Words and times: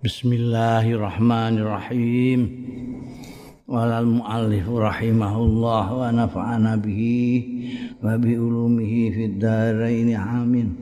Bismillahirrahmanirrahim. 0.00 2.40
Walal 3.68 4.08
muallif 4.08 4.64
rahimahullah 4.64 5.84
wa 5.92 6.08
nafa'ana 6.08 6.80
bihi 6.80 7.20
wa 8.00 8.16
bi 8.16 8.32
ulumihi 8.32 9.12
fid 9.12 9.36
dharain 9.36 10.08
amin. 10.16 10.72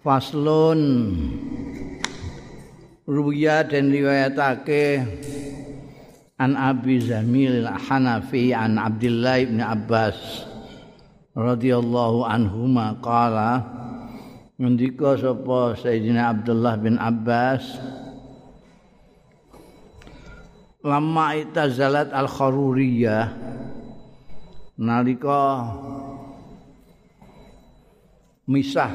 Faslun 0.00 0.80
Ruya 3.04 3.68
dan 3.68 3.92
riwayatake 3.92 5.04
an 6.40 6.56
Abi 6.56 7.04
Zamil 7.04 7.68
Hanafi 7.68 8.56
an 8.56 8.80
Abdullah 8.80 9.44
bin 9.44 9.60
Abbas 9.60 10.16
radhiyallahu 11.36 12.24
anhuma 12.24 12.96
qala 13.04 13.76
ngendika 14.58 15.14
sapa 15.14 15.78
Sayyidina 15.78 16.34
Abdullah 16.34 16.74
bin 16.82 16.98
Abbas? 16.98 17.62
Lama 20.82 21.38
itazalat 21.38 22.10
al 22.10 22.26
kharuriyah 22.26 23.30
nalika 24.78 25.62
misah. 28.50 28.90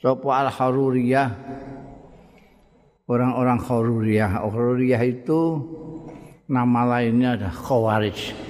Sapa 0.00 0.28
al 0.44 0.48
kharuriyah 0.52 1.28
orang-orang 3.08 3.60
kharuriyah. 3.60 4.44
Kharuriyah 4.44 5.02
itu 5.08 5.40
nama 6.48 6.84
lainnya 6.84 7.36
adalah 7.36 7.56
Khawarij. 7.56 8.49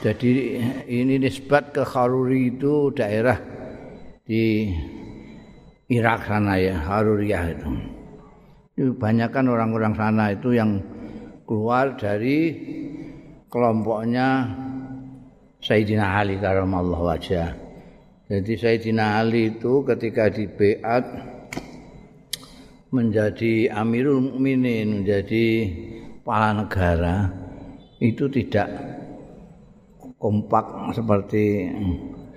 Jadi 0.00 0.56
ini 0.88 1.20
nisbat 1.20 1.76
ke 1.76 1.84
Kharuri 1.84 2.56
itu 2.56 2.88
daerah 2.96 3.36
di 4.24 4.72
Irak 5.92 6.24
sana 6.24 6.56
ya, 6.56 6.80
Haruriyah 6.80 7.44
itu. 7.52 7.70
Itu 8.80 8.96
orang-orang 8.96 9.92
sana 9.92 10.32
itu 10.32 10.56
yang 10.56 10.80
keluar 11.44 12.00
dari 12.00 12.56
kelompoknya 13.52 14.48
Sayyidina 15.60 16.16
Ali 16.16 16.40
karamallahu 16.40 17.04
wajah. 17.04 17.52
Jadi 18.30 18.52
Sayyidina 18.56 19.20
Ali 19.20 19.52
itu 19.52 19.84
ketika 19.84 20.32
di 20.32 20.48
Beat 20.48 21.04
menjadi 22.88 23.68
Amirul 23.68 24.32
Mukminin, 24.32 25.04
menjadi 25.04 25.46
kepala 26.22 26.64
negara 26.64 27.28
itu 28.00 28.30
tidak 28.32 28.99
kompak 30.20 30.92
seperti 30.92 31.72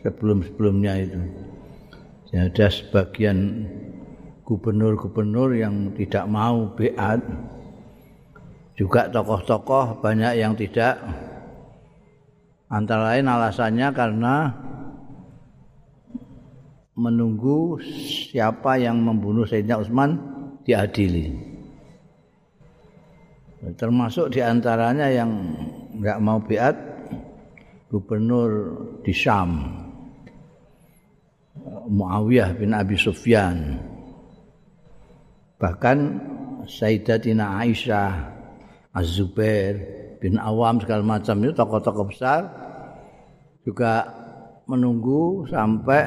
sebelum-sebelumnya 0.01 0.93
itu. 1.03 1.19
Ada 2.33 2.65
sebagian 2.71 3.69
gubernur-gubernur 4.41 5.53
yang 5.53 5.93
tidak 5.93 6.25
mau 6.25 6.71
beat. 6.73 7.21
Juga 8.73 9.05
tokoh-tokoh 9.11 10.01
banyak 10.01 10.41
yang 10.41 10.57
tidak. 10.57 10.97
Antara 12.73 13.13
lain 13.13 13.29
alasannya 13.29 13.87
karena 13.93 14.49
menunggu 16.97 17.77
siapa 18.33 18.81
yang 18.81 18.97
membunuh 18.97 19.45
Sayyidina 19.45 19.77
Utsman 19.77 20.17
diadili. 20.65 21.53
termasuk 23.63 24.27
di 24.35 24.43
antaranya 24.43 25.07
yang 25.07 25.31
nggak 25.95 26.19
mau 26.19 26.35
biat 26.35 26.92
gubernur 27.93 28.49
di 29.05 29.13
Syam 29.13 29.69
Muawiyah 31.93 32.57
bin 32.57 32.73
Abi 32.73 32.97
Sufyan 32.97 33.77
bahkan 35.61 36.17
Sayyidatina 36.65 37.61
Aisyah 37.61 38.33
Az-Zubair 38.97 39.77
bin 40.17 40.41
Awam 40.41 40.81
segala 40.81 41.05
macam 41.05 41.37
itu 41.45 41.53
tokoh-tokoh 41.53 42.09
besar 42.09 42.41
juga 43.61 44.09
menunggu 44.65 45.45
sampai 45.53 46.01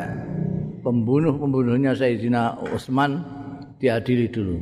pembunuh-pembunuhnya 0.83 1.95
Sayyidina 1.95 2.67
Utsman 2.73 3.21
diadili 3.77 4.27
dulu. 4.33 4.57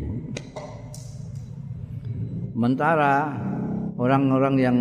Sementara 2.55 3.35
orang-orang 3.99 4.55
yang 4.59 4.77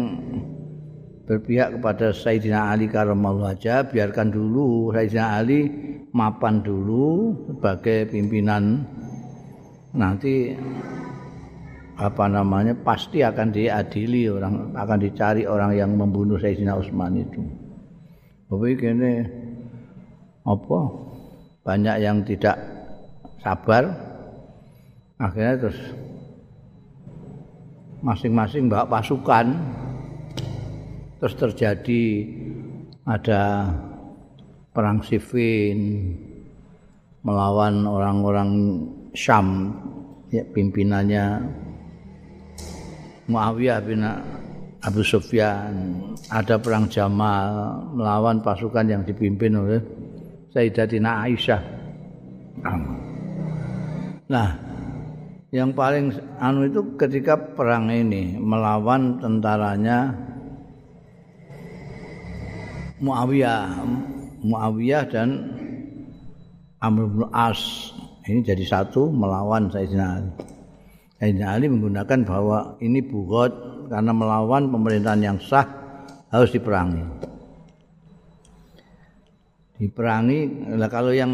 berpihak 1.24 1.80
kepada 1.80 2.12
Sayyidina 2.12 2.76
Ali 2.76 2.92
karamallahu 2.92 3.48
aja 3.48 3.88
biarkan 3.88 4.28
dulu 4.28 4.92
Sayyidina 4.92 5.40
Ali 5.40 5.72
mapan 6.12 6.60
dulu 6.60 7.32
sebagai 7.48 8.12
pimpinan. 8.12 8.84
Nanti 9.94 10.52
apa 11.94 12.26
namanya 12.26 12.74
pasti 12.74 13.22
akan 13.22 13.54
diadili 13.54 14.26
orang 14.26 14.74
akan 14.74 14.98
dicari 15.00 15.46
orang 15.48 15.78
yang 15.78 15.96
membunuh 15.96 16.36
Sayyidina 16.36 16.76
Utsman 16.76 17.16
itu. 17.16 17.42
Tapi 18.52 18.76
kene 18.76 19.14
apa? 20.44 20.80
Banyak 21.64 21.96
yang 22.04 22.20
tidak 22.28 22.60
sabar. 23.40 23.88
Akhirnya 25.16 25.56
terus 25.56 25.80
masing-masing 28.04 28.68
bawa 28.68 28.84
pasukan 28.84 29.56
terus 31.24 31.40
terjadi 31.40 32.04
ada 33.08 33.72
perang 34.76 35.00
Siffin 35.08 36.12
melawan 37.24 37.88
orang-orang 37.88 38.52
Syam 39.16 39.72
ya, 40.28 40.44
pimpinannya 40.44 41.48
Muawiyah 43.32 43.80
bin 43.88 44.04
Abu 44.84 45.00
Sufyan. 45.00 46.04
Ada 46.28 46.60
perang 46.60 46.92
Jamal 46.92 47.80
melawan 47.96 48.44
pasukan 48.44 48.84
yang 48.84 49.08
dipimpin 49.08 49.56
oleh 49.56 49.80
Sayyidatina 50.52 51.24
Aisyah. 51.24 51.62
Nah 54.28 54.50
yang 55.56 55.72
paling 55.72 56.12
anu 56.44 56.68
itu 56.68 57.00
ketika 57.00 57.40
perang 57.40 57.88
ini 57.88 58.36
melawan 58.36 59.24
tentaranya 59.24 60.33
Muawiyah 63.02 63.82
Muawiyah 64.44 65.04
dan 65.08 65.30
Amr 66.84 67.08
bin 67.08 67.24
As. 67.32 67.90
Ini 68.28 68.44
jadi 68.44 68.64
satu 68.68 69.08
melawan 69.08 69.72
Sayyidina 69.72 70.06
Ali. 70.20 70.32
Sayyidina 71.20 71.48
Ali 71.48 71.66
menggunakan 71.72 72.20
bahwa 72.28 72.76
ini 72.84 73.00
bugot 73.00 73.52
karena 73.88 74.12
melawan 74.12 74.68
pemerintahan 74.68 75.22
yang 75.24 75.38
sah 75.40 75.64
harus 76.28 76.52
diperangi. 76.52 77.04
Diperangi 79.80 80.40
nah, 80.76 80.88
kalau 80.92 81.12
yang 81.16 81.32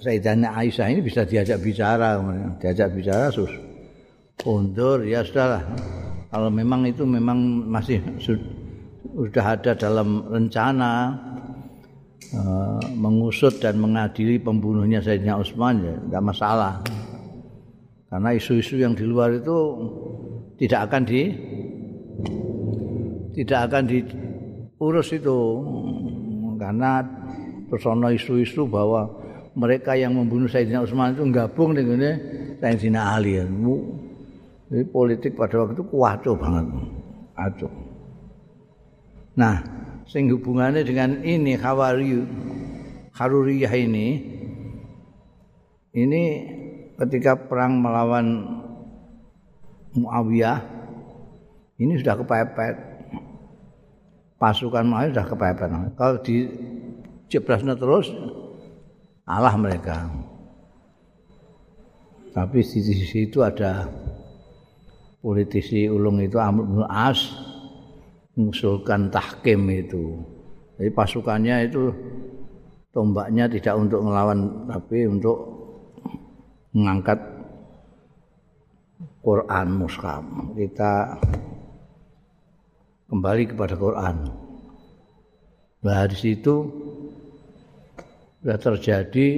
Sayyidatina 0.00 0.56
Aisyah 0.56 0.88
ini 0.92 1.00
bisa 1.04 1.24
diajak 1.24 1.60
bicara 1.60 2.20
diajak 2.60 2.92
bicara 2.92 3.28
sus 3.28 3.52
undur 4.44 5.04
ya 5.04 5.20
sudahlah. 5.20 5.62
Kalau 6.32 6.48
memang 6.48 6.88
itu 6.88 7.04
memang 7.04 7.68
masih 7.68 8.00
sudah 9.12 9.44
ada 9.60 9.72
dalam 9.76 10.24
rencana 10.28 11.12
uh, 12.32 12.80
mengusut 12.96 13.60
dan 13.60 13.76
mengadili 13.76 14.40
pembunuhnya 14.40 15.04
Sayyidina 15.04 15.36
Utsman 15.36 15.84
ya 15.84 15.94
tidak 15.96 16.22
masalah 16.24 16.72
karena 18.08 18.30
isu-isu 18.36 18.80
yang 18.80 18.96
di 18.96 19.04
luar 19.04 19.36
itu 19.36 19.56
tidak 20.60 20.88
akan 20.88 21.02
di 21.04 21.22
tidak 23.32 23.58
akan 23.68 23.82
diurus 23.88 25.08
itu 25.12 25.40
karena 26.60 27.04
terus 27.68 27.84
ana 27.88 28.12
isu-isu 28.12 28.68
bahwa 28.68 29.08
mereka 29.52 29.92
yang 29.92 30.16
membunuh 30.16 30.48
Sayyidina 30.48 30.84
Utsman 30.84 31.12
itu 31.12 31.24
gabung 31.28 31.76
dengan 31.76 32.00
Sayyidina 32.60 33.16
Ali. 33.16 33.36
Jadi 34.72 34.84
politik 34.88 35.36
pada 35.36 35.60
waktu 35.60 35.76
itu 35.76 35.84
kuaco 35.84 36.32
banget. 36.32 36.64
Aco. 37.36 37.91
Nah, 39.32 39.64
sing 40.04 40.28
hubungannya 40.28 40.84
dengan 40.84 41.24
ini 41.24 41.56
Khawari 41.56 42.20
Haruriyah 43.16 43.74
ini 43.76 44.08
ini 45.92 46.22
ketika 47.00 47.36
perang 47.36 47.80
melawan 47.80 48.60
Muawiyah 49.92 50.58
ini 51.76 52.00
sudah 52.00 52.16
kepepet. 52.16 52.76
Pasukan 54.40 54.84
Muawiyah 54.88 55.12
sudah 55.12 55.26
kepepet. 55.28 55.68
Kalau 55.96 56.16
di 56.24 56.36
jebrasnya 57.28 57.76
terus 57.76 58.08
Allah 59.28 59.56
mereka. 59.56 60.08
Tapi 62.32 62.64
di 62.64 62.80
sisi 62.80 63.28
itu 63.28 63.44
ada 63.44 63.84
politisi 65.20 65.84
ulung 65.84 66.16
itu 66.24 66.40
Amr 66.40 66.64
bin 66.64 66.84
As 66.88 67.51
mengusulkan 68.36 69.12
tahkim 69.12 69.68
itu. 69.68 70.20
Jadi 70.80 70.90
pasukannya 70.92 71.68
itu 71.68 71.92
tombaknya 72.92 73.48
tidak 73.48 73.74
untuk 73.76 74.00
melawan 74.04 74.68
tapi 74.68 75.04
untuk 75.08 75.36
mengangkat 76.72 77.20
Quran 79.22 79.66
mushaf. 79.78 80.24
Kita 80.56 80.92
kembali 83.12 83.42
kepada 83.52 83.74
Quran. 83.76 84.16
Nah, 85.82 86.06
di 86.06 86.16
situ 86.16 86.54
sudah 88.40 88.58
terjadi 88.58 89.28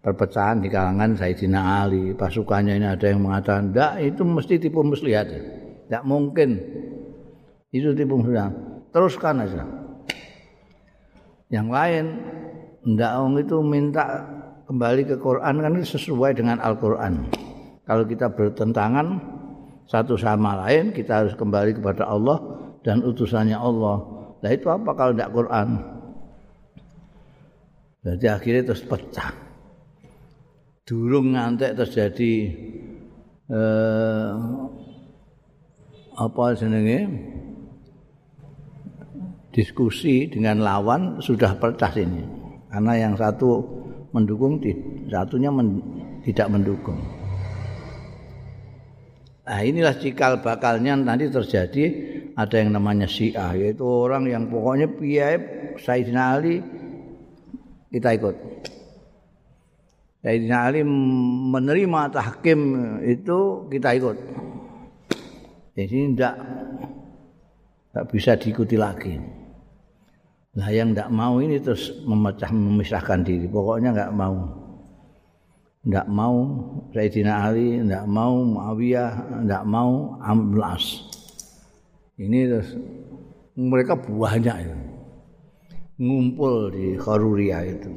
perpecahan 0.00 0.62
di 0.62 0.68
kalangan 0.70 1.18
Sayyidina 1.18 1.60
Ali. 1.82 2.14
Pasukannya 2.14 2.78
ini 2.78 2.86
ada 2.86 3.06
yang 3.10 3.26
mengatakan, 3.26 3.72
tidak 3.74 3.92
itu 4.04 4.22
mesti 4.22 4.54
tipu 4.62 4.80
muslihat. 4.86 5.28
Tidak 5.86 6.02
mungkin. 6.02 6.58
Itu 7.70 7.94
tipu 7.94 8.18
muslihat. 8.18 8.52
Teruskan 8.90 9.46
aja. 9.46 9.62
Yang 11.46 11.68
lain, 11.70 12.04
tidak 12.82 13.12
itu 13.38 13.56
minta 13.62 14.04
kembali 14.66 15.02
ke 15.06 15.16
Quran 15.22 15.54
kan 15.62 15.72
sesuai 15.78 16.34
dengan 16.34 16.58
Al-Quran. 16.58 17.30
Kalau 17.86 18.02
kita 18.02 18.34
bertentangan 18.34 19.06
satu 19.86 20.18
sama 20.18 20.66
lain, 20.66 20.90
kita 20.90 21.22
harus 21.22 21.38
kembali 21.38 21.78
kepada 21.78 22.10
Allah 22.10 22.42
dan 22.82 23.06
utusannya 23.06 23.54
Allah. 23.54 24.02
Nah 24.42 24.50
itu 24.50 24.66
apa 24.66 24.90
kalau 24.94 25.14
tidak 25.14 25.30
Quran? 25.34 25.68
Jadi 28.06 28.26
akhirnya 28.26 28.62
terus 28.70 28.86
pecah. 28.86 29.30
durung 30.86 31.34
ngantek 31.34 31.74
terjadi 31.74 32.34
eh, 33.50 34.30
apa 36.16 36.56
jenenge? 36.56 37.00
Diskusi 39.52 40.28
dengan 40.28 40.60
lawan 40.60 41.20
sudah 41.20 41.56
pecah 41.56 41.92
ini. 41.96 42.24
Karena 42.68 42.92
yang 43.08 43.14
satu 43.16 43.64
mendukung 44.12 44.60
satunya 45.08 45.48
men, 45.48 45.80
tidak 46.24 46.48
mendukung. 46.52 47.00
Nah 49.46 49.62
inilah 49.62 49.96
cikal 49.96 50.44
bakalnya 50.44 50.96
nanti 50.96 51.28
terjadi. 51.32 51.84
Ada 52.36 52.60
yang 52.60 52.76
namanya 52.76 53.08
Syiah 53.08 53.56
yaitu 53.56 53.80
orang 53.80 54.28
yang 54.28 54.52
pokoknya 54.52 54.92
piye 54.92 55.40
Sayyidina 55.80 56.36
Ali 56.36 56.60
kita 57.88 58.12
ikut. 58.12 58.36
Sayyidina 60.20 60.68
Ali 60.68 60.84
menerima 60.84 62.12
tahkim 62.12 62.60
itu 63.08 63.70
kita 63.72 63.96
ikut. 63.96 64.45
Jadi 65.76 66.16
tidak 66.16 66.34
tidak 67.92 68.06
bisa 68.08 68.32
diikuti 68.40 68.80
lagi. 68.80 69.20
Nah 70.56 70.68
yang 70.72 70.96
tidak 70.96 71.12
mau 71.12 71.36
ini 71.36 71.60
terus 71.60 71.92
memecah 72.08 72.48
memisahkan 72.48 73.20
diri. 73.20 73.44
Pokoknya 73.44 73.92
nggak 73.92 74.12
mau. 74.16 74.36
Nggak 75.86 76.08
mau 76.08 76.36
Sayyidina 76.96 77.32
Ali, 77.46 77.78
nggak 77.78 78.08
mau 78.08 78.40
Muawiyah, 78.40 79.44
nggak 79.44 79.64
mau 79.68 80.16
Amlas. 80.24 81.04
Ini 82.16 82.38
terus 82.48 82.72
mereka 83.54 84.00
banyak 84.00 84.56
itu. 84.64 84.76
Ngumpul 86.00 86.72
di 86.72 86.96
Kharuriyah 86.96 87.62
itu. 87.68 87.92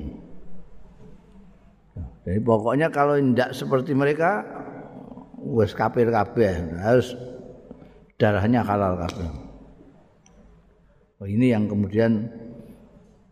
Jadi 2.27 2.39
pokoknya 2.43 2.91
kalau 2.91 3.15
tidak 3.15 3.55
seperti 3.55 3.95
mereka 3.95 4.43
wes 5.39 5.71
kafir 5.71 6.11
kabeh 6.11 6.75
harus 6.83 7.15
darahnya 8.19 8.61
halal 8.67 8.99
kabeh. 8.99 9.29
Oh, 11.19 11.27
ini 11.27 11.55
yang 11.55 11.71
kemudian 11.71 12.27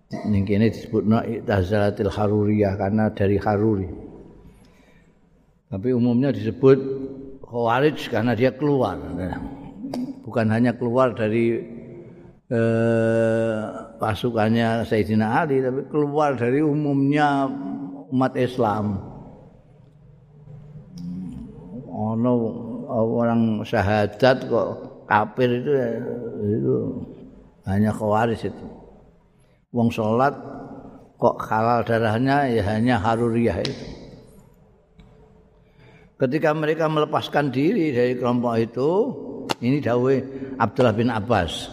ini 0.07 0.71
disebut 0.71 1.03
I'tazalatil 1.03 2.11
Haruriyah 2.11 2.79
karena 2.79 3.11
dari 3.11 3.35
Haruri. 3.35 3.91
Tapi 5.67 5.91
umumnya 5.91 6.31
disebut 6.31 6.79
Khawarij 7.43 7.99
karena 8.07 8.31
dia 8.31 8.55
keluar. 8.55 8.95
Bukan 10.23 10.47
hanya 10.51 10.75
keluar 10.75 11.11
dari 11.11 11.59
eh, 12.47 13.59
pasukannya 13.99 14.87
Sayyidina 14.87 15.43
Ali 15.43 15.59
tapi 15.59 15.87
keluar 15.91 16.39
dari 16.39 16.63
umumnya 16.63 17.47
umat 18.11 18.35
Islam. 18.39 18.99
Ono 21.87 22.66
orang 22.87 23.61
syahadat 23.67 24.47
kok 24.47 24.69
kafir 25.07 25.49
itu 25.61 25.71
itu 26.47 26.75
hanya 27.67 27.91
khawaris 27.91 28.47
itu. 28.47 28.65
Wong 29.75 29.91
sholat 29.91 30.33
kok 31.19 31.35
halal 31.43 31.83
darahnya 31.83 32.47
ya 32.47 32.63
hanya 32.71 32.95
haruriyah 32.97 33.59
itu. 33.61 33.85
Ketika 36.17 36.49
mereka 36.57 36.89
melepaskan 36.89 37.53
diri 37.53 37.93
dari 37.93 38.17
kelompok 38.17 38.53
itu, 38.57 38.89
ini 39.61 39.77
dawe 39.77 40.15
Abdullah 40.57 40.95
bin 40.97 41.13
Abbas. 41.13 41.69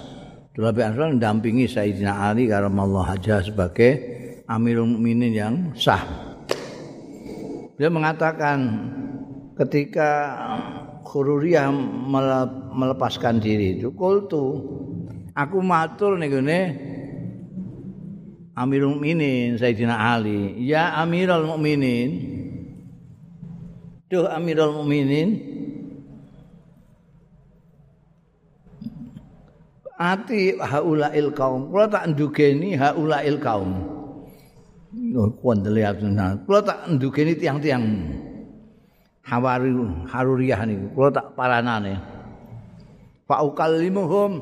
Abdullah 0.53 0.75
bin 0.77 0.85
Abbas 0.85 1.09
mendampingi 1.17 1.65
Sayyidina 1.65 2.29
Ali 2.29 2.45
karena 2.45 2.69
Allah 2.69 3.17
sebagai 3.41 3.91
Amirul 4.45 4.93
Mukminin 4.93 5.33
yang 5.33 5.55
sah. 5.73 6.05
Dia 7.81 7.89
mengatakan 7.89 8.59
ketika 9.57 10.11
Khururiyah 11.15 11.71
melepaskan 12.75 13.39
diri 13.39 13.79
itu 13.79 13.95
kultu. 13.95 14.67
Aku 15.31 15.63
matur 15.63 16.19
nih 16.19 16.27
gini 16.27 16.61
Amirul 18.59 18.99
Mukminin 18.99 19.55
Sayyidina 19.55 19.95
Ali. 19.95 20.59
Ya 20.67 20.91
Amirul 20.99 21.47
Mukminin. 21.47 22.11
Duh 24.11 24.27
Amirul 24.27 24.75
Mukminin. 24.75 25.39
Ati 29.95 30.59
haulail 30.59 31.31
kaum. 31.31 31.71
Kula 31.71 31.95
tak 31.95 32.11
ndugeni 32.11 32.75
haulail 32.75 33.39
kaum. 33.39 33.71
Kondele 35.39 35.87
atunan. 35.87 36.43
Kula 36.43 36.59
tak 36.67 36.91
ndugeni 36.91 37.39
tiang-tiang 37.39 37.87
Hawari 39.25 39.73
Haruriyah 40.09 40.62
niku. 40.69 40.87
Kula 40.93 41.11
tak 41.11 41.32
paranane. 41.32 41.97
Pak 43.25 43.41
ukallimuhum. 43.41 44.32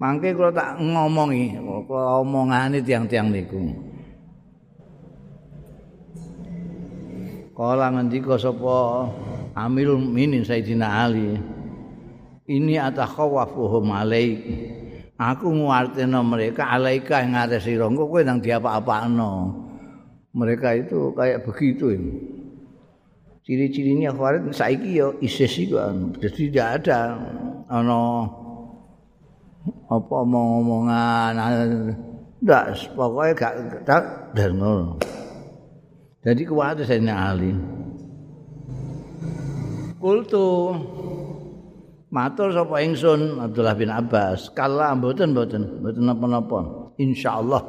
Mangke 0.00 0.34
kula 0.34 0.50
tak 0.50 0.82
ngomongi, 0.82 1.54
kula 1.86 2.24
omongane 2.24 2.82
tiang-tiang 2.82 3.30
niku. 3.30 3.60
Kala 7.52 7.92
ngendika 7.92 8.40
sapa 8.40 9.06
Amirul 9.54 10.00
Mukminin 10.00 10.42
Sayyidina 10.42 10.88
Ali. 11.04 11.36
Ini 12.48 12.80
atakhawafuhum 12.90 13.92
alaik. 13.92 14.40
aku 15.30 15.46
nguartino 15.54 16.20
mereka 16.26 16.66
alaika 16.66 17.22
yang 17.22 17.38
ada 17.38 17.62
si 17.62 17.78
rongko 17.78 18.10
kowe 18.10 18.22
nang 18.26 18.42
diapa-apa 18.42 19.06
no 19.06 19.54
mereka 20.34 20.74
itu 20.74 21.14
kayak 21.14 21.46
begitu 21.46 21.94
ini 21.94 22.12
ciri-cirinya 23.42 24.14
khawarit 24.14 24.54
saiki 24.54 24.98
yo 24.98 25.18
isis 25.18 25.54
itu 25.58 25.74
jadi 26.22 26.38
tidak 26.50 26.68
ada 26.82 26.98
ano 27.66 28.00
apa 29.90 30.14
omong-omongan 30.22 31.34
ndak 32.42 32.64
pokoknya 32.94 33.32
gak 33.38 33.54
tak 33.86 34.02
dan 34.34 34.58
jadi 36.22 36.42
kuat 36.46 36.82
saya 36.86 37.14
ahli 37.14 37.50
kultu 39.98 40.74
Matur 42.12 42.52
sapa 42.52 42.84
ingsun 42.84 43.40
Abdullah 43.40 43.72
bin 43.72 43.88
Abbas, 43.88 44.52
kala 44.52 44.92
mboten 44.92 45.32
mboten, 45.32 45.80
mboten 45.80 46.04
napa-napa. 46.04 46.92
Insyaallah. 47.00 47.64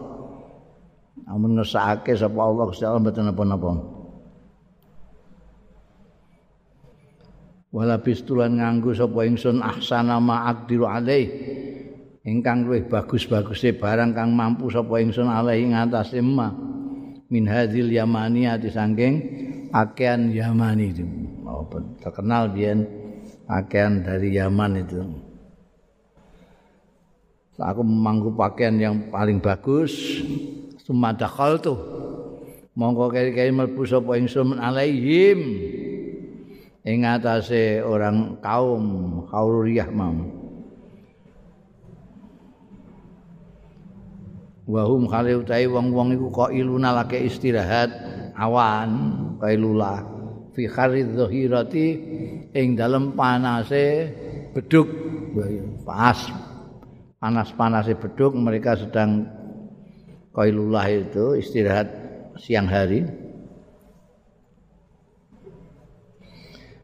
Amun 1.32 1.56
ngesake 1.56 2.12
sapa 2.12 2.36
Allah 2.44 2.68
Gusti 2.68 2.84
Allah 2.84 3.00
mboten 3.00 3.24
napa-napa. 3.32 4.02
Wala 7.74 7.98
bistulan 7.98 8.62
nganggo 8.62 8.94
sapa 8.94 9.25
ingsun 9.25 9.65
ahsana 9.65 10.22
ma 10.22 10.46
aqdiru 10.53 10.86
alaih. 10.86 11.25
Ingkang 12.22 12.70
luwih 12.70 12.86
bagus-baguse 12.86 13.74
barang 13.75 14.13
kang 14.13 14.30
mampu 14.38 14.70
sapa 14.70 15.01
ingsun 15.01 15.25
alaih 15.25 15.74
ngatasé 15.74 16.22
ma. 16.22 16.53
Min 17.34 17.50
hadzil 17.50 17.89
yamaniyati 17.89 18.70
saking 18.70 19.13
akean 19.74 20.30
yamani 20.30 20.94
itu. 20.94 21.03
Oh, 21.50 21.65
terkenal 21.98 22.53
biyen 22.53 22.86
pakaian 23.50 24.01
dari 24.01 24.34
Yaman 24.34 24.82
itu. 24.82 25.01
Aku 27.62 27.86
memangku 27.86 28.34
pakaian 28.34 28.75
yang 28.82 28.96
paling 29.13 29.38
bagus. 29.38 29.94
Sumadakal 30.82 31.62
tuh. 31.62 31.77
Mongko 32.74 33.13
keri-keri 33.13 33.53
melbu 33.53 33.86
sapa 33.86 34.18
ingsun 34.18 34.58
alaihim. 34.58 35.39
Ing 36.84 37.08
atase 37.08 37.80
orang 37.80 38.44
kaum 38.44 38.86
Khauriyah 39.32 39.88
mau. 39.88 40.44
wahum 44.63 45.12
khali 45.12 45.36
utahe 45.36 45.68
wong-wong 45.68 46.16
iku 46.16 46.28
kok 46.32 46.52
iluna 46.56 47.04
lake 47.04 47.20
istirahat? 47.20 47.92
Awan 48.34 48.90
kailula 49.38 50.02
fi 50.58 50.66
kharidh 50.66 51.13
dhahirati 51.13 51.88
ing 52.50 52.74
dalem 52.74 53.13
panase 53.13 54.10
beduk 54.56 54.90
pas. 55.86 56.18
Panas-panase 57.22 57.96
beduk 57.96 58.36
mereka 58.36 58.75
sedang 58.75 59.24
kailullah 60.36 60.90
itu 60.92 61.40
istirahat 61.40 61.88
siang 62.36 62.68
hari 62.68 63.06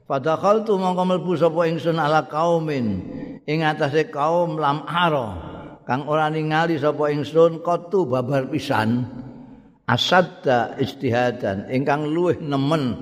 Padahal 0.09 0.65
tu 0.65 0.73
mongko 0.73 1.05
mlebu 1.05 1.37
sapa 1.37 1.69
ingsun 1.69 2.01
ala 2.01 2.25
kaumin 2.25 3.05
ing 3.45 3.61
atase 3.61 4.09
kaum 4.09 4.57
lam 4.57 4.81
aro 4.89 5.37
kang 5.85 6.09
ora 6.09 6.33
ningali 6.33 6.81
sapa 6.81 7.13
ingsun 7.13 7.61
kotu 7.61 8.09
babar 8.09 8.49
pisan. 8.49 9.05
Asadda 9.85 10.77
istihadan 10.81 11.69
ingkang 11.69 12.09
luwih 12.09 12.41
nemen 12.41 12.97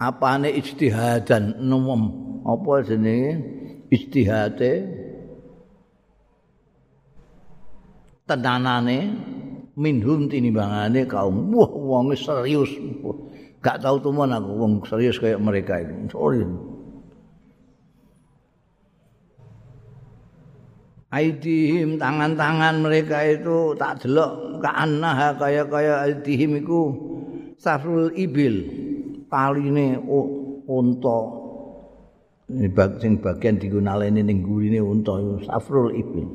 apane 0.00 0.48
istihadan 0.56 1.60
nemen 1.60 2.02
apa 2.48 2.72
jenenge? 2.88 3.32
Istihate 3.92 4.72
tenanane 8.24 8.98
minhum 9.76 10.32
tinimbangane 10.32 11.04
kaum. 11.04 11.52
Wah 11.52 11.68
wong 11.68 12.16
serius 12.16 12.72
gak 13.66 13.82
tahu 13.82 13.98
tuh 13.98 14.14
aku 14.14 14.52
wong 14.54 14.72
serius 14.86 15.18
kayak 15.18 15.42
mereka 15.42 15.82
itu. 15.82 16.14
Sorry. 16.14 16.46
Aidihim 21.10 21.98
tangan-tangan 21.98 22.78
mereka 22.78 23.26
itu 23.26 23.74
tak 23.74 24.06
delok 24.06 24.62
kaanah 24.62 25.34
kaya 25.34 25.66
kaya 25.66 26.06
aidihim 26.06 26.62
iku. 26.62 26.94
Safrul 27.58 28.14
ibil 28.14 28.68
taline 29.26 29.98
unta. 30.70 31.20
Ini 32.46 32.70
sing 33.02 33.18
bagian 33.18 33.58
digunalene 33.58 34.22
ning 34.22 34.46
gurine 34.46 34.78
unta 34.78 35.18
safrul 35.50 35.90
ibil 35.90 36.30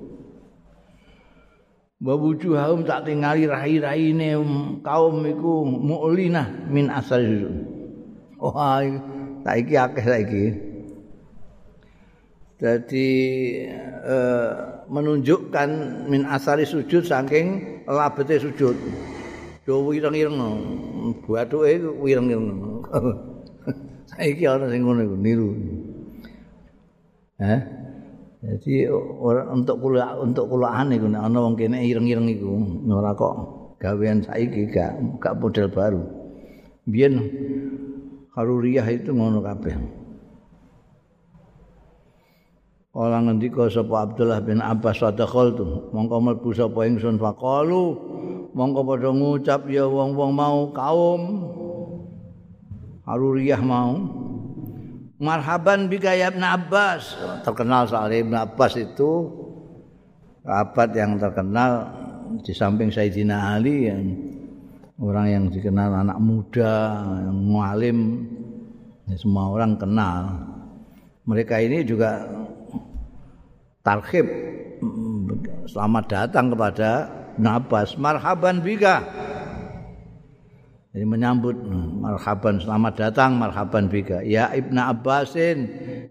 wa 2.02 2.18
wujuhum 2.18 2.82
tak 2.82 3.06
tingali 3.06 3.46
rai-raine 3.46 4.34
kaum 4.82 5.22
iku 5.22 5.62
mu'linah 5.62 6.66
min 6.66 6.90
asal 6.90 7.22
wah 8.42 8.82
saiki 9.46 9.76
akeh 9.78 10.06
saiki. 10.06 10.46
Jadi 12.62 13.10
eh, 14.06 14.50
menunjukkan 14.86 15.70
min 16.06 16.30
asari 16.30 16.62
sujud 16.62 17.02
saking 17.06 17.82
labete 17.90 18.38
sujud. 18.38 18.78
Do 19.66 19.86
wireng-ireng 19.90 20.38
buatuke 21.26 21.82
wireng-ireng. 22.02 22.50
Saiki 24.14 24.46
ana 24.46 24.70
sing 24.70 24.86
ngono 24.86 25.02
iku 25.06 25.18
niru. 25.18 25.50
Eh 27.42 27.62
Jadi 28.42 28.90
orang 28.90 29.62
untuk 29.62 29.78
kuliah 29.78 30.18
untuk 30.18 30.50
kuliahan 30.50 30.90
itu 30.90 31.06
ana 31.14 31.38
wong 31.38 31.54
kene 31.54 31.86
ireng-ireng 31.86 32.26
iku 32.26 32.50
ora 32.90 33.14
kok 33.14 33.36
gawean 33.78 34.26
saiki 34.26 34.66
gak 34.74 34.98
gak 35.22 35.38
model 35.38 35.70
baru. 35.70 36.02
Biyen 36.90 37.22
Haruriyah 38.34 38.88
itu 38.90 39.14
ngono 39.14 39.46
kabeh. 39.46 39.78
Kala 42.92 43.24
ngendika 43.24 43.70
sapa 43.70 44.10
Abdullah 44.10 44.42
bin 44.42 44.60
Abbas 44.60 45.00
sadakhal 45.00 45.56
tu 45.56 45.94
mongko 45.94 46.18
mlebu 46.20 46.50
sapa 46.52 46.90
ingsun 46.90 47.22
faqalu 47.22 47.84
mongko 48.58 48.82
padha 48.84 49.10
ngucap 49.16 49.70
ya 49.70 49.86
wong-wong 49.88 50.32
mau 50.34 50.74
kaum 50.76 51.22
Haruriyah 53.06 53.62
mau 53.64 53.96
marhaban 55.22 55.86
bika 55.86 56.18
ya 56.18 56.34
Ibn 56.34 56.42
Abbas. 56.42 57.16
Terkenal 57.46 57.86
soal 57.86 58.10
Ibn 58.10 58.34
Abbas 58.50 58.74
itu 58.82 59.30
rapat 60.42 60.98
yang 60.98 61.22
terkenal 61.22 61.94
di 62.42 62.52
samping 62.58 62.90
Sayyidina 62.90 63.54
Ali 63.54 63.86
yang 63.86 64.02
orang 64.98 65.28
yang 65.30 65.46
dikenal 65.54 65.94
anak 65.94 66.18
muda 66.18 67.06
yang 67.30 67.38
mualim 67.38 68.26
ya, 69.06 69.16
semua 69.22 69.54
orang 69.54 69.78
kenal. 69.78 70.42
Mereka 71.30 71.62
ini 71.62 71.86
juga 71.86 72.26
tarhib 73.86 74.26
selamat 75.70 76.04
datang 76.10 76.50
kepada 76.50 76.90
Ibn 77.38 77.46
Abbas. 77.62 77.94
Marhaban 78.02 78.66
bika 78.66 79.06
Jadi 80.92 81.08
menyambut 81.08 81.56
marhaban 82.04 82.60
selamat 82.60 82.94
datang 83.00 83.40
marhaban 83.40 83.88
bika. 83.88 84.20
Ya 84.28 84.52
Ibnu 84.52 84.76
Abbasin 84.76 85.58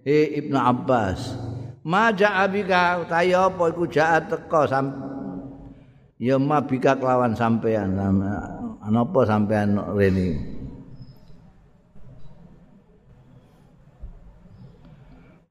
he 0.09 0.41
Ibnu 0.41 0.57
Abbas 0.57 1.37
maja 1.85 2.41
abika 2.41 3.05
utayo 3.05 3.53
apa 3.53 3.73
iku 3.73 3.85
jaat 3.85 4.33
teko 4.33 4.65
sam 4.65 4.89
ya 6.17 6.41
ma 6.41 6.65
bika 6.65 6.97
kelawan 6.97 7.37
sampean 7.37 7.93
apa 8.81 9.21
sampean 9.29 9.77
rene? 9.93 10.49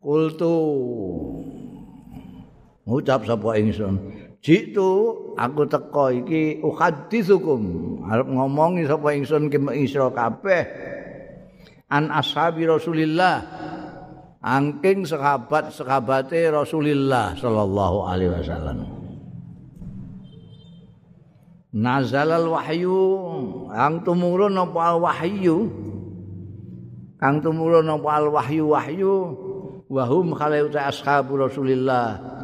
Kultu 0.01 0.55
ngucap 2.89 3.29
sapa 3.29 3.61
ingsun 3.61 3.93
jitu 4.39 4.91
aku 5.35 5.67
teko 5.67 6.11
iki 6.11 6.63
uhaditsukum 6.63 7.61
arep 8.07 8.27
ngomongi 8.27 8.87
sapa 8.87 9.15
ingsun 9.15 9.51
ki 9.51 9.59
isra 9.83 10.11
kabeh. 10.11 10.63
An 11.89 12.13
ashabi 12.13 12.69
Rasulillah. 12.69 13.67
Angking 14.39 15.03
sahabat-sahabate 15.03 16.47
Rasulillah 16.47 17.35
sallallahu 17.35 18.07
alaihi 18.07 18.31
wasallam. 18.39 18.87
Nazalal 21.75 22.47
wahyu. 22.47 23.03
Ang 23.75 24.07
tumurun 24.07 24.55
apa 24.55 24.95
al 24.95 24.97
wahyu? 25.03 25.57
Kang 27.19 27.43
tumurun 27.43 27.91
apa 27.91 28.09
al 28.15 28.31
wahyu 28.31 28.71
wahyu 28.71 29.15
wahum 29.91 30.37
khalau 30.37 30.71
ashabu 30.71 31.35
Rasulillah 31.35 32.38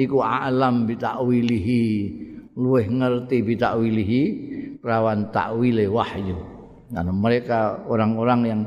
iku 0.00 0.24
alam 0.24 0.88
bi 0.88 0.96
ta'wilihi. 0.96 1.84
Luweh 2.56 2.88
ngerti 2.88 3.44
bi 3.44 3.54
ta'wilihi 3.56 4.22
rawan 4.80 5.28
takwile 5.28 5.84
wahyu. 5.86 6.36
Karena 6.90 7.12
mereka 7.14 7.84
orang-orang 7.86 8.40
yang 8.48 8.60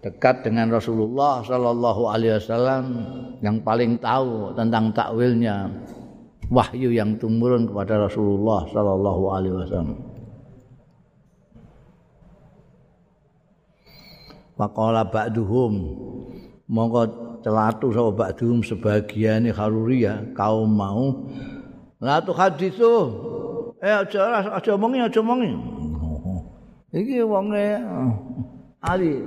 dekat 0.00 0.44
dengan 0.44 0.72
Rasulullah 0.72 1.44
sallallahu 1.44 2.02
alaihi 2.08 2.36
wasallam 2.36 2.84
yang 3.40 3.60
paling 3.64 3.96
tahu 4.00 4.52
tentang 4.56 4.92
takwilnya 4.92 5.68
wahyu 6.52 6.92
yang 6.92 7.16
tumurun 7.16 7.68
kepada 7.68 8.04
Rasulullah 8.08 8.66
sallallahu 8.68 9.22
alaihi 9.32 9.56
wasallam. 9.56 9.98
Faqala 14.60 15.08
ba'duhum 15.08 15.72
monggo 16.70 17.02
celatu 17.42 17.90
sapa 17.90 18.10
ba'dhum 18.14 18.62
sebagian 18.62 19.50
Haruriyah 19.50 20.32
kaum 20.38 20.70
mau. 20.70 21.26
La 21.98 22.22
tu 22.22 22.30
hadisu. 22.30 22.94
Eh 23.82 23.90
aja 23.90 24.54
aja 24.54 24.70
omongi 24.78 25.02
aja 25.02 25.18
omongi. 25.20 25.52
Iki 26.94 27.26
wonge 27.26 27.58
eh, 27.58 27.80
Ali. 28.86 29.20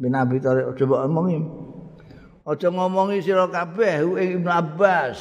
Bin 0.00 0.16
Abi 0.16 0.40
Thalib 0.40 0.74
coba 0.80 1.04
omongi. 1.04 1.38
Aja 2.48 2.68
ngomongi 2.72 3.20
sira 3.20 3.46
kabeh 3.46 4.16
Ibnu 4.16 4.50
Abbas. 4.50 5.18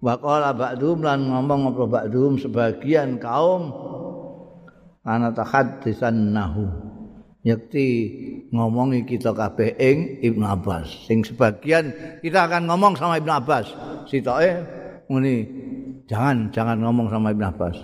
Waqala 0.00 0.56
ba'dhum 0.56 1.04
lan 1.04 1.28
ngomong 1.28 1.76
apa 1.76 1.84
ba'dhum 1.84 2.40
sebagian 2.40 3.20
kaum 3.20 3.68
ana 5.04 5.28
tahaddisan 5.32 6.32
nahu 6.32 6.79
nyekti 7.40 7.86
ngomongi 8.52 9.08
kita 9.08 9.32
kabeh 9.32 9.76
ing 9.80 10.20
Ibnu 10.20 10.44
Abbas. 10.44 11.08
Sing 11.08 11.24
sebagian 11.24 11.92
kita 12.20 12.44
akan 12.48 12.68
ngomong 12.68 12.94
sama 13.00 13.16
Ibnu 13.16 13.32
Abbas. 13.32 13.72
Sitoke 14.04 14.50
ngene, 15.08 15.34
jangan 16.04 16.52
jangan 16.52 16.76
ngomong 16.84 17.08
sama 17.08 17.32
Ibnu 17.32 17.46
Abbas. 17.48 17.76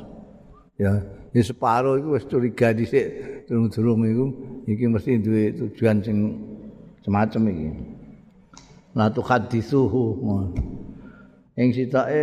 Ya, 0.77 0.93
di 1.33 1.41
separo 1.41 1.97
itu 1.97 2.13
wis 2.13 2.29
curiga 2.29 2.77
dhisik 2.77 3.49
durung-durung 3.49 4.05
iku 4.05 4.27
iki 4.69 4.85
mesti 4.93 5.17
duwe 5.25 5.57
tujuan 5.57 6.05
sing 6.05 6.37
semacam 7.01 7.43
iki. 7.49 7.69
La 8.93 9.09
tu 9.09 9.25
hadithuhu. 9.25 10.05
Ing 11.57 11.73
sitoke 11.73 12.23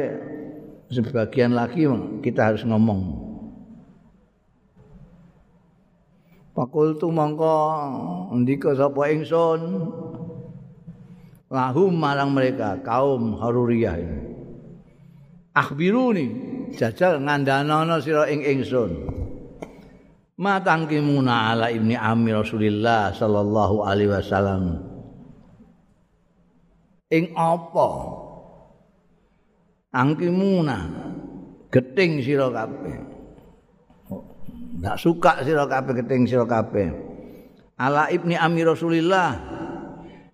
sebagian 0.93 1.57
lagi 1.57 1.89
kita 2.21 2.53
harus 2.53 2.61
ngomong. 2.61 3.22
Fakultu 6.53 7.09
mongko 7.09 7.57
ndika 8.37 8.77
sapa 8.77 9.09
ingsun? 9.09 9.61
Lahum 11.49 11.93
marang 11.97 12.33
mereka 12.33 12.77
kaum 12.85 13.41
Haruriyah 13.41 13.97
ini. 13.97 14.33
akhbiruni 15.53 16.25
jajal 16.73 17.21
ngandanono 17.21 18.01
sira 18.01 18.25
ing 18.29 18.41
ingsun. 18.41 18.91
Matangkimuna 20.33 21.53
ala 21.53 21.69
ibni 21.69 21.93
ammi 21.93 22.33
Rasulillah 22.33 23.13
sallallahu 23.13 23.85
alaihi 23.85 24.09
wasallam. 24.09 24.81
Ing 27.13 27.37
apa? 27.37 27.89
Angkimuna 29.93 30.77
geting 31.69 32.25
sira 32.25 32.49
kabeh 32.49 33.12
ndak 34.83 34.99
suka 34.99 35.39
sira 35.47 35.63
kabeh 35.63 36.03
geting 36.03 36.27
sira 36.27 36.43
kabeh. 36.43 36.91
Ala 37.79 38.11
ibni 38.11 38.35
ammi 38.35 38.67
Rasulillah 38.67 39.31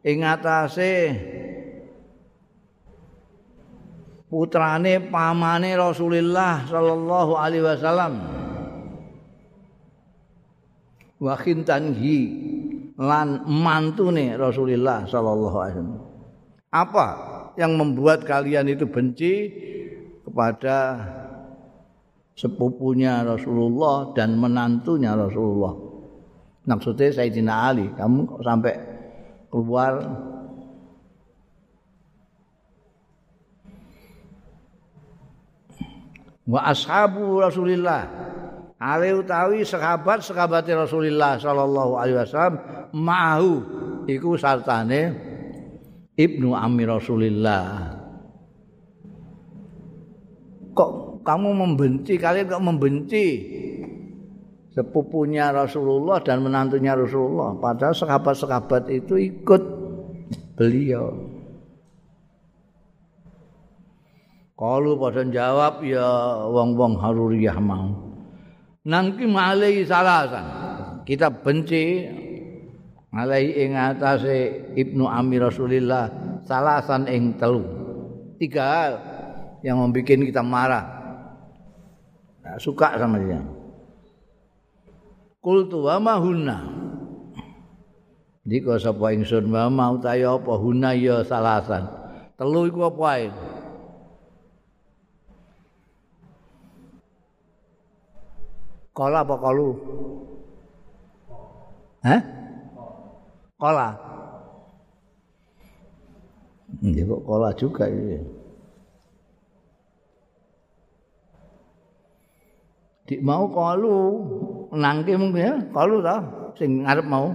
ing 0.01 0.25
atase 0.25 1.13
putrane 4.25 5.06
pamane 5.06 5.77
Rasulullah 5.77 6.65
sallallahu 6.65 7.38
alaihi 7.38 7.62
wasallam. 7.62 8.13
Wa 11.22 11.38
khintanhi 11.38 12.18
lan 12.98 13.46
mantune 13.46 14.34
Rasulullah 14.34 15.06
sallallahu 15.06 15.58
alaihi 15.62 15.77
wasallam. 15.77 16.01
Apa 16.74 17.08
yang 17.53 17.77
membuat 17.77 18.25
kalian 18.25 18.65
itu 18.65 18.89
benci 18.89 19.34
kepada 20.25 21.06
sepupunya 22.39 23.19
Rasulullah 23.27 24.15
dan 24.15 24.39
menantunya 24.39 25.12
Rasulullah. 25.12 25.75
Maksudnya 26.63 27.12
Sayyidina 27.12 27.53
Ali 27.67 27.91
kamu 28.00 28.39
sampai 28.39 28.74
keluar? 29.51 30.00
Wa 36.48 36.72
ashabu 36.72 37.43
Rasulillah. 37.43 38.08
Ale 38.79 39.12
utawi 39.12 39.67
sahabat 39.67 40.24
sahabat 40.24 40.63
Rasulillah 40.63 41.36
sallallahu 41.36 42.00
alaihi 42.00 42.24
wasallam 42.24 42.55
ma'hu 42.96 43.51
iku 44.08 44.39
sartane 44.39 45.12
ibnu 46.15 46.55
ammi 46.55 46.88
Rasulillah. 46.88 48.00
Kok 50.72 51.09
kamu 51.22 51.50
membenci 51.54 52.16
kalian 52.16 52.48
kok 52.48 52.64
membenci 52.64 53.28
sepupunya 54.72 55.52
Rasulullah 55.52 56.22
dan 56.24 56.46
menantunya 56.46 56.96
Rasulullah 56.96 57.58
padahal 57.58 57.96
sahabat-sahabat 57.96 58.88
itu 58.92 59.18
ikut 59.18 59.62
beliau 60.56 61.30
Kalau 64.60 65.00
pada 65.00 65.24
jawab 65.24 65.80
ya 65.88 66.04
wong-wong 66.52 67.00
haruriyah 67.00 67.64
mau. 67.64 67.96
Nangki 68.84 69.24
malai 69.24 69.88
salasan. 69.88 70.46
Kita 71.08 71.32
benci 71.32 72.04
malai 73.08 73.56
ing 73.56 73.80
atase 73.80 74.68
Ibnu 74.76 75.08
Amir 75.08 75.48
Rasulillah 75.48 76.12
salasan 76.44 77.08
ing 77.08 77.40
telu. 77.40 77.64
Tiga 78.36 78.64
hal 78.68 78.94
yang 79.64 79.80
membuat 79.80 80.28
kita 80.28 80.44
marah. 80.44 80.99
Nah, 82.50 82.58
suka 82.58 82.98
sama 82.98 83.22
dia. 83.22 83.38
Kultu 85.38 85.86
wa 85.86 86.01
ma 86.01 86.18
hunna. 86.18 86.58
Dika 88.41 88.82
sapa 88.82 89.13
ingsun 89.13 89.53
wa 89.53 89.70
ma 89.70 89.94
utahe 89.94 90.25
apa 90.25 90.58
hunna 90.58 90.98
ya 90.98 91.22
salasan. 91.22 91.86
Telu 92.34 92.65
iku 92.65 92.89
apa 92.89 93.03
ae? 93.13 93.29
Kola 98.98 99.22
apa 99.22 99.36
kolu? 99.38 99.70
Hah? 102.01 102.22
Kola. 103.62 103.90
Ini 106.81 107.05
kok 107.05 107.22
kola 107.29 107.53
juga 107.53 107.85
ini. 107.85 108.39
Dik 113.09 113.25
mau 113.25 113.50
kolu, 113.50 113.98
nangke 114.77 115.17
mungkin 115.17 115.41
ya, 115.41 115.53
kolu 115.74 116.05
tau, 116.05 116.53
sing 116.53 116.85
ngarep 116.85 117.09
mau. 117.09 117.33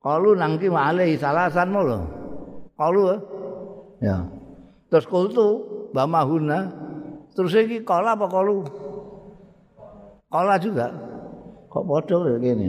Kolu 0.00 0.32
nangke 0.32 0.72
malih 0.72 1.20
salasan 1.20 1.68
mau 1.68 1.84
loh. 1.84 2.02
Kolu 2.72 3.02
ya. 3.12 3.16
Ya. 4.00 4.16
Terus 4.88 5.04
kultu, 5.04 5.48
bamahuna. 5.92 6.72
Terus 7.36 7.52
ini 7.56 7.84
kola 7.84 8.16
apa 8.16 8.26
kolu? 8.28 8.64
Kala 10.32 10.56
juga. 10.56 10.88
Kok 11.68 11.84
padha 11.84 12.16
ngene. 12.40 12.68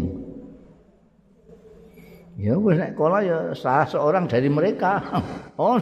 Ya 2.34 2.58
wis 2.58 2.82
nek 2.82 2.98
kala 2.98 3.22
ya 3.22 3.52
salah 3.56 3.88
seorang 3.88 4.26
dari 4.28 4.48
mereka. 4.52 5.00
oh, 5.62 5.80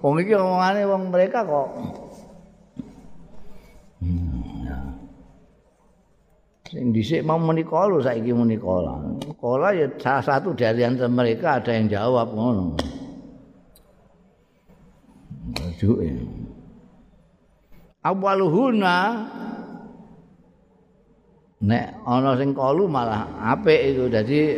wong 0.00 0.14
iki 0.22 0.32
omongane 0.34 0.82
wong 0.86 1.14
mereka 1.14 1.44
kok. 1.44 1.68
Hmm, 4.00 4.64
ya. 4.64 4.78
Sing 6.70 6.94
dhisik 6.94 7.26
mau 7.26 7.34
muni 7.34 7.66
kala 7.66 7.98
saiki 7.98 8.30
muni 8.30 8.54
kala. 8.54 9.02
Ya 9.74 9.90
salah 9.98 10.22
satu 10.22 10.54
dari 10.54 10.86
antara 10.86 11.10
mereka 11.10 11.58
ada 11.58 11.74
yang 11.74 11.90
jawab 11.90 12.30
ngono. 12.30 12.78
Aduh. 15.58 15.98
Awaluhuna 18.06 18.96
nek 21.60 21.86
ana 22.06 22.38
sing 22.38 22.54
kalu 22.54 22.86
malah 22.86 23.28
apik 23.50 23.92
iku 23.92 24.08
dadi 24.08 24.56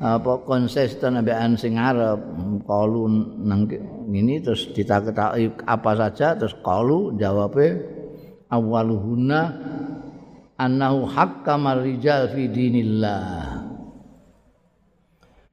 apa 0.00 0.42
konsisten 0.48 1.20
ambekan 1.20 1.54
sing 1.54 1.76
arep 1.76 2.18
kalu 2.64 3.06
nang 3.44 3.68
ngene 4.08 4.40
terus 4.42 4.72
ditakoki 4.72 5.52
apa 5.68 5.90
saja 5.94 6.34
terus 6.34 6.56
kalu 6.64 7.14
jawabe 7.20 7.78
awaluhuna 8.50 9.40
annahu 10.60 11.08
haqqama 11.08 11.80
rijal 11.80 12.28
fi 12.28 12.44
dinillah 12.52 13.64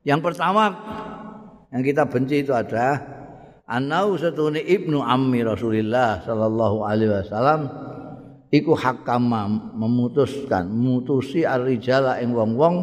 yang 0.03 0.19
pertama 0.19 0.75
yang 1.71 1.83
kita 1.83 2.03
benci 2.07 2.43
itu 2.43 2.51
adalah 2.51 2.99
annahu 3.67 4.19
satune 4.19 4.59
ibnu 4.63 4.99
ammi 5.03 5.43
Rasulillah 5.43 6.23
sallallahu 6.23 6.83
alaihi 6.83 7.11
wasallam 7.11 7.67
iku 8.51 8.75
hakama 8.75 9.47
memutuskan 9.75 10.71
mutusi 10.71 11.43
ar-rijala 11.43 12.23
ing 12.23 12.31
wong-wong 12.31 12.75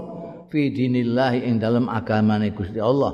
fi 0.53 0.69
dinillah 0.69 1.33
ing 1.41 1.57
dalam 1.57 1.89
agamane 1.89 2.53
Gusti 2.53 2.79
Allah. 2.79 3.13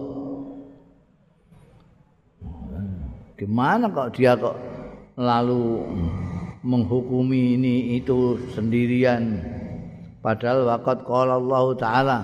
Gimana 3.38 3.88
kok 3.88 4.12
dia 4.12 4.36
kok 4.36 4.56
lalu 5.16 5.62
menghukumi 6.60 7.56
ini 7.56 7.96
itu 7.96 8.36
sendirian 8.52 9.40
padahal 10.20 10.68
waqat 10.68 11.04
qala 11.08 11.40
Allah 11.40 11.64
taala 11.80 12.18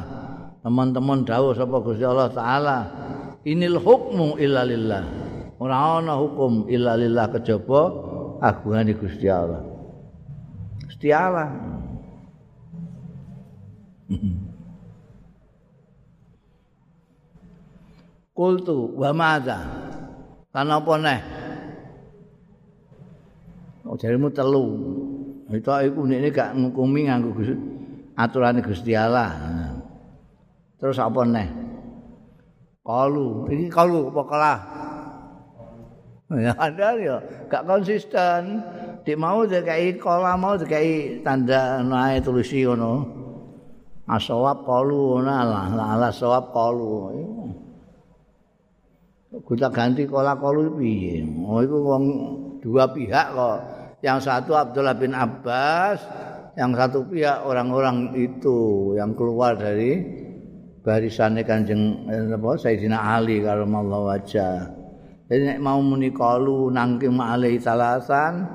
teman-teman 0.61 1.25
dawuh 1.25 1.57
sapa 1.57 1.81
Gusti 1.81 2.05
Allah 2.05 2.29
taala 2.29 2.79
inil 3.49 3.81
hukmu 3.81 4.37
illa 4.37 4.66
lillah 4.68 5.05
ora 5.57 6.01
ana 6.01 6.20
hukum 6.20 6.68
illa 6.68 6.96
lillah 7.01 7.33
kejaba 7.33 7.83
agungane 8.44 8.92
Gusti 8.92 9.29
Allah 9.29 9.77
Gusti 10.96 11.12
Allah. 11.12 11.53
Kultu 18.37 18.96
wa 18.96 19.12
madza? 19.12 19.61
Kan 20.57 20.72
apa 20.72 20.92
neh? 20.96 21.20
Oh 23.87 23.94
jarimu 23.94 24.29
telu. 24.35 24.66
Itu 25.49 25.70
iku 25.70 26.01
nek 26.05 26.35
gak 26.35 26.51
ngukumi 26.59 27.07
nganggo 27.07 27.33
aturane 28.18 28.61
Gusti 28.61 28.99
Allah. 28.99 29.31
Terus 30.77 30.99
apa 30.99 31.22
neh? 31.22 31.49
Kalu, 32.87 33.51
ini 33.51 33.66
kalu 33.66 34.14
apa 34.14 34.22
kalah? 34.27 34.59
Ya 36.35 36.53
ada 36.59 36.99
ya, 36.99 37.16
gak 37.46 37.66
konsisten. 37.66 38.62
dik 39.07 39.14
mau 39.14 39.46
dikai 39.46 39.94
kola 40.03 40.35
mau 40.35 40.59
dikai 40.59 41.22
tanda 41.22 41.79
nae 41.79 42.18
tulisi 42.18 42.66
ngono 42.66 43.07
asawab 44.11 44.66
kalu 44.66 45.22
ngono 45.22 45.31
lah 45.31 45.70
ala 45.70 46.11
sawab 46.11 46.51
kalu 46.51 47.14
kita 49.46 49.70
ganti 49.70 50.11
kola 50.11 50.35
kalu 50.35 50.75
piye 50.75 51.22
oh 51.22 51.62
itu 51.62 51.79
wong 51.79 52.05
dua 52.59 52.90
pihak 52.90 53.31
kok 53.31 53.59
yang 54.05 54.21
satu 54.21 54.53
Abdullah 54.53 54.97
bin 54.97 55.17
Abbas 55.17 56.05
yang 56.57 56.73
satu 56.73 57.05
pihak 57.05 57.45
orang-orang 57.45 58.17
itu 58.17 58.93
yang 58.97 59.13
keluar 59.13 59.57
dari 59.57 60.01
barisannya 60.81 61.45
kanjeng 61.45 62.09
eh, 62.09 62.33
apa 62.33 62.57
Sayyidina 62.57 62.97
Ali 62.97 63.45
kalau 63.45 63.69
Allah 63.69 64.01
wajah. 64.17 64.57
Jadi 65.27 65.43
nek 65.43 65.61
mau 65.61 65.83
muni 65.83 66.15
kalu 66.15 66.71
nangking 66.71 67.13
ma'alai 67.13 67.59
salasan 67.59 68.47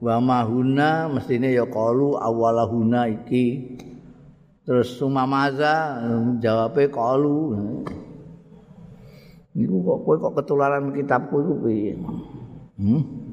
wa 0.00 0.16
mahuna 0.18 1.12
mestine 1.12 1.54
ya 1.54 1.68
kalu 1.70 2.18
awalahuna 2.18 3.06
iki. 3.10 3.78
Terus 4.66 4.98
sumamaza 4.98 6.02
jawabe 6.42 6.90
kalu 6.90 7.38
niku 9.54 9.76
kok 9.86 9.98
kowe 10.02 10.16
kok 10.18 10.34
ketularan 10.42 10.90
kitabku 10.90 11.38
iku 11.38 11.54
piye? 11.62 11.94
Hmm 12.76 13.25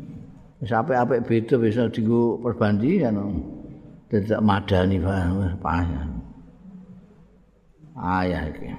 wis 0.63 0.71
apik-apik 0.71 1.27
beda 1.27 1.55
bisa 1.59 1.91
dienggo 1.91 2.39
perbandingan 2.39 3.19
dadak 4.07 4.39
madani 4.39 4.95
payah 5.59 6.07
ayah 7.99 8.47
iki 8.47 8.71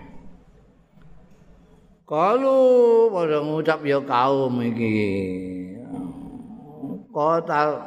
Kalu 2.05 2.61
pada 3.09 3.41
ngucap 3.41 3.81
ya 3.81 3.97
kaum 4.05 4.61
iki. 4.61 4.93
Kotal 7.09 7.81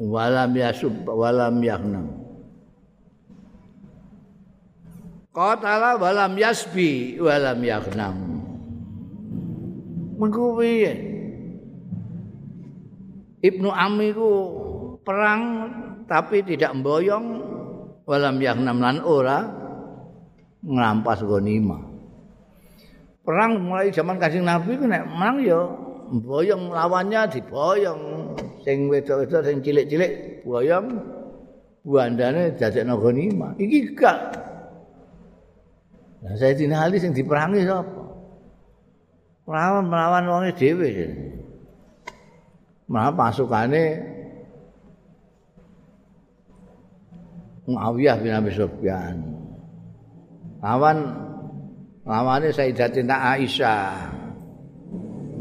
walam 0.00 0.56
yasub 0.56 1.04
walam 1.04 1.60
yahnam. 1.60 2.08
Kotala 5.28 6.00
walam 6.00 6.40
yasbi 6.40 7.20
walam 7.20 7.60
yahnam. 7.60 8.16
Mengko 10.16 10.56
piye? 10.56 11.17
Ibnu 13.38 13.70
Ami 13.70 14.10
ku 14.10 14.30
perang 15.06 15.42
tapi 16.10 16.42
tidak 16.42 16.74
mboyong 16.74 17.26
walam 18.08 18.36
yahnam 18.42 18.82
lan 18.82 18.98
ora 19.04 19.46
ngrampas 20.64 21.22
ghanimah. 21.22 21.86
perang 23.22 23.60
mulai 23.60 23.92
zaman 23.92 24.16
kasih 24.16 24.40
nabi 24.40 24.80
ku 24.80 24.88
nek 24.88 25.04
menang 25.04 25.44
ya 25.44 25.60
boyong 26.08 26.72
lawannya 26.72 27.28
diboyong 27.28 28.32
sing 28.64 28.88
wedok-wedok 28.88 29.44
sing 29.44 29.60
cilik-cilik 29.60 30.42
boyong 30.48 30.96
buandane 31.84 32.56
dadekno 32.56 32.96
ghanimah 32.96 33.52
iki 33.60 33.92
gak 33.92 34.18
Nah, 36.18 36.34
saya 36.34 36.50
ahli 36.50 36.98
sing 36.98 37.14
diperangi 37.14 37.62
sapa? 37.62 38.02
Melawan 39.46 39.86
melawan 39.86 40.24
wong 40.26 40.42
dhewe. 40.50 40.90
Malah 42.88 43.12
pasukane 43.12 43.84
Muawiyah 47.68 48.16
bin 48.24 48.32
Abi 48.32 48.48
Sufyan. 48.56 49.16
Lawan 50.64 50.98
lawane 52.08 52.48
Sayyidatina 52.48 53.36
Aisyah. 53.36 54.16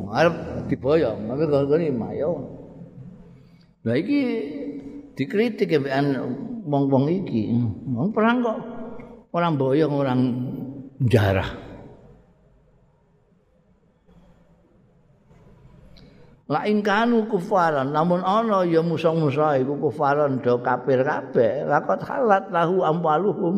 Arep 0.08 0.36
diboyong, 0.72 1.28
tapi 1.28 1.44
goni 1.48 1.88
mayo. 1.92 2.32
Lah 3.84 3.96
iki 3.96 4.20
dikritik 5.16 5.72
mbekan 5.84 6.16
wong-wong 6.68 7.12
iki. 7.24 7.52
Wong 7.92 8.12
perang 8.16 8.44
kok 8.44 8.60
orang 9.36 9.54
boyong 9.60 9.94
orang 9.96 10.22
jarah. 11.08 11.67
La 16.48 16.64
ing 16.64 16.80
kanu 16.80 17.28
kufaran 17.28 17.92
namun 17.92 18.24
ana 18.24 18.64
ya 18.64 18.80
musa-musa 18.80 19.60
iku 19.60 19.76
kufaran 19.84 20.40
do 20.40 20.64
kafir 20.64 21.04
kabeh 21.04 21.68
lakot 21.68 22.00
halat 22.08 22.48
lahu 22.48 22.88
amwaluhum. 22.88 23.56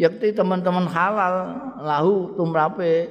Yakti 0.00 0.32
teman-teman 0.32 0.88
halal 0.88 1.56
lahu 1.84 2.32
tumrape 2.36 3.08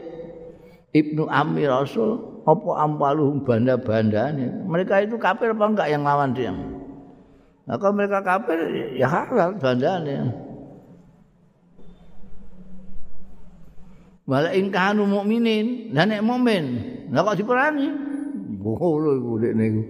Ibnu 0.90 1.30
Amir 1.30 1.70
Rasul 1.70 2.42
apa 2.50 2.70
ampaluhum 2.82 3.46
banda-bandane? 3.46 4.66
Mereka 4.66 5.06
itu 5.06 5.22
kafir 5.22 5.54
apa 5.54 5.66
enggak 5.70 5.90
yang 5.94 6.02
lawan 6.02 6.34
dia? 6.34 6.54
Nah 7.66 7.78
kalau 7.78 7.94
mereka 7.94 8.26
kafir 8.26 8.58
ya 8.98 9.06
halal 9.06 9.54
bandane. 9.62 10.34
Wala 14.26 14.50
in 14.58 14.74
kanu 14.74 15.06
mukminin, 15.06 15.94
lan 15.94 16.10
nek 16.10 16.26
mukmin, 16.26 16.66
lha 17.14 17.22
kok 17.22 17.38
diperangi? 17.38 18.15
Bolo 18.66 19.14
iku 19.14 19.38
nek 19.38 19.54
niku. 19.54 19.82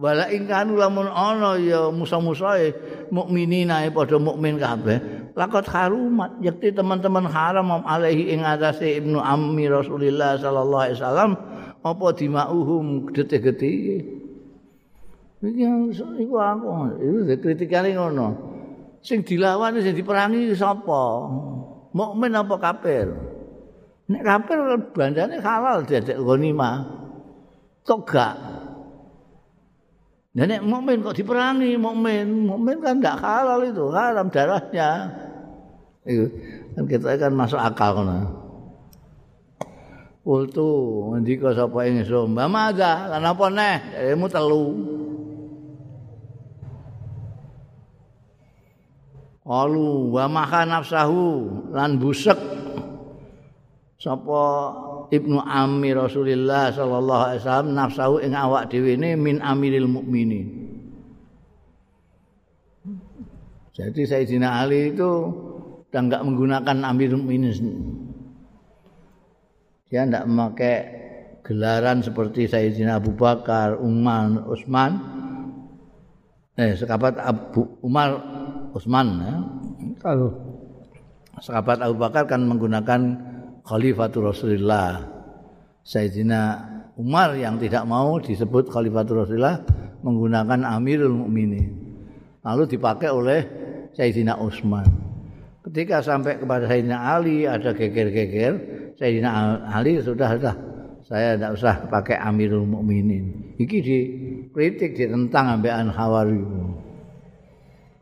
Wala 0.00 0.32
in 0.32 0.48
kanu 0.48 0.80
lamun 0.80 1.12
ana 1.12 1.60
ya 1.60 1.92
musa-musae 1.92 2.72
mukminina 3.12 3.84
padha 3.92 4.16
mukmin 4.16 4.56
kabeh, 4.56 5.28
lakot 5.36 5.68
harumat 5.68 6.40
yakti 6.40 6.72
teman-teman 6.72 7.28
haram 7.28 7.84
alaihi 7.84 8.32
ing 8.32 8.40
atase 8.40 8.96
ibnu 8.96 9.20
ammi 9.20 9.68
rasulillah 9.68 10.40
sallallahu 10.40 10.82
alaihi 10.88 10.96
wasallam 10.96 11.30
apa 11.84 12.06
dimauhum 12.16 13.12
detik-detik 13.12 14.08
iki 15.44 15.64
iku 16.24 16.36
aku 16.40 16.68
itu 17.04 17.36
kritikane 17.44 17.92
ngono. 17.92 18.56
Sing 19.04 19.20
dilawan 19.20 19.76
sing 19.84 19.92
diperangi 19.92 20.56
sapa? 20.56 21.28
Mukmin 21.92 22.32
apa 22.32 22.56
kafir? 22.56 23.12
Nek 24.08 24.22
kafir 24.24 24.58
bandane 24.96 25.44
halal 25.44 25.84
dadek 25.84 26.16
ghanimah 26.16 27.03
kok 27.84 28.00
gak 28.08 28.34
nek 30.34 30.66
mukmin 30.66 30.98
kok 30.98 31.14
diperangi 31.14 31.78
mukmin, 31.78 32.50
mukmin 32.50 32.82
kan 32.82 32.98
tidak 32.98 33.22
halal 33.22 33.62
itu, 33.62 33.86
haram 33.94 34.26
darahnya. 34.34 34.90
Itu 36.02 36.26
kan 36.74 36.84
kita 36.90 37.14
kan 37.22 37.32
masuk 37.38 37.60
akal 37.62 38.02
kan. 38.02 38.10
Ultu 40.24 40.68
ngendika 41.12 41.54
sapa 41.54 41.86
ingsun, 41.86 42.34
"Mbah 42.34 42.48
Maza, 42.50 43.06
lan 43.12 43.22
apa 43.22 43.46
neh? 43.52 43.76
Ilmu 44.10 44.26
telu." 44.26 44.66
Alu 49.44 50.16
wa 50.16 50.24
maha 50.24 50.64
nafsahu 50.64 51.28
lan 51.76 52.00
busek 52.00 52.40
sapa 54.00 54.42
Ibnu 55.14 55.38
Ammi 55.38 55.94
Rasulillah 55.94 56.74
sallallahu 56.74 57.22
alaihi 57.30 57.40
wasallam 57.46 57.70
nafsahu 57.72 58.14
ing 58.18 58.34
awak 58.34 58.68
dhewe 58.74 58.98
min 58.98 59.38
amiril 59.38 59.86
mukminin. 59.86 60.64
Jadi 63.74 64.06
Sayyidina 64.06 64.62
Ali 64.62 64.94
itu 64.94 65.10
dan 65.90 66.06
enggak 66.06 66.22
menggunakan 66.22 66.76
Amirul 66.86 67.26
Mukminin. 67.26 67.54
Dia 69.90 70.06
enggak 70.06 70.26
memakai 70.30 70.76
gelaran 71.42 71.98
seperti 71.98 72.46
Sayyidina 72.46 73.02
Abu 73.02 73.18
Bakar, 73.18 73.74
Umar, 73.82 74.46
Utsman. 74.46 74.98
Eh, 76.54 76.78
sekabat 76.78 77.18
Abu 77.18 77.66
Umar, 77.82 78.14
Utsman 78.70 79.06
ya. 79.22 79.34
Kalau 79.98 80.30
sekabat 81.42 81.82
Abu 81.82 81.98
Bakar 81.98 82.30
kan 82.30 82.46
menggunakan 82.46 83.00
Khalifatul 83.64 84.28
Rasulullah. 84.28 85.00
Sayyidina 85.84 86.40
Umar 87.00 87.36
yang 87.36 87.56
tidak 87.56 87.84
mau 87.88 88.20
disebut 88.20 88.68
Khalifatul 88.68 89.24
Rasulullah 89.24 89.60
menggunakan 90.04 90.64
Amirul 90.68 91.16
Mukminin. 91.24 91.72
Lalu 92.44 92.76
dipakai 92.76 93.08
oleh 93.08 93.40
Sayyidina 93.96 94.36
Utsman. 94.36 95.04
ketika 95.64 96.04
sampai 96.04 96.36
kepada 96.36 96.68
Sayyidina 96.68 96.98
Ali 97.00 97.48
ada 97.48 97.72
geger-geger 97.72 98.52
Sayyidina 99.00 99.64
Ali 99.72 99.96
sudah 100.04 100.36
sudah 100.36 100.54
saya 101.04 101.36
tidak 101.36 101.56
usah 101.56 101.74
pakai 101.88 102.20
Amirul 102.20 102.68
Mukminin 102.68 103.56
iki 103.56 103.80
dikritik 103.80 104.92
ditentang 104.92 105.60
ambekan 105.60 105.88
Hawari 105.88 106.40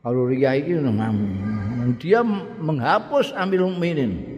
kalau 0.03 0.27
Ria 0.27 0.59
iki 0.59 0.75
dia 2.03 2.21
menghapus 2.59 3.31
Amirul 3.39 3.79
Mukminin 3.79 4.32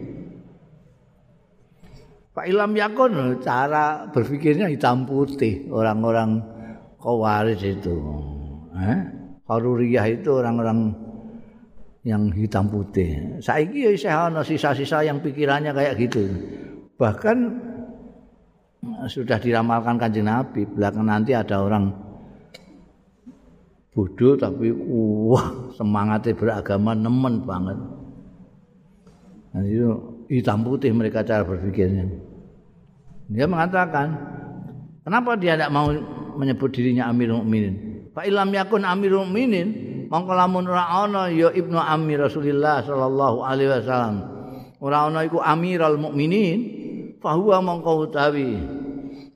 Pak 2.35 2.51
Ilham 2.51 2.75
Yakun 2.75 3.39
cara 3.39 4.11
berpikirnya 4.11 4.67
hitam 4.67 5.07
putih 5.07 5.71
orang-orang 5.71 6.43
kawaris 6.99 7.63
itu. 7.63 7.95
Eh? 8.75 8.99
Haruriyah 9.47 10.03
itu 10.11 10.43
orang-orang 10.43 10.91
yang 12.03 12.27
hitam 12.35 12.67
putih. 12.67 13.39
Saiki 13.39 13.87
ya 13.87 13.91
isih 13.95 14.11
ana 14.11 14.43
sisa-sisa 14.43 15.07
yang 15.07 15.23
pikirannya 15.23 15.71
kayak 15.71 15.95
gitu. 15.95 16.27
Bahkan 16.99 17.37
sudah 19.07 19.39
diramalkan 19.39 19.95
kanjeng 19.95 20.27
Nabi, 20.27 20.67
belakang 20.67 21.07
nanti 21.07 21.31
ada 21.31 21.63
orang 21.63 21.87
bodoh 23.95 24.35
tapi 24.35 24.75
wah 24.75 25.71
semangatnya 25.71 26.35
beragama 26.35 26.91
nemen 26.91 27.47
banget. 27.47 27.79
Nah, 29.55 29.63
itu 29.63 30.14
hitam 30.29 30.65
putih 30.65 30.91
mereka 30.91 31.25
cara 31.25 31.45
berpikirnya. 31.45 32.09
Dia 33.31 33.45
mengatakan, 33.49 34.07
kenapa 35.01 35.33
dia 35.37 35.57
tidak 35.57 35.73
mau 35.73 35.89
menyebut 36.37 36.69
dirinya 36.69 37.09
Amirul 37.09 37.41
Mukminin? 37.41 37.73
Pak 38.13 38.29
Ilham 38.29 38.49
yakun 38.53 38.85
Amirul 38.85 39.25
Mukminin, 39.25 39.67
mongko 40.09 40.33
lamun 40.37 40.69
ora 40.69 40.85
ana 41.05 41.27
ya 41.33 41.49
Ibnu 41.49 41.77
Ammi 41.77 42.13
Rasulillah 42.17 42.85
sallallahu 42.85 43.41
alaihi 43.41 43.69
wasallam 43.73 44.15
ora 44.77 45.09
ana 45.09 45.25
iku 45.25 45.41
Amirul 45.41 45.97
Mukminin 45.97 46.59
fahuwa 47.25 47.57
mongko 47.65 48.05
utawi 48.05 48.53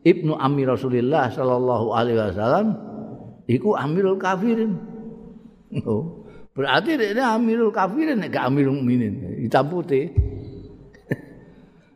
ibnu 0.06 0.38
amir 0.38 0.70
Rasulillah 0.70 1.34
sallallahu 1.34 1.90
alaihi 1.90 2.22
wasallam 2.22 2.68
iku 3.50 3.74
amirul 3.74 4.22
kafirin. 4.22 4.78
Oh. 5.86 6.30
Berarti 6.54 7.02
ini 7.02 7.18
amirul 7.18 7.74
kafirin 7.74 8.22
gak 8.30 8.46
amirul 8.46 8.78
mukminin. 8.78 9.42
Hitam 9.42 9.74
putih. 9.74 10.14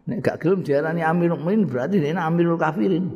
Nek 0.03 0.19
gak 0.19 0.37
gelem 0.43 0.63
diarani 0.63 1.01
amirul 1.03 1.39
mukminin 1.39 1.67
berarti 1.67 1.95
ini 1.99 2.19
amirul 2.19 2.59
kafirin. 2.59 3.07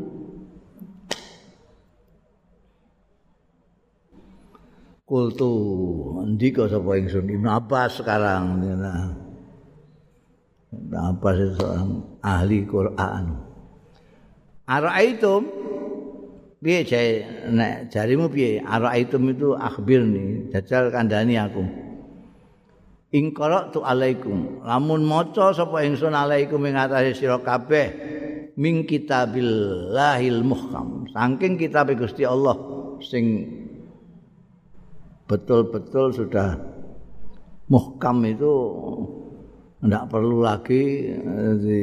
Kultu 5.08 5.52
ndika 6.28 6.68
sapa 6.68 7.00
ingsun 7.00 7.32
Ibnu 7.32 7.48
Abbas 7.48 8.04
sekarang 8.04 8.60
nah. 8.60 9.16
Ibnu 10.68 10.98
Abbas 11.00 11.36
itu 11.40 11.54
seorang 11.56 11.92
ahli 12.20 12.68
Quran. 12.68 13.26
Ara'aitum 14.68 15.48
piye 16.60 16.84
jae 16.84 17.24
nek 17.48 17.88
jarimu 17.88 18.28
piye 18.28 18.60
Ara'aitum 18.60 19.32
itu 19.32 19.56
akhbirni 19.56 20.52
jajal 20.52 20.92
kandhani 20.92 21.40
aku. 21.40 21.87
Ing 23.08 23.32
tu 23.72 23.80
alaikum. 23.80 24.68
Lamun 24.68 25.08
maca 25.08 25.56
sapa 25.56 25.80
ingsun 25.88 26.12
alaikum 26.12 26.60
ing 26.68 26.76
atase 26.76 27.16
sira 27.16 27.40
kabeh 27.40 27.88
min 28.60 28.84
kitabillahil 28.84 30.44
muhkam. 30.44 31.08
Saking 31.16 31.56
kitab 31.56 31.88
Gusti 31.96 32.28
Allah 32.28 32.60
sing 33.00 33.48
betul-betul 35.24 36.12
sudah 36.12 36.60
muhkam 37.72 38.28
itu 38.28 38.54
tidak 39.80 40.04
perlu 40.12 40.44
lagi 40.44 41.16
eh, 41.16 41.54
di 41.64 41.82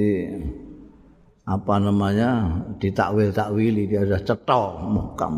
apa 1.45 1.75
namanya 1.77 2.61
ditakwil-takwili 2.81 3.89
dia 3.89 4.05
sudah 4.05 4.23
cetok 4.25 4.71
muhkam. 4.93 5.35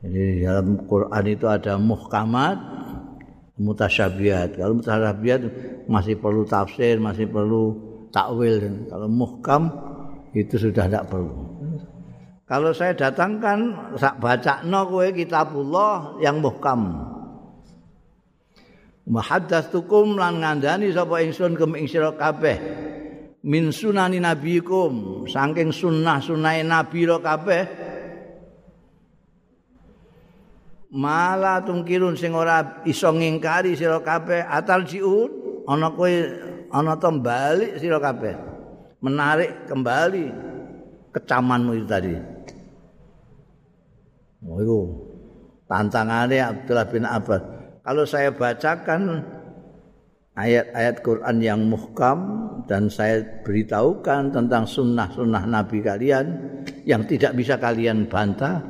Jadi 0.00 0.44
dalam 0.44 0.86
Quran 0.88 1.24
itu 1.26 1.46
ada 1.48 1.80
muhkamat 1.80 2.75
mutasyabihat. 3.56 4.60
Kalau 4.60 4.80
mutasyabihat 4.80 5.40
masih 5.88 6.16
perlu 6.20 6.44
tafsir 6.44 7.00
masih 7.00 7.28
perlu 7.28 7.76
takwil. 8.12 8.88
Kalau 8.88 9.08
muhkam 9.08 9.72
itu 10.36 10.60
sudah 10.60 10.88
tidak 10.88 11.08
perlu. 11.08 11.34
Kalau 12.46 12.70
saya 12.70 12.94
datangkan 12.94 13.90
sak 13.98 14.22
bacakno 14.22 14.86
kowe 14.86 15.08
kitabullah 15.10 16.22
yang 16.22 16.38
muhkam. 16.38 16.94
Muhaddatsukum 19.06 20.18
lan 20.18 20.42
ngandani 20.42 20.90
sapa 20.94 21.22
ingsun 21.22 21.58
kem 21.58 21.74
ing 21.74 21.86
sira 21.90 22.14
kabeh. 22.14 22.58
Min 23.46 23.70
sunani 23.70 24.18
nabiikum 24.18 25.26
saking 25.30 25.70
sunnah-sunnah 25.70 26.58
nabi 26.66 27.06
ro 27.06 27.22
kabeh 27.22 27.85
mala 30.96 31.60
tungkirun 31.60 32.16
sing 32.16 32.32
ora 32.32 32.80
iso 32.88 33.12
ngingkari 33.12 33.76
sira 33.76 34.00
kabeh 34.00 34.40
atal 34.48 34.80
jiun 34.88 35.28
ana 35.68 35.92
kowe 35.92 36.08
ana 36.72 36.96
to 36.96 37.12
bali 37.20 37.76
sira 37.76 38.00
kabeh 38.00 38.32
menarik 39.04 39.68
kembali 39.68 40.32
kecamanmu 41.12 41.72
itu 41.76 41.86
tadi 41.86 42.16
Oh 44.46 44.62
itu 44.62 44.80
tantangannya 45.66 46.38
Abdullah 46.38 46.86
bin 46.86 47.02
Abbas. 47.02 47.42
Kalau 47.82 48.04
saya 48.06 48.30
bacakan 48.30 49.26
ayat-ayat 50.38 51.02
Quran 51.02 51.36
yang 51.42 51.60
muhkam 51.66 52.18
dan 52.70 52.86
saya 52.86 53.22
beritahukan 53.42 54.30
tentang 54.30 54.66
sunnah-sunnah 54.66 55.42
Nabi 55.50 55.82
kalian 55.82 56.26
yang 56.86 57.02
tidak 57.10 57.34
bisa 57.34 57.58
kalian 57.58 58.06
bantah, 58.06 58.62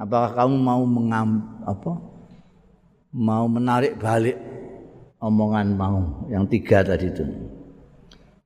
apakah 0.00 0.32
kamu 0.32 0.56
mau 0.56 0.82
mengam 0.84 1.57
apa? 1.68 1.92
Mau 3.12 3.44
menarik 3.48 4.00
balik 4.00 4.36
omongan 5.20 5.66
mau 5.74 6.24
yang 6.32 6.48
tiga 6.48 6.80
tadi 6.80 7.08
itu. 7.12 7.24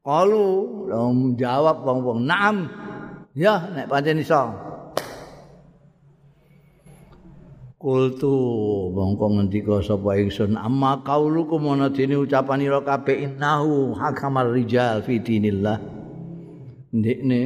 Kalau 0.02 0.50
menjawab 1.14 1.86
wong-wong, 1.86 2.26
"Na'am." 2.26 2.66
Ya, 3.38 3.70
nek 3.70 3.86
pancen 3.86 4.18
iso. 4.18 4.50
Kultu 7.78 8.34
mongko 8.94 9.26
ngendika 9.38 9.82
sapa 9.82 10.14
ingsun 10.14 10.54
amma 10.54 11.02
qaulukum 11.02 11.66
ana 11.74 11.90
dene 11.90 12.14
ucapanira 12.14 12.78
kabeh 12.78 13.26
innahu 13.26 13.90
hakamar 13.98 14.54
rijal 14.54 15.02
fi 15.02 15.18
dinillah 15.18 15.82
ndekne 16.94 17.40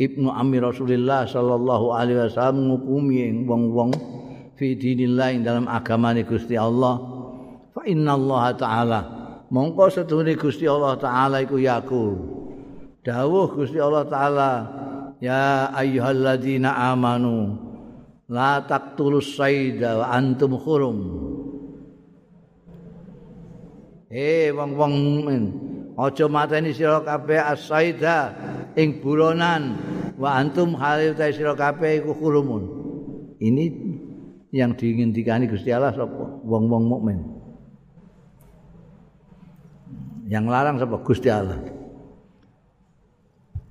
ibnu 0.00 0.32
amir 0.32 0.64
rasulillah 0.64 1.28
sallallahu 1.28 1.92
alaihi 1.92 2.24
wasallam 2.24 2.72
ngukumi 2.72 3.44
wong-wong 3.44 3.92
fi 4.62 4.78
dinillah 4.78 5.34
ing 5.34 5.42
dalam 5.42 5.66
agamane 5.66 6.22
Gusti 6.22 6.54
Allah. 6.54 7.02
Fa 7.74 7.82
innallaha 7.82 8.50
taala. 8.54 9.00
Mongko 9.50 9.90
sedune 9.90 10.38
Gusti 10.38 10.70
Allah 10.70 10.94
taala 11.02 11.42
iku 11.42 11.58
yakul 11.58 12.14
dawuh 13.02 13.50
Gusti 13.58 13.82
Allah 13.82 14.06
taala 14.06 14.50
ya 15.18 15.74
ayyuhalladzina 15.74 16.94
amanu 16.94 17.58
la 18.30 18.62
taqtulus 18.62 19.34
saida 19.34 19.98
wa 19.98 20.06
antum 20.14 20.54
khurum. 20.54 20.98
He 24.06 24.54
wong-wong 24.54 24.94
mukmin 24.94 25.44
aja 25.98 26.30
mateni 26.30 26.70
sira 26.70 27.02
kabeh 27.02 27.40
as-saida 27.42 28.30
ing 28.78 29.02
buronan 29.02 29.80
wa 30.14 30.38
antum 30.38 30.78
halil 30.78 31.18
ta 31.18 31.34
sira 31.34 31.58
kabeh 31.58 31.98
iku 31.98 32.14
khurumun. 32.14 32.62
Ini 33.42 33.91
yang 34.52 34.76
diinginkan 34.76 35.48
Gusti 35.48 35.72
Allah 35.72 35.96
sapa? 35.96 36.44
Wong-wong 36.44 36.84
mukmin. 36.84 37.18
Yang 40.28 40.44
larang 40.52 40.76
sapa? 40.76 41.00
Gusti 41.00 41.32
Allah. 41.32 41.58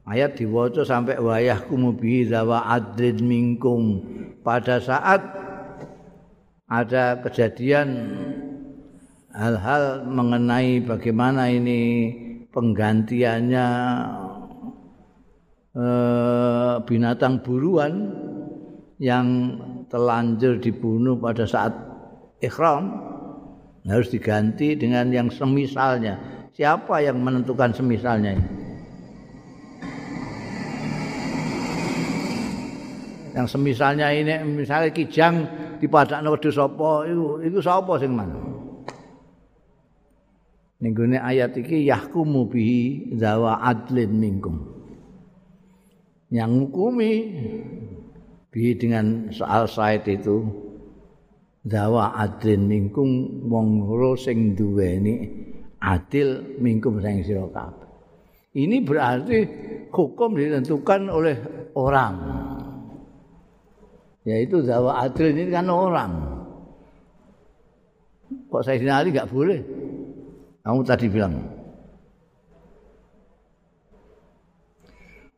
Ayat 0.10 0.36
diwaca 0.36 0.82
sampai 0.82 1.22
wayahku 1.22 1.78
mubi 1.78 2.26
zawa 2.26 2.66
adrid 2.74 3.22
minkum. 3.22 4.02
Pada 4.42 4.82
saat 4.82 5.22
ada 6.66 7.22
kejadian 7.22 7.88
hal-hal 9.30 10.04
mengenai 10.10 10.82
bagaimana 10.82 11.54
ini 11.54 11.80
penggantiannya 12.50 13.68
eh, 15.78 16.76
binatang 16.84 17.46
buruan 17.46 17.94
yang 18.98 19.28
telanjur 19.92 20.64
dibunuh 20.64 21.20
pada 21.20 21.44
saat 21.44 21.76
ikhram 22.40 22.96
harus 23.84 24.08
diganti 24.08 24.80
dengan 24.80 25.12
yang 25.12 25.28
semisalnya. 25.28 26.16
Siapa 26.56 27.04
yang 27.04 27.20
menentukan 27.20 27.76
semisalnya 27.76 28.40
ini? 28.40 28.62
yang 33.32 33.48
semisalnya 33.48 34.12
ini 34.12 34.34
misalnya 34.44 34.92
kijang 34.92 35.48
di 35.80 35.88
padakno 35.88 36.36
wedhus 36.36 36.56
sapa 36.56 37.08
iku 37.08 37.40
iku 37.40 37.60
sapa 37.64 37.94
sing 37.98 38.12
mana 38.12 38.38
ning 40.84 40.94
ayat 41.16 41.56
iki 41.56 41.88
yahkumu 41.88 42.50
bihi 42.52 43.16
zawa 43.16 43.64
adlin 43.64 44.12
minkum 44.12 44.56
yang 46.32 46.52
hukumi 46.68 47.12
bi 48.52 48.76
dengan 48.76 49.32
soal 49.32 49.66
said 49.66 50.04
itu 50.06 50.44
zawa 51.64 52.14
adlin 52.20 52.68
minkum 52.68 53.08
wong 53.48 53.88
loro 53.88 54.20
sing 54.20 54.54
duweni 54.54 55.32
adil 55.80 56.60
minkum 56.60 57.00
sing 57.00 57.24
sira 57.24 57.48
kabeh 57.48 57.90
ini 58.60 58.84
berarti 58.84 59.38
hukum 59.90 60.36
ditentukan 60.36 61.08
oleh 61.08 61.40
orang 61.80 62.16
yaitu 64.26 64.62
Zawa 64.62 65.02
Adil 65.06 65.34
ini 65.34 65.50
kan 65.50 65.66
orang. 65.70 66.14
Kok 68.52 68.64
saya 68.64 68.80
Ali 68.94 69.16
nggak 69.16 69.32
boleh? 69.32 69.60
Kamu 70.62 70.82
tadi 70.86 71.08
bilang. 71.10 71.42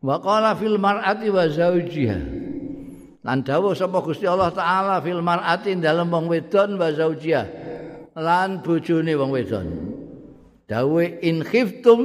Wa 0.03 0.19
qala 0.19 0.51
fil 0.59 0.75
mar'ati 0.75 1.31
wa 1.31 1.47
zawjiha. 1.47 2.42
Lan 3.23 3.39
dawuh 3.39 3.71
sapa 3.71 4.03
Gusti 4.03 4.27
Allah 4.27 4.51
taala 4.51 4.99
fil 4.99 5.23
mar'ati 5.23 5.79
dalem 5.79 6.11
wong 6.11 6.27
wedon 6.27 6.75
wa 6.75 6.91
zawjiha. 6.91 7.43
Lan 8.19 8.59
bojone 8.59 9.15
wong 9.15 9.31
wedon. 9.31 9.67
Dawuh 10.67 11.23
in 11.23 11.39
khiftum 11.43 11.99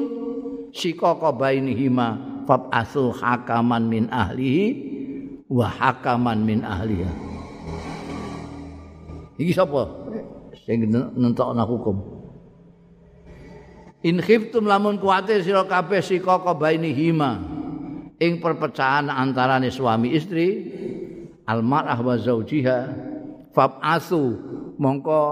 sikaka 0.70 1.34
bainihima 1.34 2.42
fab'atsu 2.46 3.10
hakaman 3.18 3.90
min 3.90 4.06
ahlihi 4.14 4.64
wa 5.50 5.66
hakaman 5.66 6.46
min 6.46 6.62
ahliha. 6.62 7.12
Iki 9.38 9.52
sapa 9.54 9.90
sing 10.66 10.86
nentokna 10.90 11.66
hukum? 11.66 11.98
In 14.06 14.22
khiftum 14.22 14.70
lamun 14.70 15.02
kuwatir 15.02 15.42
sira 15.42 15.66
kabeh 15.66 15.98
sika 15.98 16.38
kabaini 16.46 16.94
hima 16.94 17.42
ing 18.22 18.38
perpecahan 18.38 19.10
antarane 19.10 19.74
suami 19.74 20.14
istri 20.14 20.46
almarah 21.48 21.96
wa 22.04 22.14
zaujiha 22.20 22.92
fab'asu 23.56 24.36
mongko 24.76 25.22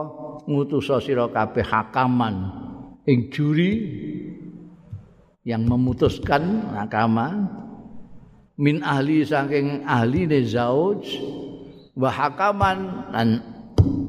ngutus 0.48 0.88
sira 1.04 1.28
kabeh 1.28 1.62
hakaman 1.62 2.48
ing 3.04 3.28
juri 3.28 3.72
yang 5.44 5.68
memutuskan 5.68 6.72
hakaman 6.72 7.52
min 8.56 8.80
ahli 8.80 9.22
saking 9.28 9.84
ahli 9.84 10.24
ne 10.24 10.40
zauj 10.48 11.04
wa 11.92 12.08
hakaman 12.08 13.12
lan 13.12 13.28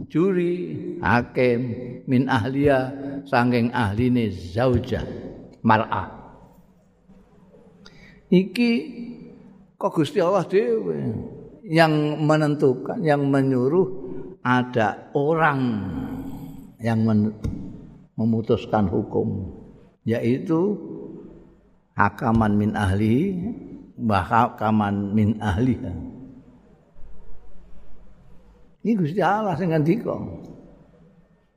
juri 0.08 0.74
hakim 1.04 1.60
min 2.08 2.32
ahliya 2.32 2.96
saking 3.28 3.70
ahline 3.76 4.32
zaujah 4.32 5.04
mar'ah. 5.62 6.15
Iki 8.28 8.72
kok 9.76 9.91
Gusti 9.96 10.20
Allah 10.20 10.43
dhewe 10.48 11.00
yang 11.67 12.23
menentukan 12.23 13.03
yang 13.03 13.27
menyuruh 13.27 13.88
ada 14.39 15.12
orang 15.12 15.60
yang 16.80 17.03
memutuskan 18.15 18.88
hukum 18.88 19.51
yaitu 20.08 20.80
hakaman 21.99 22.56
min 22.56 22.71
ahli 22.71 23.36
wa 23.99 24.23
hakaman 24.23 25.12
min 25.12 25.36
ahliha 25.43 25.91
ini 28.88 28.91
Gusti 28.95 29.19
Allah 29.19 29.60
sing 29.60 29.75
ngendika 29.75 30.15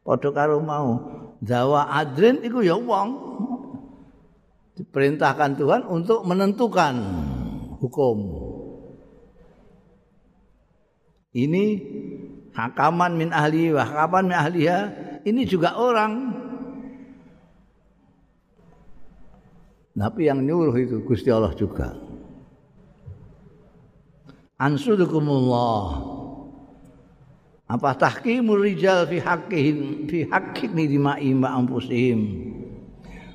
padha 0.03 0.29
karo 0.35 0.59
mau 0.59 1.21
dawa 1.41 1.89
adrin 1.91 2.45
iku 2.45 2.61
ya 2.61 2.77
wong. 2.77 3.31
Diperintahkan 4.81 5.61
Tuhan 5.61 5.83
untuk 5.93 6.25
menentukan 6.25 6.95
hukum 7.85 8.17
ini 11.31 11.79
hakaman 12.55 13.15
min 13.15 13.31
ahli 13.31 13.71
wa 13.71 13.87
hakaman 13.87 14.31
min 14.31 14.37
ahliha 14.37 14.81
ini 15.23 15.43
juga 15.47 15.77
orang. 15.77 16.37
Tapi 20.01 20.33
yang 20.33 20.41
nyuruh 20.41 20.73
itu 20.81 21.05
Gusti 21.05 21.29
Allah 21.29 21.53
juga. 21.53 21.93
Ansudukumullah. 24.57 26.09
Apa 27.71 27.95
tahkimul 27.95 28.67
rijal 28.67 29.07
fi 29.07 29.21
haqqihim 29.23 30.09
fi 30.11 30.27
haqqin 30.27 30.75
dima'i 30.75 31.31
ma 31.37 31.55
anfusihim? 31.55 32.21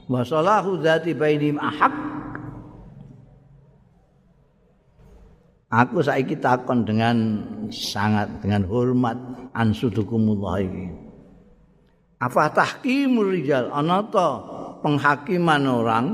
Wa 0.09 0.25
salahu 0.25 0.81
dzati 0.81 1.15
bainihim 1.15 1.55
ahaq 1.61 2.14
Aku 5.75 5.99
saiki 5.99 6.39
takon 6.39 6.87
dengan 6.87 7.43
sangat 7.67 8.39
dengan 8.39 8.63
hormat 8.63 9.19
ansudukumullah 9.51 10.63
iki. 10.63 10.87
Apa 12.23 12.47
tahkimul 12.55 13.35
rijal 13.35 13.67
ana 13.75 14.07
penghakiman 14.79 15.67
orang 15.67 16.05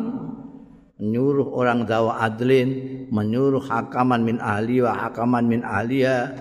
menyuruh 0.97 1.53
orang 1.53 1.85
dawa 1.85 2.25
adlin, 2.25 3.05
menyuruh 3.13 3.61
hakaman 3.61 4.25
min 4.25 4.41
ahli 4.41 4.81
wa 4.81 4.97
hakaman 4.97 5.45
min 5.45 5.61
ahliya 5.61 6.33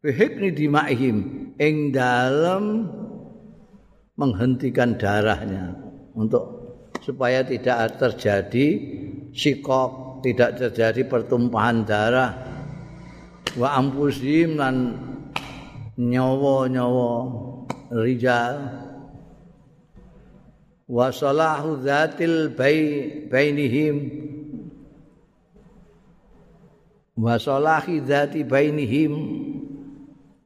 bihikni 0.00 0.56
dimaihim 0.56 1.16
ing 1.60 1.92
dalam 1.92 2.88
menghentikan 4.16 4.96
darahnya 4.96 5.76
untuk 6.16 6.64
supaya 7.04 7.44
tidak 7.44 8.00
terjadi 8.00 8.66
sikok 9.36 10.05
tidak 10.26 10.58
terjadi 10.58 11.06
pertumpahan 11.06 11.86
darah. 11.86 12.34
Wa 13.54 13.78
ampusim 13.78 14.58
lan 14.58 14.98
nyawa-nyawa 15.94 17.14
rijal. 17.94 18.56
Wa 20.90 21.14
salahu 21.14 21.78
dzatil 21.78 22.58
bainihim. 23.30 23.96
Wa 27.16 27.38
salahi 27.38 28.02
dzati 28.02 28.42
bainihim. 28.42 29.14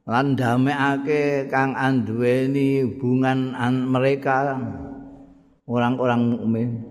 Lan 0.05 0.37
damekake 0.37 1.49
kang 1.49 1.73
anduweni 1.73 2.85
hubungan 2.85 3.53
an 3.57 3.85
mereka 3.89 4.59
orang-orang 5.69 6.21
mukmin 6.35 6.90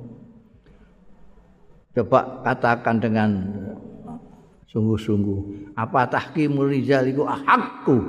Coba 2.00 2.40
katakan 2.40 2.96
dengan 2.96 3.28
sungguh-sungguh. 4.72 5.76
Apa 5.76 6.08
tahkimul 6.08 6.72
rijal 6.72 7.04
itu 7.12 7.28
ahakku. 7.28 8.00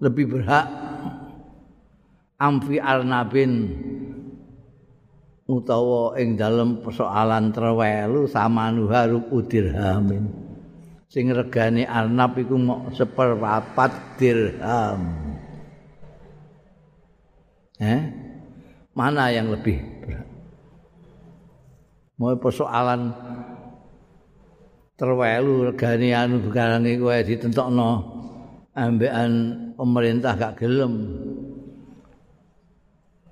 Lebih 0.00 0.24
berhak. 0.32 0.64
Amfi 2.40 2.80
arnabin. 2.80 3.52
Utawa 5.44 6.16
ing 6.16 6.40
dalam 6.40 6.80
persoalan 6.80 7.52
terwelu 7.52 8.24
sama 8.32 8.72
nuharuk 8.72 9.28
udirhamin. 9.28 10.32
Sing 11.12 11.28
regane 11.28 11.84
arnab 11.84 12.32
iku 12.40 12.56
mok 12.56 12.96
seperpapat 12.96 14.16
dirham. 14.16 15.00
Eh? 17.76 18.00
Mana 18.96 19.28
yang 19.28 19.52
lebih? 19.52 19.95
Mau 22.16 22.32
persoalan 22.40 23.12
terwelu 24.96 25.72
regane 25.72 26.16
anu 26.16 26.40
bukarange 26.40 26.96
kowe 26.96 27.18
ditentokno 27.20 27.90
ambekan 28.72 29.32
pemerintah 29.76 30.32
gak 30.36 30.56
gelem. 30.60 30.94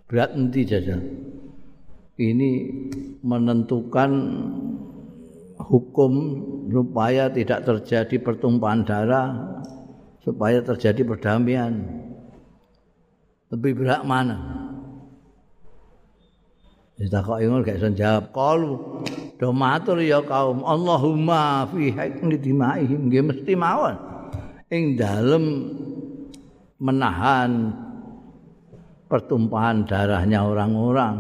Berat 0.05 0.37
nanti 0.37 0.69
jajan 0.69 1.01
ini 2.21 2.51
menentukan 3.25 4.11
hukum 5.59 6.13
supaya 6.69 7.33
tidak 7.33 7.65
terjadi 7.65 8.17
pertumpahan 8.21 8.85
darah 8.85 9.29
supaya 10.21 10.61
terjadi 10.61 11.03
perdamaian. 11.09 11.73
Lebih 13.49 13.81
berat 13.81 14.05
mana 14.05 14.64
Ditakoki 16.95 17.51
ngono 17.51 17.67
gak 17.67 17.79
iso 17.83 17.91
jawab. 17.91 18.31
Qalu 18.31 18.73
do 19.35 19.51
matur 19.51 19.99
ya 19.99 20.23
kaum 20.23 20.63
Allahumma 20.63 21.67
fi 21.75 21.91
haqqi 21.91 22.39
dimaihim 22.39 23.11
nggih 23.11 23.25
mesti 23.27 23.53
mawon. 23.59 23.99
Ing 24.71 24.95
dalem 24.95 25.75
menahan 26.79 27.75
pertumpahan 29.11 29.91
darahnya 29.91 30.47
orang-orang. 30.47 31.17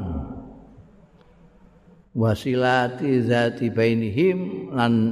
Wasilati 2.14 3.26
zati 3.26 3.74
bainihim 3.74 4.70
lan 4.70 5.10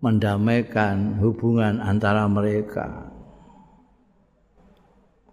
mendamaikan 0.00 1.20
hubungan 1.20 1.84
antara 1.84 2.24
mereka. 2.24 3.12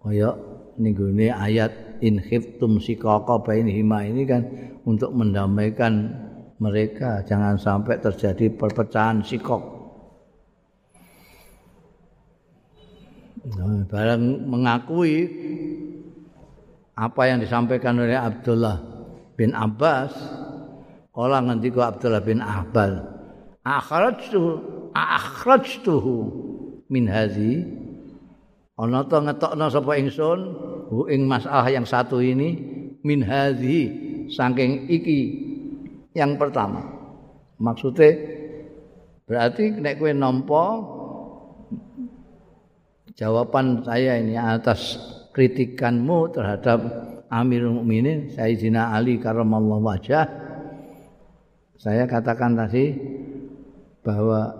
Kaya 0.03 0.35
ning 0.75 0.99
ayat 1.31 1.92
in 2.03 2.19
khiftum 2.19 2.83
sikaka 2.83 3.39
bainihima. 3.39 4.03
Ini 4.03 4.23
kan 4.27 4.41
untuk 4.83 5.15
mendamaikan 5.15 6.11
mereka. 6.59 7.23
Jangan 7.23 7.55
sampai 7.55 8.03
terjadi 8.03 8.51
perpecahan 8.51 9.23
sikok. 9.23 9.63
Nah, 13.43 13.83
barang 13.87 14.23
mengakui 14.47 15.27
apa 16.95 17.21
yang 17.27 17.43
disampaikan 17.43 17.99
oleh 17.99 18.15
Abdullah 18.15 18.80
bin 19.36 19.51
Abbas 19.51 20.15
kala 21.11 21.43
ngendika 21.43 21.91
Abdullah 21.91 22.23
bin 22.23 22.39
Abbas 22.39 23.03
akhrajtu 23.67 24.41
akhrajtuhu 24.95 26.15
min 26.88 27.03
hadhi 27.09 27.67
ana 28.80 29.03
to 29.09 29.17
ngetokno 29.19 29.65
sapa 29.67 29.91
ingsun 29.99 30.39
hu 30.93 31.09
ing 31.09 31.25
masalah 31.25 31.65
yang 31.73 31.89
satu 31.89 32.21
ini 32.21 32.53
min 33.01 33.25
hadhi 33.25 33.89
saking 34.29 34.85
iki 34.93 35.19
yang 36.13 36.37
pertama. 36.37 36.85
Maksudnya 37.57 38.13
berarti 39.25 39.73
nek 39.73 39.97
kowe 39.97 40.13
nampa 40.13 40.65
jawaban 43.17 43.81
saya 43.81 44.21
ini 44.21 44.37
atas 44.37 45.01
kritikanmu 45.33 46.33
terhadap 46.33 46.79
Amirul 47.33 47.81
Mukminin 47.81 48.29
Sayyidina 48.29 48.93
Ali 48.93 49.17
karramallahu 49.17 49.89
wajah 49.89 50.25
saya 51.81 52.07
katakan 52.07 52.53
tadi 52.55 52.95
bahwa 54.05 54.55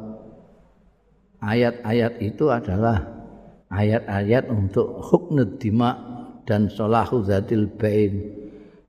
ayat-ayat 1.40 2.20
itu 2.20 2.52
adalah 2.52 3.00
ayat-ayat 3.72 4.52
untuk 4.52 5.00
huknud 5.00 5.56
dima 5.56 6.13
dan 6.44 6.72
solahu 6.72 7.24
zatil 7.24 7.68
bain. 7.76 8.44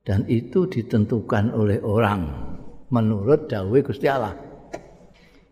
Dan 0.05 0.29
itu 0.29 0.69
ditentukan 0.69 1.49
oleh 1.57 1.81
orang 1.81 2.29
menurut 2.93 3.49
dawuh 3.49 3.81
Gusti 3.81 4.05
Allah 4.05 4.37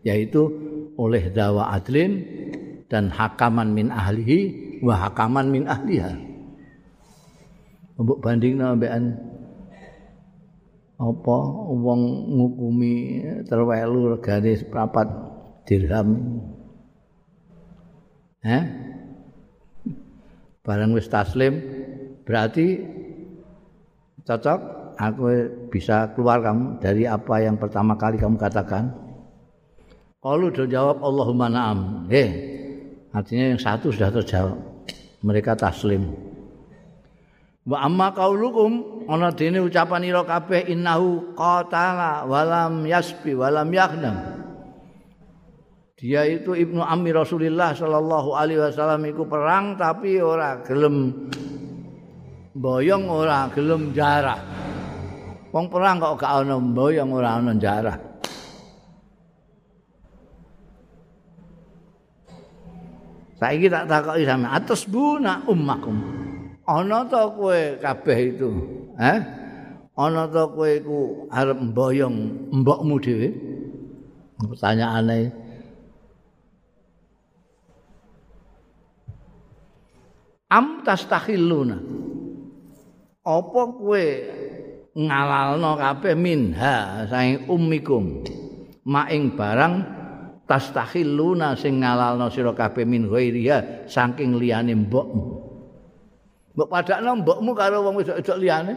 yaitu 0.04 0.52
oleh 1.00 1.32
dawa 1.32 1.74
adlin 1.74 2.22
dan 2.86 3.08
hakaman 3.08 3.72
min 3.72 3.88
ahlihi 3.88 4.38
wa 4.84 4.94
hakaman 5.00 5.48
min 5.48 5.64
ahliha. 5.64 6.12
Mbok 7.98 8.20
bandingno 8.20 8.76
ambekan 8.76 9.16
apa 11.00 11.38
wong 11.72 12.00
ngukumi 12.36 12.94
terwelu 13.48 14.14
regane 14.14 14.52
seprapat 14.54 15.08
dirham? 15.66 16.38
Eh 18.44 18.93
barang 20.64 20.90
wis 20.96 21.12
taslim 21.12 21.60
berarti 22.24 22.80
cocok 24.24 24.60
aku 24.98 25.24
bisa 25.68 26.14
keluar 26.14 26.40
kamu 26.40 26.80
dari 26.80 27.04
apa 27.04 27.42
yang 27.42 27.58
pertama 27.58 27.98
kali 27.98 28.16
kamu 28.18 28.38
katakan. 28.38 28.94
Kalau 30.24 30.48
udah 30.48 30.64
jawab 30.64 31.04
Allahumma 31.04 31.52
na'am. 31.52 32.08
Eh 32.08 32.30
artinya 33.12 33.52
yang 33.52 33.60
satu 33.60 33.92
sudah 33.92 34.08
terjawab. 34.08 34.56
Mereka 35.20 35.52
taslim. 35.58 36.08
Wa 37.64 37.84
amma 37.84 38.12
qaulukum 38.12 39.04
ana 39.08 39.32
dene 39.32 39.60
ucapan 39.60 40.04
ira 40.04 40.24
kabeh 40.24 40.68
innahu 40.68 41.36
qatala 41.36 42.24
walam 42.24 42.88
yasbi 42.88 43.36
walam 43.36 43.68
yakhnam. 43.72 44.43
Dia 46.04 46.28
itu 46.28 46.52
Ibnu 46.52 46.84
Ammi 46.84 47.16
Rasulullah 47.16 47.72
sallallahu 47.72 48.36
alaihi 48.36 48.60
wasallam 48.60 49.08
iku 49.08 49.24
perang 49.24 49.72
tapi 49.80 50.20
ora 50.20 50.60
gelem 50.60 51.32
boyong 52.52 53.08
ora 53.08 53.48
gelem 53.48 53.96
jarah. 53.96 54.36
Wong 55.48 55.72
perang 55.72 55.96
kok 55.96 56.20
gak 56.20 56.44
ana 56.44 56.60
boyong 56.60 57.08
ora 57.08 57.40
ana 57.40 57.56
jarah. 57.56 57.96
Saiki 63.40 63.72
tak 63.72 63.88
takoki 63.88 64.28
sampe 64.28 64.48
atus 64.52 64.84
buna 64.84 65.40
ummakum. 65.48 65.96
ana 66.64 67.04
ta 67.04 67.28
kowe 67.28 67.76
kabeh 67.80 68.18
itu 68.36 68.50
eh 68.96 69.20
ana 69.96 70.24
ta 70.28 70.48
kowe 70.48 70.68
iku 70.68 71.28
arep 71.28 71.60
mboyong 71.60 72.16
mbokmu 72.60 72.96
dhewe 73.04 73.28
pertanyaane 74.40 75.43
am 80.54 80.86
tastakhiluna 80.86 81.82
apa 83.26 83.60
kowe 83.74 84.04
ngalalno 84.94 85.70
kabeh 85.74 86.14
minha 86.14 87.02
saing 87.10 87.50
ummikum 87.50 88.22
maing 88.86 89.34
barang 89.34 89.74
tastakhiluna 90.46 91.58
sing 91.58 91.82
ngalalno 91.82 92.30
sira 92.30 92.54
kabeh 92.54 92.86
min 92.86 93.10
ghairiha 93.10 93.90
saking 93.90 94.38
liyane 94.38 94.78
mbokmu 94.78 95.54
Mbok 96.54 96.70
padakno 96.70 97.18
mbokmu 97.18 97.50
karo 97.58 97.82
wong 97.82 97.98
wedok-wedok 97.98 98.38
liyane. 98.38 98.74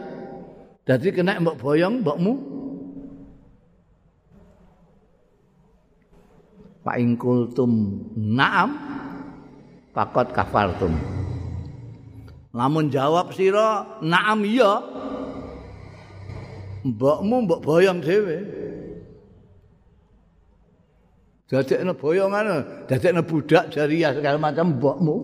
Dadi 0.82 1.14
kena 1.14 1.38
mbok 1.38 1.62
boyong 1.62 2.02
mbokmu. 2.02 2.32
Fa 6.82 6.98
ing 6.98 7.14
kultum 7.14 8.02
na'am 8.18 8.70
fakot 9.94 10.34
kafartum. 10.34 11.17
Lamun 12.56 12.88
jawab 12.88 13.36
sira 13.36 14.00
na'am 14.00 14.40
iya. 14.44 14.80
Mbokmu 16.88 17.36
mbok 17.44 17.60
boyong 17.60 18.00
dhewe. 18.00 18.38
Dadekno 21.48 21.96
boyongan, 21.96 22.48
dadekno 22.88 23.24
budak 23.24 23.72
jariah 23.72 24.12
segala 24.16 24.36
macam 24.40 24.76
mbokmu. 24.76 25.16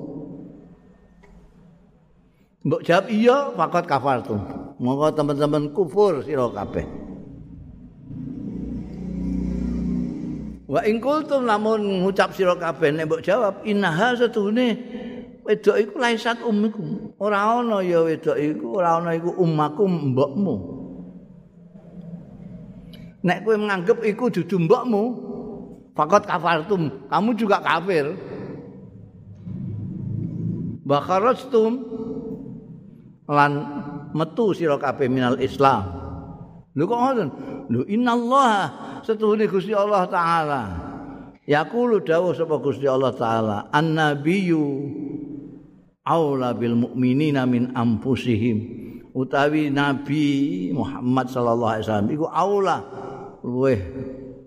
Mbok 2.65 2.81
jawab 2.85 3.07
iya, 3.13 3.53
fakot 3.57 3.85
kafartum. 3.89 4.41
Monggo 4.81 5.13
teman-teman 5.13 5.73
kufur 5.73 6.25
sira 6.25 6.49
kabeh. 6.49 6.85
Wa 10.65 10.81
ing 10.89 10.97
kultum 11.01 11.45
lamun 11.45 12.05
ngucap 12.05 12.33
sira 12.37 12.57
kabeh 12.57 12.89
nek 12.93 13.05
mbok 13.09 13.21
jawab 13.25 13.65
innaha 13.69 14.17
satune 14.17 14.81
wedok 15.45 15.77
iku 15.77 15.95
laisat 16.01 16.41
ummikum. 16.41 17.15
Ora 17.21 17.61
ana 17.61 17.85
ya 17.85 18.01
wedok 18.03 18.37
iku, 18.41 18.81
ora 18.81 18.99
ana 18.99 19.13
iku 19.15 19.31
ummakum 19.37 20.17
mbokmu. 20.17 20.57
Nek 23.25 23.41
kowe 23.45 23.57
menganggap 23.57 24.05
iku 24.05 24.29
dudu 24.29 24.69
mbokmu, 24.69 25.03
fakot 25.97 26.29
kafartum, 26.29 27.09
kamu 27.09 27.31
juga 27.37 27.61
kafir. 27.65 28.13
Bakarastum 30.85 31.81
lan 33.25 33.53
metu 34.13 34.53
sira 34.53 34.77
kabeh 34.77 35.09
minal 35.09 35.41
Islam. 35.41 36.05
Lho 36.77 36.85
kok 36.85 37.01
ngoten? 37.01 37.29
Lho 37.73 37.81
innallaha 37.89 39.01
setuhune 39.01 39.49
Gusti 39.49 39.73
Allah 39.73 40.05
taala. 40.05 40.63
Yaqulu 41.49 42.05
dawuh 42.05 42.37
sapa 42.37 42.61
Gusti 42.61 42.85
Allah 42.85 43.13
taala, 43.17 43.73
"An-nabiyyu 43.73 44.65
aula 46.05 46.55
bil 46.55 46.77
mu'minina 46.77 47.49
min 47.49 47.73
anfusihim." 47.73 48.85
Utawi 49.15 49.71
Nabi 49.71 50.71
Muhammad 50.75 51.31
sallallahu 51.31 51.73
alaihi 51.79 51.87
wasallam. 51.87 52.11
Iku 52.11 52.27
aula. 52.27 52.79
Luweh 53.47 53.79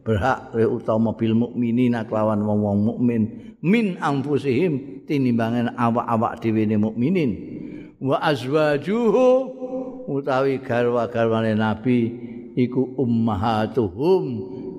berhak 0.03 0.51
luweh 0.51 0.68
utama 0.68 1.16
bil 1.16 1.36
mukminina 1.36 2.03
kelawan 2.03 2.43
wong-wong 2.43 2.80
mukmin. 2.84 3.22
Min 3.64 3.95
anfusihim 3.99 5.03
tinimbangan 5.08 5.72
awak-awak 5.76 6.43
dhewe 6.43 6.68
mukminin. 6.76 7.32
wa 7.97 8.22
azwajuhu 8.22 9.28
utawi 10.05 10.62
garwa-garwane 10.62 11.58
nabi 11.58 12.14
iku 12.53 12.93
ummahatuhum 13.01 14.24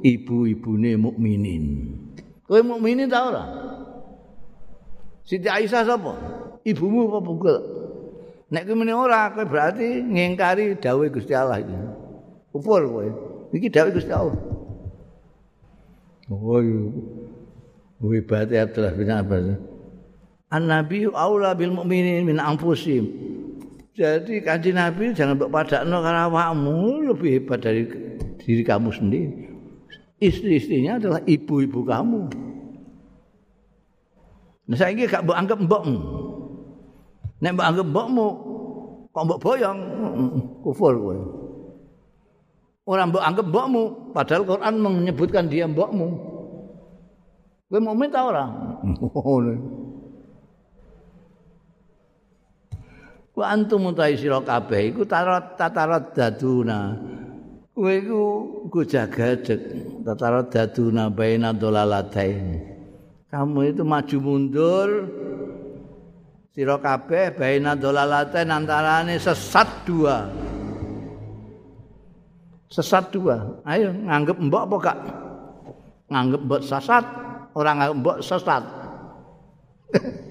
ibu-ibune 0.07 0.95
mukminin. 0.95 1.65
Kowe 2.47 2.63
mukminin 2.63 3.11
ta 3.11 3.27
ora? 3.27 3.45
Siti 5.27 5.51
Aisyah 5.51 5.85
sapa 5.85 6.38
ibumu 6.65 7.11
apa 7.11 7.19
bukan 7.21 7.61
nek 8.49 8.63
kowe 8.65 8.77
meneh 8.79 8.97
ora 8.97 9.31
kowe 9.35 9.45
berarti 9.45 10.03
ngingkari 10.03 10.79
dawuh 10.79 11.07
Gusti 11.13 11.37
Allah 11.37 11.61
iki 11.61 11.77
kufur 12.55 12.83
kowe 12.87 13.07
iki 13.53 13.69
dawuh 13.69 13.93
Gusti 13.93 14.13
Allah 14.15 14.39
Oh, 16.29 16.61
hebat 18.13 18.53
ya 18.53 18.69
Abdullah 18.69 18.93
bin 18.93 19.09
Abbas. 19.09 19.57
An-Nabi 20.53 21.09
aula 21.09 21.57
bil 21.57 21.73
mukminin 21.73 22.29
min 22.29 22.37
anfusihim. 22.37 23.09
Jadi 23.97 24.45
kanji 24.45 24.71
Nabi 24.71 25.17
jangan 25.17 25.35
mbok 25.35 25.51
padakno 25.51 25.99
karo 26.05 26.31
awakmu 26.31 27.11
lebih 27.11 27.43
hebat 27.43 27.65
dari 27.65 27.89
diri 28.39 28.63
kamu 28.63 28.93
sendiri. 28.95 29.51
Istri-istrinya 30.21 31.03
adalah 31.03 31.21
ibu-ibu 31.25 31.81
kamu. 31.83 32.31
Nah 34.69 34.77
saya 34.77 34.93
ini 34.93 35.09
gak 35.09 35.25
mbok 35.27 35.37
anggap 35.41 35.59
mbokmu. 35.59 35.99
Nek 37.39 37.53
mbok 37.55 37.69
anggap 37.71 37.87
mbokmu, 37.87 38.27
kok 39.15 39.25
mbok 39.25 39.41
boyong, 39.43 39.79
kufur 40.67 40.95
kowe. 40.99 41.19
Orang 42.89 43.15
mbok 43.15 43.23
anggap 43.23 43.47
mbokmu, 43.47 43.83
padahal 44.11 44.43
Quran 44.43 44.75
menyebutkan 44.83 45.47
dia 45.47 45.71
mbokmu. 45.71 46.09
Kowe 47.71 47.79
mau 47.79 47.95
minta 47.95 48.27
orang. 48.27 48.51
wa 53.39 53.55
antum 53.55 53.87
mutai 53.87 54.19
sira 54.19 54.43
kabeh 54.43 54.91
iku 54.91 55.07
tarat 55.07 55.55
tatarat 55.55 56.11
daduna 56.11 56.99
kowe 57.71 57.87
iku 57.87 58.23
go 58.67 58.83
jagadeg 58.83 59.63
tatarat 60.03 60.51
daduna 60.51 61.07
baina 61.07 61.55
dolalatain 61.55 62.67
kamu 63.31 63.71
itu 63.71 63.87
maju 63.87 64.17
mundur 64.19 64.89
sira 66.59 66.75
kabeh 66.75 67.39
baina 67.39 67.79
dolalatain 67.79 68.51
antarane 68.51 69.15
sesat 69.15 69.87
dua 69.87 70.27
sesat 72.67 73.15
dua 73.15 73.63
ayo 73.63 73.95
nganggep 73.95 74.43
mbok 74.43 74.63
apa 74.67 74.77
gak 74.83 74.99
nganggep 76.11 76.41
mbok 76.51 76.63
sesat 76.67 77.07
orang 77.55 77.75
nganggep 77.79 77.99
mbok 78.03 78.19
sesat 78.27 78.63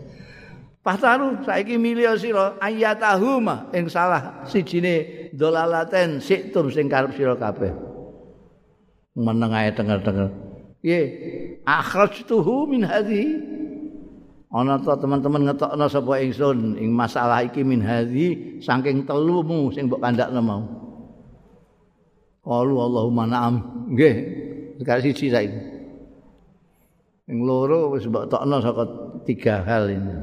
Pahtaru 0.83 1.47
saiki 1.47 1.79
milih 1.79 2.15
sira 2.19 2.59
ayatahuma 2.59 3.71
ing 3.75 3.87
salah 3.87 4.43
sijine 4.47 5.31
dolalaten 5.35 6.23
siktum 6.23 6.71
sing 6.71 6.87
karep 6.87 7.11
sira 7.11 7.35
kabeh. 7.35 7.75
Meneng 9.19 9.51
ae 9.51 9.67
denger-denger. 9.75 10.31
Piye? 10.79 11.01
Akhrajtuhu 11.67 12.71
min 12.71 12.87
hadhi. 12.87 13.56
Ana 14.47 14.79
ta 14.79 14.95
teman-teman 14.95 15.43
ngetokno 15.43 15.91
sapa 15.91 16.23
ingsun? 16.23 16.79
Ing 16.79 16.95
masalah 16.95 17.43
iki 17.43 17.67
min 17.67 17.83
hadhi 17.83 18.59
saking 18.63 19.03
telumu 19.03 19.67
sing 19.75 19.91
mbok 19.91 19.99
kandakno 19.99 20.39
mau. 20.39 20.63
qalu 22.47 22.79
Allahumma 22.79 23.27
na'am. 23.27 23.55
Nggih 23.91 24.15
sekali 24.79 24.99
siji 25.11 25.27
saiki. 25.35 25.59
Yang 27.27 27.39
loro 27.43 27.79
wis 27.91 28.07
mbok 28.07 28.31
tokno 28.31 28.63
saka 28.63 28.83
tiga 29.27 29.67
hal 29.67 29.91
ini. 29.91 30.15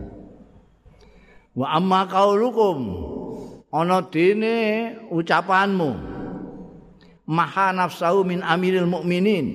Wa 1.52 1.76
amma 1.76 2.08
qaulukum 2.08 2.78
ana 3.68 4.08
dene 4.08 4.56
ucapanmu. 5.12 6.16
Maha 7.28 7.76
nafsahu 7.76 8.24
min 8.24 8.40
amiril 8.40 8.88
mukminin 8.88 9.46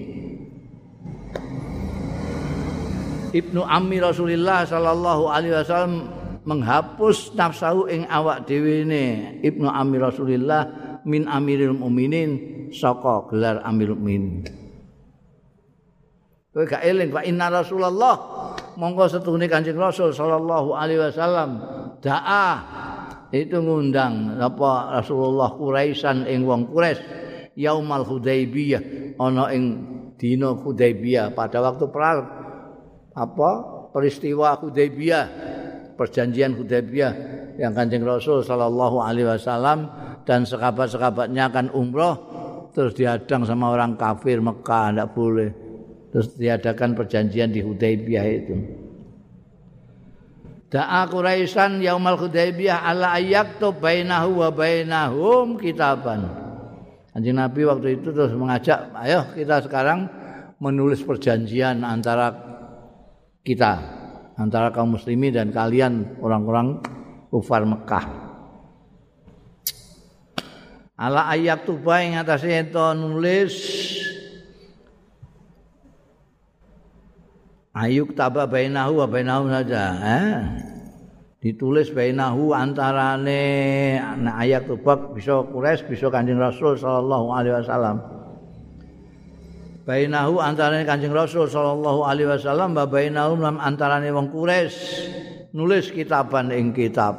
Ibnu 3.29 3.61
Ammi 3.61 4.01
Rasulillah 4.01 4.65
sallallahu 4.65 5.29
alaihi 5.29 5.53
wasallam 5.53 6.09
menghapus 6.49 7.37
nafsu 7.37 7.85
ing 7.85 8.09
awak 8.09 8.49
dhewe 8.49 8.81
ne 8.87 9.37
Ibnu 9.45 9.69
Ammi 9.69 9.97
Rasulillah 10.01 10.61
min 11.05 11.29
Amiril 11.29 11.77
Mukminin 11.77 12.31
saka 12.73 13.29
gelar 13.29 13.61
Amirul 13.61 13.97
Mukminin. 13.97 14.45
Kowe 16.49 16.65
gak 16.65 16.81
eling 16.81 17.13
Pak. 17.13 17.29
Inna 17.29 17.53
Rasulullah 17.53 18.17
monggo 18.73 19.05
setune 19.05 19.45
Kanjeng 19.45 19.77
Rasul 19.77 20.09
sallallahu 20.09 20.73
alaihi 20.73 20.97
wasallam. 20.97 21.61
Da'a 22.01 22.47
itu 23.29 23.61
ngundang 23.61 24.39
apa 24.41 24.97
Rasulullah 24.97 25.53
Quraisyan 25.53 26.25
ing 26.25 26.49
wong 26.49 26.73
Quraisy. 26.73 27.01
Yaumal 27.59 28.07
Hudaybiyah 28.07 29.15
ana 29.19 29.51
ing 29.53 29.63
dina 30.17 30.55
Hudaybiyah. 30.55 31.37
Pada 31.37 31.61
waktu 31.61 31.85
perang 31.91 32.38
apa? 33.19 33.49
Peristiwa 33.91 34.55
Hudaybiyah. 34.55 35.25
Perjanjian 35.99 36.55
Hudaybiyah 36.55 37.11
yang 37.59 37.75
Kanjeng 37.75 38.07
Rasul 38.07 38.39
sallallahu 38.39 39.03
alaihi 39.03 39.27
wasallam 39.27 39.91
dan 40.23 40.47
sekabat-sekabatnya 40.47 41.51
akan 41.51 41.75
umroh 41.75 42.15
terus 42.71 42.95
diadang 42.95 43.43
sama 43.43 43.75
orang 43.75 43.99
kafir 43.99 44.39
Mekah 44.39 44.95
tidak 44.95 45.09
boleh. 45.11 45.51
Terus 46.09 46.33
diadakan 46.39 46.95
perjanjian 46.95 47.51
di 47.51 47.61
Hudaybiyah 47.61 48.25
itu. 48.31 48.55
Da'a 50.69 51.05
Quraisyan 51.09 51.81
yaumal 51.81 52.17
Hudaybiyah 52.17 52.85
ala 52.85 53.17
ayyaktub 53.17 53.77
bainahu 53.81 54.41
wa 54.41 54.49
bainahum 54.53 55.57
kitaban. 55.57 56.29
Kanjeng 57.09 57.41
Nabi 57.41 57.61
waktu 57.65 57.87
itu 57.99 58.13
terus 58.13 58.31
mengajak, 58.37 58.93
ayo 59.01 59.25
kita 59.33 59.65
sekarang 59.65 60.07
menulis 60.61 61.01
perjanjian 61.01 61.81
antara 61.81 62.48
kita 63.43 63.79
antara 64.39 64.71
kaum 64.71 64.95
muslimin 64.95 65.35
dan 65.35 65.51
kalian 65.51 66.19
orang-orang 66.23 66.79
kufar 67.27 67.67
Mekah. 67.67 68.05
Ala 70.99 71.31
ayat 71.31 71.63
tuba 71.63 72.03
yang 72.03 72.27
itu 72.27 72.85
nulis 72.99 73.55
Ayuk 77.79 78.11
taba 78.11 78.43
bainahu 78.43 78.99
wa 78.99 79.07
bainahu 79.07 79.47
saja 79.47 79.95
eh? 80.03 80.35
Ditulis 81.39 81.87
bainahu 81.95 82.51
antarane 82.51 83.95
nah, 84.19 84.35
ayat 84.35 84.67
tuba 84.67 84.99
bisa 85.15 85.39
kures 85.47 85.87
bisa 85.87 86.11
kanjeng 86.11 86.35
Rasul 86.35 86.75
sallallahu 86.75 87.31
alaihi 87.31 87.55
wasallam 87.63 88.18
bainahu 89.89 90.37
antarane 90.37 90.85
Kanjeng 90.85 91.09
Rasul 91.09 91.49
sallallahu 91.49 92.05
alaihi 92.05 92.29
wasallam 92.29 92.77
wa 92.77 92.85
bainahu 92.85 93.41
lam 93.41 93.57
antarane 93.57 94.13
wong 94.13 94.29
Quraisy. 94.29 94.77
Nulis 95.49 95.89
kitaban 95.89 96.53
ing 96.53 96.77
kitab. 96.77 97.17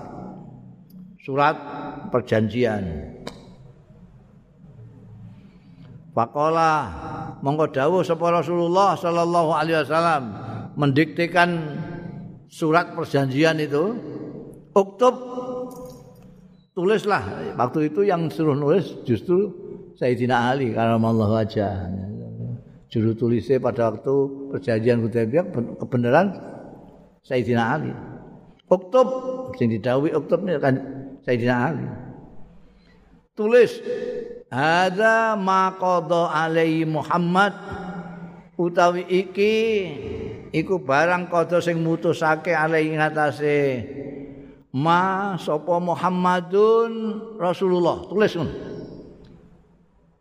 Surat 1.19 1.59
perjanjian. 2.15 3.11
Pakola 6.15 6.71
monggo 7.43 7.67
dawuh 7.75 8.07
sapa 8.07 8.39
Rasulullah 8.39 8.95
sallallahu 8.95 9.51
alaihi 9.51 9.83
wasallam 9.83 10.23
mendiktekan 10.79 11.51
surat 12.47 12.95
perjanjian 12.95 13.59
itu. 13.59 13.99
Uktub 14.71 15.19
tulislah. 16.79 17.51
Waktu 17.59 17.91
itu 17.91 18.07
yang 18.07 18.31
suruh 18.31 18.55
nulis 18.55 19.03
justru 19.03 19.51
Sayyidina 19.99 20.55
Ali 20.55 20.71
karena 20.71 21.03
Allah 21.03 21.29
wajah 21.35 21.75
juru 22.91 23.15
tulisnya 23.15 23.63
pada 23.63 23.95
waktu 23.95 24.15
perjanjian 24.51 24.99
Hudaybiyah 25.07 25.47
kebenaran 25.79 26.35
Sayyidina 27.23 27.63
Ali. 27.63 27.95
Uktub 28.67 29.09
sing 29.55 29.71
didawi 29.71 30.11
uktubnya 30.11 30.59
kan 30.59 30.75
Sayyidina 31.23 31.57
Ali. 31.71 31.87
Tulis 33.39 33.79
ada 34.51 35.39
maqadha 35.39 36.35
alaihi 36.35 36.83
Muhammad 36.83 37.55
utawi 38.59 39.07
iki 39.07 39.57
iku 40.51 40.83
barang 40.83 41.31
qadha 41.31 41.63
sing 41.63 41.79
mutusake 41.81 42.51
alaihi 42.51 42.99
ngatasé 42.99 43.63
ma 44.75 45.35
sapa 45.39 45.79
Muhammadun 45.79 46.93
Rasulullah 47.39 48.05
tulis 48.11 48.35
ngono 48.35 48.70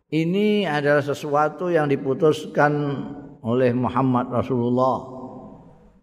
ini 0.09 0.65
adalah 0.65 1.05
sesuatu 1.05 1.69
yang 1.69 1.85
diputuskan 1.85 2.73
oleh 3.45 3.71
Muhammad 3.73 4.33
Rasulullah. 4.33 4.97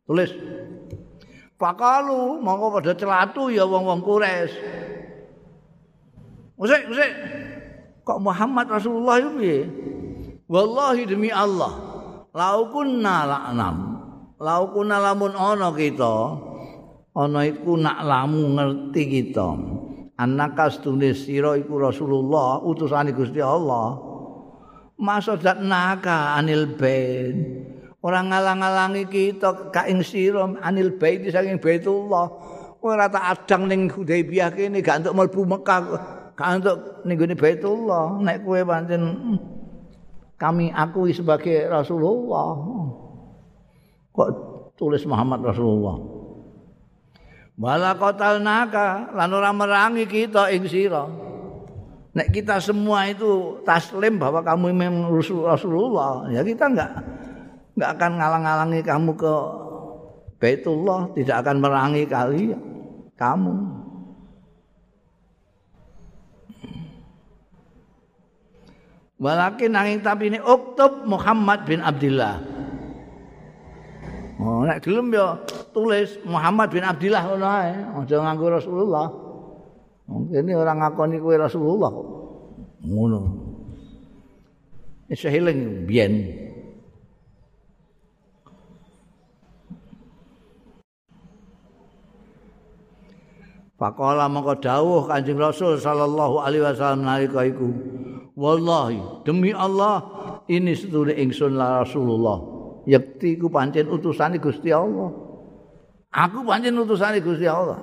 Tulis. 0.07 0.30
Pakalu 1.57 2.38
mongko 2.44 2.66
pada 2.78 2.92
celatu 2.94 3.48
ya 3.48 3.64
wong-wong 3.64 4.04
Quraisy. 4.04 4.54
Usik, 6.57 6.82
usik. 6.88 7.12
Kok 8.07 8.22
Muhammad 8.22 8.70
Rasulullah 8.70 9.18
itu 9.18 9.30
piye? 9.34 9.61
Wallahi 10.46 11.02
demi 11.11 11.26
Allah, 11.26 11.74
laukunna 12.30 13.26
la'nam. 13.26 13.76
Laukunna 14.38 15.00
lamun 15.00 15.34
ana 15.34 15.74
kita, 15.74 16.38
ana 17.16 17.40
iku 17.48 17.74
nak 17.80 17.98
lamu 18.04 18.54
ngerti 18.54 19.02
kita. 19.11 19.48
Annaka 20.16 20.72
tulis 20.80 21.28
sira 21.28 21.54
iku 21.60 21.76
Rasulullah 21.76 22.64
utusane 22.64 23.12
Gusti 23.12 23.40
Allah. 23.40 24.00
Maksud 24.96 25.44
naka 25.44 26.40
anil 26.40 26.72
bait 26.72 27.36
ora 28.00 28.24
ngalang-alangi 28.24 29.04
kita 29.12 29.68
ka 29.68 29.84
ing 29.84 30.00
sira 30.00 30.48
anil 30.64 30.96
bait 30.96 31.20
saking 31.28 31.60
Baitullah. 31.60 32.32
Ora 32.80 33.10
tak 33.10 33.24
adang 33.24 33.66
ning 33.66 33.90
Hudaybiyah 33.90 34.54
kene 34.54 34.78
gak 34.78 35.02
entuk 35.02 35.18
mlebu 35.18 35.42
Mekah 35.42 35.80
gak 36.38 36.48
entuk 36.60 36.78
ning 37.04 37.16
gone 37.18 37.34
Baitullah. 37.36 38.04
Nek 38.22 38.46
kowe 38.46 38.60
pancen 38.64 39.02
kami 40.40 40.72
akui 40.72 41.12
sebagai 41.12 41.68
Rasulullah. 41.68 42.56
Kok 44.16 44.28
tulis 44.80 45.04
Muhammad 45.04 45.44
Rasulullah 45.44 46.15
Wala 47.57 47.96
kotal 47.96 48.44
naka 48.44 49.09
lan 49.16 49.32
ora 49.32 49.48
merangi 49.48 50.04
kita 50.04 50.52
ing 50.52 50.68
sira. 50.68 51.09
Nek 52.16 52.28
kita 52.32 52.61
semua 52.61 53.09
itu 53.09 53.61
taslim 53.64 54.16
bahwa 54.16 54.40
kamu 54.40 54.72
memang 54.72 55.12
Rasulullah, 55.44 56.28
ya 56.32 56.40
kita 56.40 56.68
enggak 56.68 56.90
enggak 57.76 57.90
akan 57.96 58.11
ngalang-alangi 58.16 58.80
kamu 58.80 59.11
ke 59.16 59.34
Baitullah, 60.36 61.12
tidak 61.16 61.36
akan 61.44 61.57
merangi 61.61 62.04
kali 62.04 62.52
kamu. 63.16 63.57
Walakin 69.16 69.72
nanging 69.72 70.00
tapi 70.04 70.28
ini 70.28 70.40
Uktub 70.44 71.09
Muhammad 71.09 71.64
bin 71.64 71.80
Abdullah. 71.80 72.55
Oh, 74.37 74.68
nek 74.68 74.84
gelem 74.84 75.16
ya 75.16 75.41
tulis 75.72 76.20
Muhammad 76.28 76.68
bin 76.68 76.84
Abdullah 76.84 77.24
ngono 77.24 77.47
ae, 77.49 77.72
aja 77.72 78.16
nganggo 78.20 78.53
Rasulullah. 78.53 79.09
Mungkin 80.07 80.45
ini 80.45 80.53
orang 80.53 80.84
ngakoni 80.84 81.16
kowe 81.18 81.34
Rasulullah 81.41 81.91
kok. 81.91 82.09
Ngono. 82.84 83.20
Wis 85.09 85.24
healing 85.24 85.89
biyen. 85.89 86.14
Pakola 93.76 94.24
mongko 94.24 94.57
dawuh 94.57 95.05
Kanjeng 95.05 95.37
Rasul 95.37 95.76
sallallahu 95.76 96.41
alaihi 96.41 96.64
wasallam 96.64 97.05
nalika 97.05 97.45
iku. 97.45 97.68
Wallahi 98.37 99.24
demi 99.24 99.53
Allah 99.53 100.01
ini 100.49 100.72
sedune 100.72 101.12
ingsun 101.12 101.57
la 101.57 101.84
Rasulullah. 101.84 102.55
Yakti 102.87 103.37
ku 103.37 103.51
pancen 103.51 103.91
utusane 103.91 104.39
Gusti 104.39 104.70
Allah. 104.70 105.11
Aku 106.14 106.47
pancen 106.47 106.78
utusane 106.78 107.20
Gusti 107.20 107.45
Allah. 107.45 107.82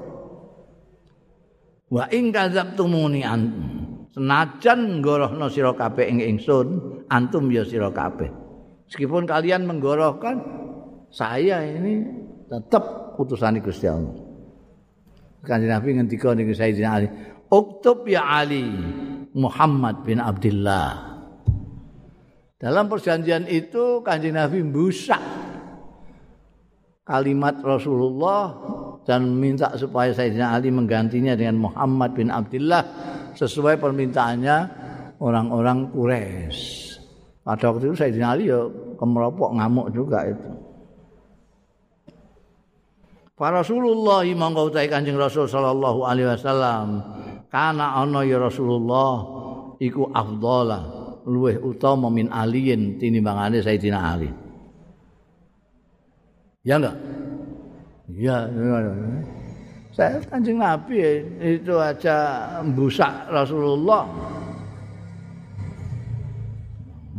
Wa 1.93 2.09
ing 2.09 2.33
kadzabtumuni 2.33 3.21
antum. 3.21 3.69
Senajan 4.13 5.01
nggorohno 5.01 5.49
sira 5.49 5.73
kabeh 5.73 6.05
ing 6.05 6.21
ingsun, 6.21 6.67
antum 7.09 7.49
ya 7.49 7.65
sira 7.65 7.89
kabeh. 7.89 8.29
Meskipun 8.85 9.25
kalian 9.25 9.65
menggorohkan 9.65 10.37
saya 11.09 11.65
ini 11.65 12.05
tetap 12.45 13.17
utusane 13.17 13.61
Gusti 13.61 13.89
Allah. 13.89 14.13
Kanjeng 15.43 15.75
Nabi 15.75 15.89
ngendika 15.99 16.31
niku 16.31 16.55
Sayyidina 16.55 16.89
Ali, 16.93 17.07
"Uktub 17.51 18.07
ya 18.07 18.23
Ali 18.23 18.63
Muhammad 19.35 20.07
bin 20.07 20.23
Abdullah." 20.23 21.12
Dalam 22.63 22.87
perjanjian 22.87 23.43
itu 23.51 23.99
kanjeng 24.07 24.39
Nabi 24.39 24.63
busak 24.63 25.19
kalimat 27.03 27.59
Rasulullah 27.59 28.55
dan 29.03 29.35
minta 29.35 29.75
supaya 29.75 30.15
Sayyidina 30.15 30.55
Ali 30.55 30.71
menggantinya 30.71 31.35
dengan 31.35 31.59
Muhammad 31.59 32.15
bin 32.15 32.31
Abdullah 32.31 32.87
sesuai 33.35 33.83
permintaannya 33.83 34.57
orang-orang 35.19 35.91
Quraisy. 35.91 36.63
Pada 37.43 37.67
waktu 37.67 37.91
itu 37.91 37.99
Sayyidina 37.99 38.31
Ali 38.31 38.47
ya 38.47 38.63
kemeropok 38.95 39.59
ngamuk 39.59 39.91
juga 39.91 40.23
itu. 40.23 40.49
Para 43.35 43.59
Rasulullah 43.59 44.23
monggo 44.23 44.71
utahe 44.71 44.87
Kanjeng 44.87 45.19
Rasul 45.19 45.51
sallallahu 45.51 46.07
alaihi 46.07 46.31
wasallam 46.31 47.03
kana 47.51 47.99
ana 47.99 48.23
ya 48.23 48.39
Rasulullah 48.39 49.19
iku 49.83 50.07
afdhala 50.15 51.02
luweh 51.27 51.59
utama 51.59 52.11
min 52.11 52.27
aliyin 52.31 52.99
tinimbangane 52.99 53.63
Sayyidina 53.63 53.99
Ali. 53.99 54.29
Ya 56.63 56.79
enggak? 56.79 56.95
Ya, 58.13 58.47
ya, 58.47 58.77
ya. 58.79 58.93
Saya 59.93 60.17
kanjeng 60.25 60.57
Nabi 60.57 61.21
itu 61.37 61.75
aja 61.77 62.17
busak 62.73 63.29
Rasulullah. 63.29 64.09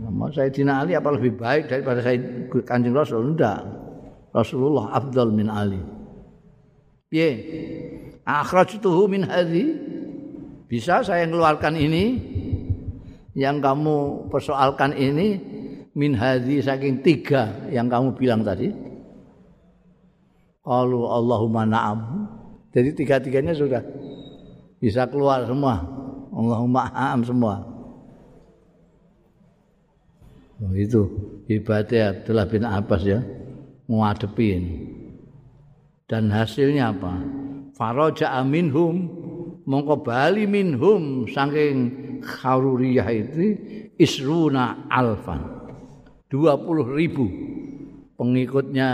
Nama 0.00 0.26
Sayyidina 0.32 0.82
Ali 0.82 0.92
apa 0.98 1.08
lebih 1.14 1.38
baik 1.38 1.70
daripada 1.70 2.00
saya 2.02 2.18
kanjeng 2.64 2.96
Rasul? 2.96 3.36
Enggak. 3.36 3.62
Rasulullah 4.34 4.90
afdal 4.96 5.30
min 5.30 5.46
Ali. 5.46 5.78
Piye? 7.06 7.30
Akhrajtuhu 8.26 9.06
min 9.06 9.22
hadhi. 9.22 9.94
Bisa 10.66 11.04
saya 11.06 11.28
mengeluarkan 11.28 11.78
ini 11.78 12.04
yang 13.34 13.58
kamu 13.58 14.30
persoalkan 14.30 14.94
ini 14.94 15.38
min 15.94 16.14
hadhi 16.14 16.62
saking 16.62 17.02
tiga 17.02 17.66
yang 17.70 17.90
kamu 17.90 18.14
bilang 18.14 18.42
tadi. 18.46 18.70
Qalu 20.64 21.00
Allahumma 21.04 21.68
na'am. 21.68 22.00
Jadi 22.72 22.90
tiga-tiganya 22.96 23.52
sudah 23.52 23.82
bisa 24.80 25.04
keluar 25.10 25.44
semua. 25.44 25.82
Allahumma 26.32 26.88
na'am 26.88 27.20
semua. 27.22 27.54
Oh, 30.64 30.72
itu 30.72 31.02
hebatnya 31.50 32.14
Abdullah 32.14 32.46
bin 32.48 32.62
Abbas 32.64 33.02
ya 33.04 33.20
ngadepin. 33.90 34.94
Dan 36.08 36.30
hasilnya 36.30 36.94
apa? 36.94 37.20
Faraja 37.74 38.38
minhum 38.46 39.23
mongko 39.64 40.04
bali 40.04 40.44
minhum 40.44 41.28
saking 41.28 42.20
kharuriyah 42.20 43.08
itu 43.12 43.56
isruna 43.96 44.88
alfan. 44.88 45.54
20 46.34 46.98
ribu 46.98 47.26
pengikutnya 48.18 48.88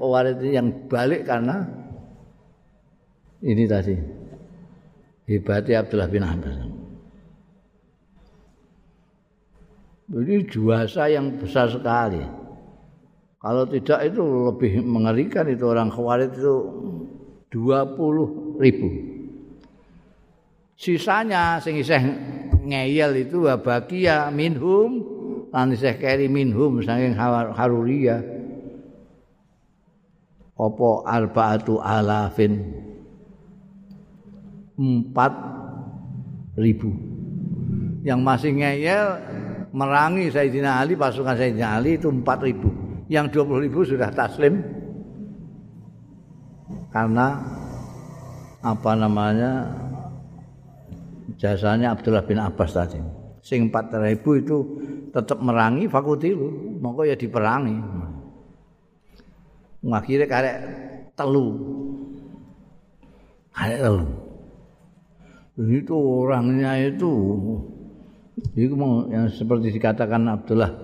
Khawarij 0.00 0.40
yang 0.48 0.88
balik 0.88 1.28
karena 1.28 1.64
ini 3.44 3.64
tadi 3.68 3.94
hebatnya 5.28 5.84
Abdullah 5.84 6.08
bin 6.08 6.24
Abbas. 6.24 6.56
Ini 10.06 10.46
juasa 10.46 11.10
yang 11.10 11.34
besar 11.36 11.66
sekali. 11.66 12.22
Kalau 13.42 13.66
tidak 13.66 14.00
itu 14.06 14.22
lebih 14.22 14.80
mengerikan 14.86 15.50
itu 15.50 15.66
orang 15.66 15.90
Khawarij 15.90 16.32
itu 16.32 16.54
20 17.52 18.62
ribu. 18.62 18.88
Sisanya 20.76 21.56
sing 21.64 21.80
isih 21.80 21.98
ngeyel 22.68 23.24
itu 23.24 23.48
wabakia 23.48 24.28
minhum 24.28 25.00
lan 25.48 25.72
isih 25.72 25.96
keri 25.96 26.28
minhum 26.28 26.84
saking 26.84 27.16
haruriyah 27.16 28.20
apa 30.56 30.88
arbaatu 31.04 31.80
alafin? 31.80 32.60
Empat 34.76 35.32
ribu. 36.56 36.92
Yang 38.04 38.20
masih 38.20 38.50
ngeyel 38.56 39.06
merangi 39.72 40.28
Sayyidina 40.32 40.80
Ali 40.80 40.96
pasukan 40.96 41.36
Sayyidina 41.36 41.80
Ali 41.80 41.96
itu 41.96 42.08
empat 42.12 42.44
ribu. 42.44 42.68
Yang 43.08 43.36
dua 43.36 43.44
puluh 43.48 43.64
ribu 43.64 43.80
sudah 43.84 44.12
taslim. 44.12 44.60
Karena 46.92 47.40
apa 48.64 48.92
namanya 48.96 49.68
jasanya 51.36 51.92
Abdullah 51.96 52.24
bin 52.24 52.40
Abbas 52.40 52.72
tadi. 52.72 53.00
Sing 53.46 53.70
empat 53.70 53.94
ribu 53.94 54.34
itu 54.36 54.56
tetap 55.14 55.38
merangi 55.38 55.86
fakutilu 55.86 56.76
mongko 56.82 57.06
ya 57.06 57.14
diperangi. 57.14 57.76
Akhirnya 59.86 60.26
karek 60.26 60.56
telu. 61.14 61.46
Karek 63.54 63.78
telu. 63.78 64.06
Itu 65.56 65.94
orangnya 66.26 66.74
itu. 66.82 67.12
Itu 68.52 68.74
yang 69.08 69.30
seperti 69.32 69.72
dikatakan 69.78 70.26
Abdullah 70.26 70.74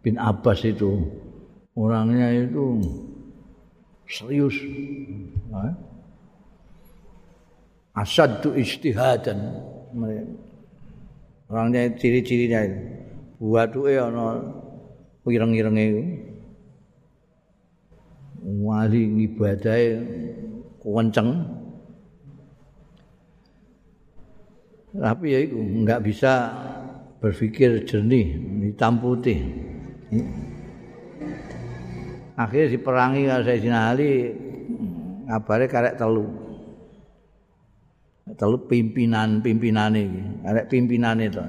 bin 0.00 0.16
Abbas 0.16 0.64
itu. 0.64 0.96
Orangnya 1.76 2.32
itu 2.32 2.80
serius. 4.08 4.56
Asad 5.52 5.85
tu 8.44 8.52
istihadan 8.52 9.38
orangnya 11.48 11.88
ciri-cirinya 11.96 12.60
buat 13.40 13.72
tuh 13.72 13.88
ya 13.88 14.12
no 14.12 14.36
ireng-ireng 15.24 15.76
itu 15.80 16.02
wali 18.62 19.02
ngibadahe 19.10 20.00
kenceng 20.80 21.30
tapi 24.96 25.26
ya 25.32 25.38
itu 25.44 25.56
nggak 25.56 26.00
bisa 26.04 26.32
berpikir 27.20 27.84
jernih 27.84 28.38
hitam 28.70 28.96
putih. 29.00 29.40
Akhirnya 32.36 32.68
diperangi 32.76 33.22
kalau 33.28 33.44
Sayyidina 33.44 33.80
Ali 33.92 34.12
ngabarnya 35.24 35.66
karek 35.72 35.94
telu 35.96 36.45
telu 38.34 38.58
pimpinan 38.66 39.38
pimpinan 39.38 39.94
ini 39.94 40.42
karek 40.42 40.66
pimpinan 40.66 41.22
itu 41.22 41.46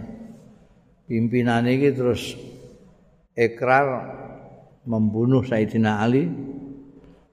pimpinan 1.10 1.66
ini 1.66 1.90
terus 1.90 2.38
ekrar 3.34 4.14
membunuh 4.88 5.42
Sayyidina 5.42 6.06
Ali 6.06 6.30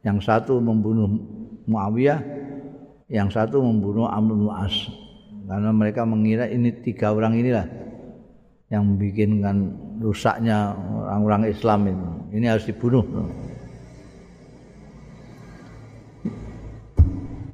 yang 0.04 0.20
satu 0.20 0.60
membunuh 0.60 1.08
Muawiyah, 1.64 2.20
yang 3.08 3.32
satu 3.32 3.64
membunuh 3.64 4.04
Amr 4.04 4.36
bin 4.36 4.52
As. 4.52 4.76
Karena 5.48 5.72
mereka 5.72 6.04
mengira 6.04 6.44
ini 6.44 6.72
tiga 6.84 7.12
orang 7.12 7.40
inilah 7.40 7.64
yang 8.68 8.84
membuatkan 8.84 9.56
rusaknya 10.04 10.76
orang-orang 10.76 11.48
Islam 11.48 11.80
ini. 11.88 12.08
Ini 12.36 12.46
harus 12.52 12.68
dibunuh. 12.68 13.04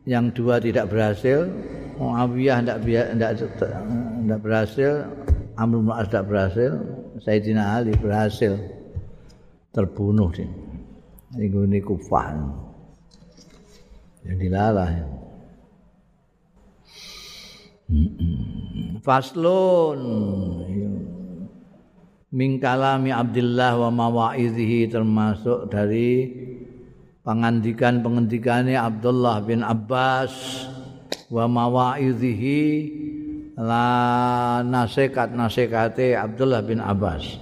Yang 0.09 0.25
dua 0.35 0.59
tidak 0.59 0.91
berhasil, 0.91 1.47
Muawiyah 2.01 2.65
tidak, 2.65 2.79
tidak, 2.81 3.31
tidak 3.45 4.41
berhasil, 4.41 4.93
Amr 5.61 5.85
bin 5.85 5.93
As 5.93 6.09
tidak 6.09 6.25
berhasil, 6.33 6.71
Sayyidina 7.21 7.77
Ali 7.77 7.93
berhasil 7.93 8.57
terbunuh 9.77 10.33
sih. 10.33 10.49
Iku 11.37 11.69
ni 11.69 11.85
kufah. 11.85 12.41
Yang 14.25 14.37
dilalah. 14.49 14.89
Faslun 19.05 20.01
min 22.31 22.51
kalami 22.63 23.11
Abdullah 23.11 23.77
wa 23.77 23.91
mawaidhihi 23.91 24.89
termasuk 24.89 25.69
dari 25.69 26.31
pengandikan-pengendikane 27.27 28.79
Abdullah 28.79 29.43
bin 29.43 29.67
Abbas 29.67 30.33
wa 31.31 31.47
mawaidhihi 31.47 32.63
la 33.55 33.87
nasihat-nasihate 34.67 36.19
Abdullah 36.19 36.61
bin 36.67 36.83
Abbas. 36.83 37.39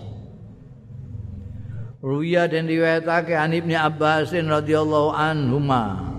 Ruya 1.99 2.47
dan 2.47 2.71
riwayatake 2.71 3.35
an 3.35 3.51
Ibnu 3.57 3.75
Abbas 3.75 4.31
radhiyallahu 4.31 5.11
anhuma. 5.11 6.15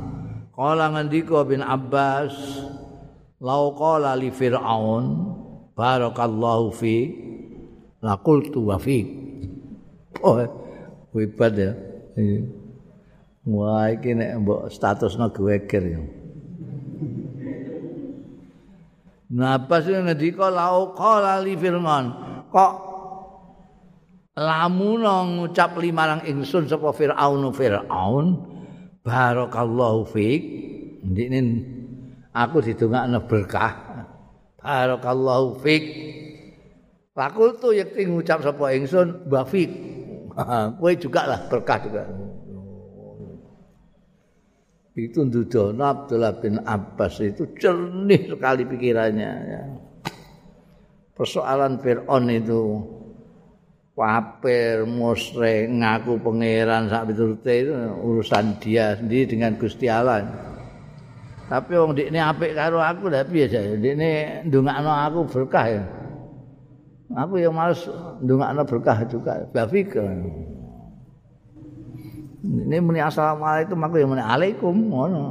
Qala 0.51 0.91
ngendika 0.91 1.47
bin 1.47 1.63
Abbas, 1.63 2.35
"Lau 3.39 3.71
qala 3.79 4.11
li 4.19 4.27
Fir'aun, 4.27 5.05
barakallahu 5.71 6.75
fi 6.75 6.95
la 8.03 8.19
qultu 8.19 8.67
wa 8.67 8.75
fi." 8.75 9.07
Oh, 10.19 10.35
hebat 11.15 11.55
ya. 11.55 11.71
Wah, 13.47 13.87
iki 13.87 14.19
nek 14.19 14.43
mbok 14.43 14.67
statusna 14.67 15.31
geweger 15.31 15.83
ya. 15.95 16.01
Nah, 19.29 19.61
pas 19.69 19.85
ngendika 19.85 20.49
lau 20.49 20.97
qala 20.97 21.37
li 21.45 21.53
Fir'aun, 21.53 22.05
kok 22.49 22.73
lamun 24.33 25.05
ngucap 25.05 25.77
limarang 25.77 26.25
ingsun 26.25 26.65
sapa 26.65 26.89
Firaun? 26.95 27.53
Firaun 27.53 28.27
barakallahu 29.03 30.07
fik. 30.09 30.41
Ndikne 31.03 31.39
aku 32.35 32.63
didongakno 32.63 33.23
berkah. 33.27 33.73
Barakallahu 34.59 35.59
fik. 35.63 35.83
Fakul 37.15 37.59
tu 37.59 37.75
yakti 37.75 38.07
ngucap 38.07 38.43
sapa 38.43 38.71
ingsun 38.75 39.27
bafik. 39.27 39.71
Kowe 40.79 40.93
juga 40.95 41.27
lah 41.27 41.39
berkah 41.51 41.79
juga. 41.83 42.03
Itu 45.07 45.23
Dudono 45.23 45.83
Abdullah 45.87 46.35
bin 46.43 46.59
Abbas 46.59 47.23
itu 47.23 47.47
jernih 47.55 48.27
sekali 48.27 48.67
pikirannya. 48.67 49.31
Ya. 49.47 49.61
Persoalan 51.15 51.79
Fir'aun 51.79 52.27
itu 52.27 52.83
wapir, 53.95 54.87
musre, 54.87 55.67
ngaku 55.67 56.19
pangeran 56.23 56.87
sak 56.87 57.11
piturute 57.11 57.53
itu 57.67 57.73
urusan 58.03 58.59
dia 58.63 58.95
sendiri 58.95 59.35
dengan 59.35 59.55
Gusti 59.59 59.87
Allah. 59.91 60.23
Tapi 61.49 61.73
wong 61.75 61.97
ini 61.97 62.21
apik 62.21 62.53
karo 62.53 62.77
aku 62.79 63.09
lha 63.09 63.25
piye 63.25 63.49
jare? 63.49 63.73
Ndikne 63.75 64.45
ndongakno 64.47 64.91
aku 64.93 65.19
berkah 65.27 65.65
ya. 65.65 65.83
Aku 67.09 67.41
yang 67.41 67.57
males 67.57 67.83
ndongakno 68.21 68.61
berkah 68.69 69.01
juga. 69.09 69.49
Bafik. 69.49 69.97
Ini 72.39 72.79
muni 72.79 73.03
assalamualaikum 73.03 73.75
aku 73.83 73.95
yang 73.99 74.09
muni 74.15 74.23
alaikum 74.23 74.71
ngono. 74.71 75.25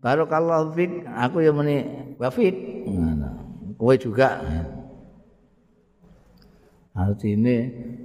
Barakallahu 0.00 0.72
fik 0.72 1.04
aku 1.04 1.44
yang 1.44 1.60
muni 1.60 1.84
bafik. 2.16 2.56
Ngono. 2.88 3.30
Kowe 3.76 3.94
juga. 4.00 4.40
Artinya 6.98 7.56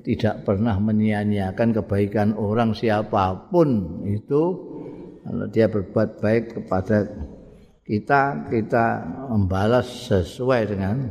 tidak 0.06 0.46
pernah 0.46 0.78
menyia-nyiakan 0.78 1.74
kebaikan 1.82 2.38
orang 2.38 2.78
siapapun 2.78 4.04
itu 4.06 4.42
kalau 5.24 5.48
dia 5.50 5.66
berbuat 5.66 6.22
baik 6.22 6.62
kepada 6.62 7.10
kita 7.88 8.54
kita 8.54 8.86
membalas 9.34 9.88
sesuai 10.12 10.62
dengan 10.70 11.10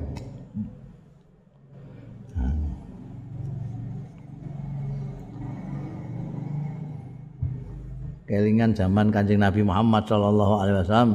kelingan 8.33 8.73
zaman 8.73 9.13
Kanjeng 9.13 9.45
Nabi 9.45 9.61
Muhammad 9.61 10.09
sallallahu 10.09 10.55
alaihi 10.65 10.77
wasallam 10.81 11.13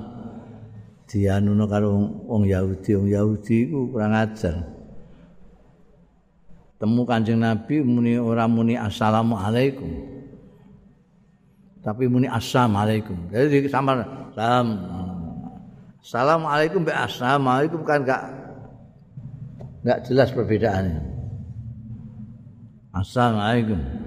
dianuno 1.10 1.66
karo 1.66 1.98
wong 2.30 2.46
Yahudi, 2.46 2.94
wong 2.94 3.10
Yahudi 3.10 3.56
iku 3.66 3.90
kurang 3.90 4.14
ajar. 4.14 4.78
temu 6.78 7.02
Kanjeng 7.10 7.42
Nabi 7.42 7.82
muni 7.82 8.22
ora 8.22 8.46
muni 8.46 8.78
assalamualaikum. 8.78 9.90
Tapi 11.82 12.06
muni 12.06 12.30
assalamualaikum. 12.30 13.34
Jadi 13.34 13.66
sama 13.66 14.06
salam. 14.38 14.68
Assalamualaikum 15.98 16.86
be 16.86 16.94
assalamualaikum 16.94 17.82
kan 17.82 18.06
enggak 18.06 18.24
enggak 19.82 20.00
jelas 20.06 20.30
perbedaannya. 20.32 21.02
Assalamualaikum. 22.94 24.07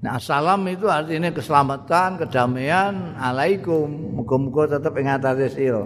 Nah, 0.00 0.16
salam 0.16 0.64
itu 0.64 0.88
artinya 0.88 1.28
keselamatan, 1.28 2.16
kedamaian, 2.16 3.20
alaikum. 3.20 4.16
Muka-muka 4.16 4.80
tetap 4.80 4.96
ingat 4.96 5.20
sira. 5.52 5.84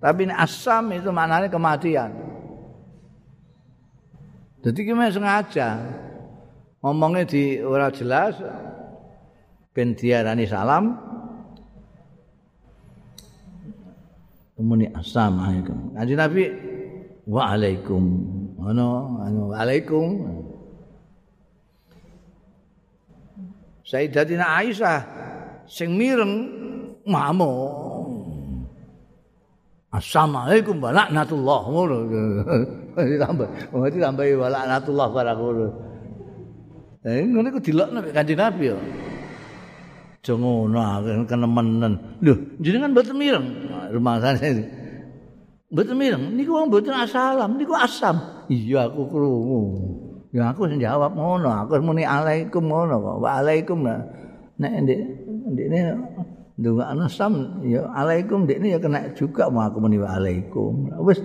Tapi 0.00 0.30
asam 0.32 0.96
itu 0.96 1.12
maknanya 1.12 1.52
kematian. 1.52 2.10
Jadi 4.64 4.78
gimana 4.82 5.12
sengaja 5.12 5.78
ngomongnya 6.82 7.26
di 7.26 7.62
ora 7.62 7.94
jelas 7.94 8.34
ben 9.70 9.94
diarani 9.94 10.46
salam 10.50 10.98
Kemuni 14.58 14.90
assalamualaikum. 14.90 15.94
Kanji 15.94 16.18
Nabi 16.18 16.42
waalaikum. 17.30 18.02
Ono 18.58 19.22
anu 19.22 19.54
waalaikum. 19.54 20.06
Sayyidatina 23.88 24.44
Aisyah 24.60 25.00
sing 25.64 25.96
mireng 25.96 26.32
mamuk 27.08 27.88
Assalamualaikum 29.88 30.84
wa 30.84 30.92
laknatullah 30.92 31.60
ngono. 31.64 31.96
Ditambah, 33.16 33.72
wong 33.72 33.88
ditambahi 33.88 34.36
wa 34.36 34.52
laknatullah 34.52 35.06
barang 35.08 35.38
ngono. 35.40 35.66
Eh 37.08 37.24
ngono 37.24 37.46
iku 37.48 37.60
dilokno 37.64 37.98
mek 38.04 38.12
Kanjeng 38.12 38.36
Nabi 38.36 38.68
ya. 38.68 38.76
Aja 38.76 40.32
ngono 40.36 40.76
kenemenen. 41.24 42.20
Lho, 42.20 42.60
jenengan 42.60 42.92
mboten 42.92 43.16
mireng 43.16 43.46
rumah 43.96 44.20
saya. 44.20 44.60
Mboten 45.72 45.96
mireng, 45.96 46.36
niku 46.36 46.52
wong 46.52 46.68
mboten 46.68 46.92
assalam, 46.92 47.56
niku 47.56 47.72
asam. 47.72 48.44
Iya 48.52 48.92
aku 48.92 49.08
krungu. 49.08 49.60
Ya 50.28 50.52
aku 50.52 50.68
sing 50.68 50.76
jawab 50.76 51.16
ngono, 51.16 51.48
aku 51.48 51.80
muni 51.80 52.04
alaikum 52.04 52.68
ngono 52.68 53.00
kok. 53.00 53.16
Waalaikum 53.24 53.80
lah. 53.84 54.04
Nek 54.60 54.72
ndek 54.84 55.00
ndekne 55.48 55.80
ndongakno 56.58 57.06
sam 57.06 57.62
ya 57.62 57.86
alaikum 57.94 58.42
ndekne 58.44 58.74
ya 58.74 58.78
kena 58.82 59.14
juga 59.14 59.46
mau 59.46 59.62
aku 59.62 59.78
muni 59.78 59.96
alaikum 60.02 60.90
wis 61.06 61.22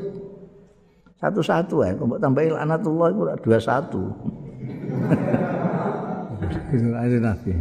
satu-satu 1.17 1.81
ya 1.81 1.97
kok 1.97 2.21
tambahi 2.21 2.53
laknatullah 2.53 3.07
iku 3.09 3.23
dua 3.41 3.57
satu 3.57 4.13
itu 6.73 7.17
nabi 7.17 7.53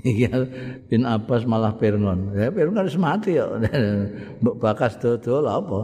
Iya 0.00 0.48
bin 0.88 1.04
Abbas 1.04 1.44
malah 1.44 1.76
Firnon. 1.76 2.32
Ya 2.32 2.48
Firnon 2.48 2.80
harus 2.80 2.96
mati 2.96 3.36
ya. 3.36 3.44
Mbok 4.40 4.56
bakas 4.56 4.96
dodol 4.96 5.44
apa? 5.44 5.80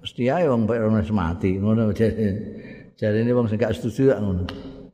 Mesti 0.00 0.32
ae 0.32 0.48
wong 0.48 0.64
Firnon 0.64 0.96
harus 0.96 1.12
mati. 1.12 1.60
Ngono 1.60 1.92
jare. 1.98 3.18
Ini 3.20 3.32
wong 3.32 3.48
sing 3.48 3.60
gak 3.60 3.76
setuju 3.76 4.16
ngono. 4.16 4.44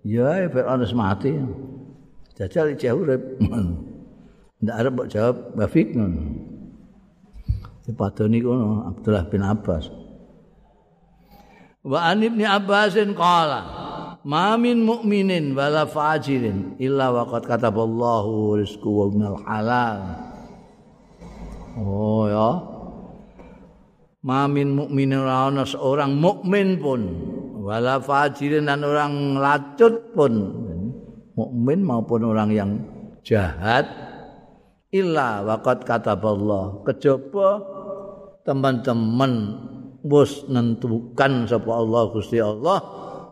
Ya 0.02 0.50
Firnon 0.50 0.82
harus 0.82 0.94
mati. 0.94 1.32
Jajal 2.34 2.74
iki 2.74 2.90
urip. 2.90 3.22
Ndak 4.62 4.76
arep 4.76 4.92
mbok 4.96 5.08
jawab 5.12 5.36
Bafik 5.54 5.94
ngono. 5.94 6.20
Dipadoni 7.86 8.38
kono 8.42 8.90
Abdullah 8.90 9.24
bin 9.30 9.46
Abbas. 9.46 9.86
Wa 11.86 12.10
an 12.10 12.26
ibni 12.26 12.42
Abbasin 12.42 13.14
qala 13.14 13.62
Ma 14.26 14.58
min 14.58 14.82
mu'minin 14.82 15.54
wala 15.54 15.86
fajirin 15.86 16.74
illa 16.82 17.14
waqad 17.14 17.46
kataballahu 17.46 18.58
rizqu 18.58 18.90
wa 18.90 19.06
minal 19.06 19.38
halal. 19.46 20.02
Oh 21.78 22.26
ya. 22.26 22.75
Ma 24.26 24.50
min 24.50 24.74
mu'minin 24.74 25.22
ora 25.22 25.46
seorang 25.62 26.18
mukmin 26.18 26.82
pun. 26.82 27.02
Wala 27.62 28.02
fajirin 28.02 28.66
dan 28.66 28.82
orang 28.82 29.38
lacut 29.38 30.10
pun. 30.18 30.34
Mukmin 31.38 31.86
maupun 31.86 32.26
orang 32.26 32.50
yang 32.50 32.70
jahat. 33.22 33.86
Illa 34.90 35.46
waqad 35.46 35.86
kataballah. 35.86 36.82
Kejaba 36.90 37.62
teman-teman 38.42 39.62
wis 40.02 40.42
nentukan 40.50 41.46
sapa 41.46 41.70
Allah 41.70 42.02
Gusti 42.10 42.42
Allah 42.42 42.78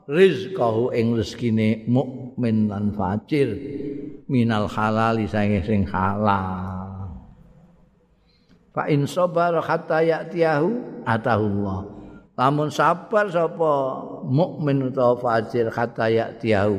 rizqahu 0.07 0.95
ing 0.95 1.18
rezekine 1.18 1.90
mukmin 1.90 2.70
lan 2.70 2.95
fajir. 2.95 3.51
Minal 4.30 4.70
halal 4.70 5.18
sing 5.26 5.90
halal 5.90 7.03
fa 8.75 8.91
in 8.91 9.07
sabara 9.07 9.62
hatta 9.62 10.03
ya'tiyahu 10.03 11.03
atahullah. 11.07 11.95
Lamun 12.35 12.66
sabar 12.66 13.31
sapa 13.31 14.03
mukmin 14.27 14.91
utawa 14.91 15.14
fajir 15.14 15.70
hatta 15.70 16.11
ya'tiyahu 16.11 16.77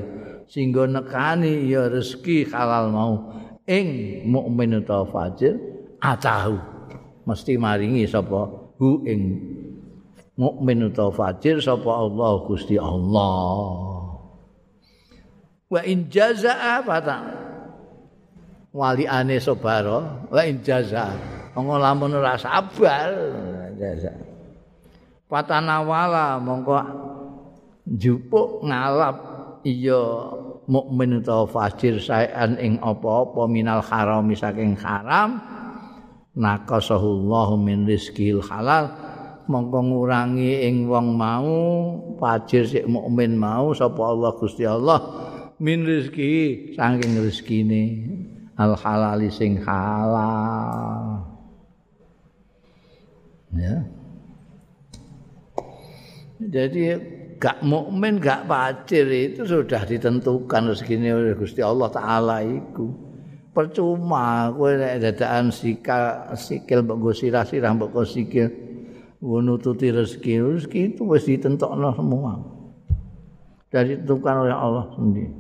sehingga 0.52 0.84
nekani 0.84 1.72
ya 1.72 1.88
rezeki 1.88 2.52
halal 2.52 2.92
mau 2.92 3.14
ing 3.64 4.22
mukmin 4.28 4.84
utawa 4.84 5.08
fajir 5.08 5.56
atahu. 6.04 6.60
Mesti 7.24 7.56
maringi 7.56 8.04
sapa 8.04 8.76
hu 8.76 9.08
ing 9.08 9.22
mukmin 10.36 10.92
utawa 10.92 11.16
fajir 11.16 11.64
sapa 11.64 11.88
Allah 11.88 12.32
Gusti 12.44 12.76
Allah. 12.76 13.72
Wa 15.72 15.82
in 15.88 16.12
jazaa 16.12 16.84
fata 16.84 17.18
wali 18.76 19.08
ane 19.08 19.40
wa 19.40 20.42
in 20.44 20.60
jazaa 20.60 21.35
monggo 21.56 21.80
lamun 21.80 22.20
ora 22.20 22.36
sabar. 22.36 23.16
Patanawala 25.26 26.38
monggo 26.44 26.78
jupuk 27.88 28.62
ngalap. 28.68 29.34
Iya 29.66 29.98
mukmin 30.70 31.26
utawa 31.26 31.50
fajir 31.50 31.98
saean 31.98 32.54
ing 32.62 32.78
apa-apa 32.78 33.50
minal 33.50 33.82
haram 33.82 34.30
saking 34.36 34.78
haram. 34.78 35.42
Nakasahullahu 36.36 37.58
min 37.58 37.88
rizqil 37.90 38.44
halal. 38.46 38.92
Mongko 39.50 39.80
ngurangi 39.82 40.68
ing 40.70 40.86
wong 40.86 41.16
mau 41.16 41.54
fajir 42.20 42.68
sik 42.68 42.86
mukmin 42.86 43.40
mau 43.40 43.74
sapa 43.74 44.02
Allah 44.02 44.34
Gusti 44.38 44.66
Allah 44.68 45.00
min 45.58 45.88
rezeki 45.88 46.34
saking 46.76 47.14
rezekine. 47.24 47.84
Al 48.56 48.78
halal 48.80 49.20
sing 49.34 49.60
halal 49.66 51.25
ya. 53.60 53.76
Jadi 56.36 56.82
gak 57.40 57.64
mukmin 57.64 58.20
gak 58.20 58.48
fajir 58.48 59.08
itu 59.08 59.48
sudah 59.48 59.88
ditentukan 59.88 60.72
rezekine 60.72 61.16
oleh 61.16 61.36
Gusti 61.36 61.64
Allah 61.64 61.88
taala 61.92 62.44
iku. 62.44 62.92
Percuma 63.56 64.52
kowe 64.52 64.68
nek 64.76 65.00
dadakan 65.00 65.48
sikil 65.48 66.36
sikil 66.36 66.84
mbok 66.84 67.16
sirah-sirah 67.16 67.72
mbok 67.72 68.04
sikil 68.04 68.52
nututi 69.24 69.96
rezeki 69.96 70.44
rezeki 70.44 70.80
itu 70.92 71.02
wis 71.08 71.24
ditentokno 71.24 71.96
semua. 71.96 72.36
Dari 73.72 73.96
ditentukan 73.96 74.36
oleh 74.44 74.56
Allah 74.56 74.86
sendiri. 74.92 75.32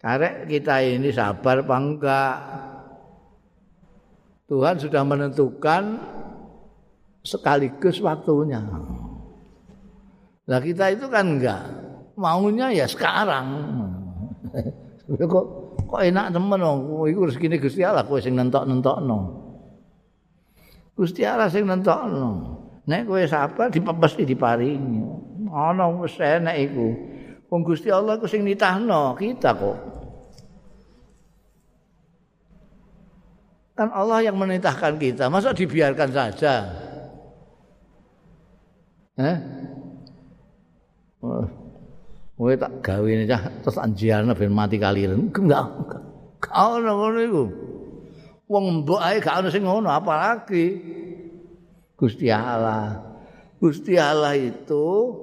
Karek 0.00 0.48
kita 0.48 0.80
ini 0.80 1.12
sabar 1.12 1.60
apa 1.60 1.76
enggak 1.76 2.36
Tuhan 4.50 4.76
sudah 4.82 5.02
menentukan 5.06 5.82
sekaligus 7.22 8.02
waktunya 8.02 8.58
nah 10.50 10.58
kita 10.58 10.90
itu 10.90 11.06
kan 11.06 11.38
enggak 11.38 11.62
maunya 12.18 12.74
ya 12.74 12.90
sekarang 12.90 13.46
kok 15.30 15.46
kok 15.86 16.00
enak 16.02 16.34
temen 16.34 16.60
oh 16.66 17.06
iku 17.06 17.30
rezekine 17.30 17.62
Gusti 17.62 17.86
Allah 17.86 18.02
kowe 18.02 18.18
sing 18.18 18.34
nentok-nentokno 18.34 19.40
Gusti 21.00 21.24
Allah 21.24 21.48
sing 21.48 21.64
nentokno. 21.64 22.60
Nek 22.84 23.08
kowe 23.08 23.24
sabar 23.24 23.72
dipepesti 23.72 24.28
diparingi. 24.28 25.00
Ana 25.48 25.88
wis 25.96 26.20
enek 26.20 26.56
iku. 26.68 26.88
Wong 27.48 27.64
Gusti 27.64 27.88
Allah 27.88 28.20
iku 28.20 28.28
sing 28.28 28.44
nitahno 28.44 29.16
kita 29.16 29.56
kok. 29.56 29.78
Kan 33.80 33.88
Allah 33.96 34.20
yang 34.20 34.36
menitahkan 34.36 35.00
kita, 35.00 35.32
masa 35.32 35.56
dibiarkan 35.56 36.12
saja? 36.12 36.68
Eh? 39.16 39.36
Kowe 42.36 42.52
tak 42.60 42.84
gawe 42.84 43.08
ini 43.08 43.24
cah 43.24 43.48
terus 43.64 43.80
anjiarna 43.80 44.36
ben 44.36 44.52
mati 44.52 44.76
kaliren. 44.76 45.32
Enggak. 45.32 45.64
Kau 46.44 46.76
ngono 46.76 47.20
iku. 47.24 47.44
wong 48.50 48.82
mbok 48.82 48.98
ae 48.98 49.22
gak 49.22 49.38
ono 49.40 49.48
sing 49.48 49.62
ngono 49.62 49.94
apalagi 49.94 50.74
Gusti 51.94 52.26
Allah 52.34 52.98
Gusti 53.62 53.94
Allah 53.94 54.34
itu 54.34 55.14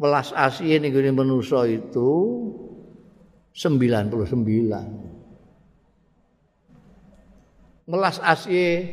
welas 0.00 0.32
asih 0.32 0.80
ning 0.80 0.96
gone 0.96 1.12
manusa 1.12 1.68
itu 1.68 2.10
99 3.52 5.13
welas 7.84 8.20
asih 8.20 8.88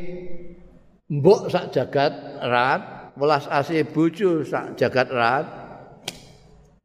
mbok 1.08 1.52
sak 1.52 1.72
jagat 1.76 2.14
rat 2.44 3.14
welas 3.16 3.48
asih 3.48 3.88
bojo 3.88 4.44
sak 4.44 4.76
jagat 4.80 5.08
rat 5.12 5.48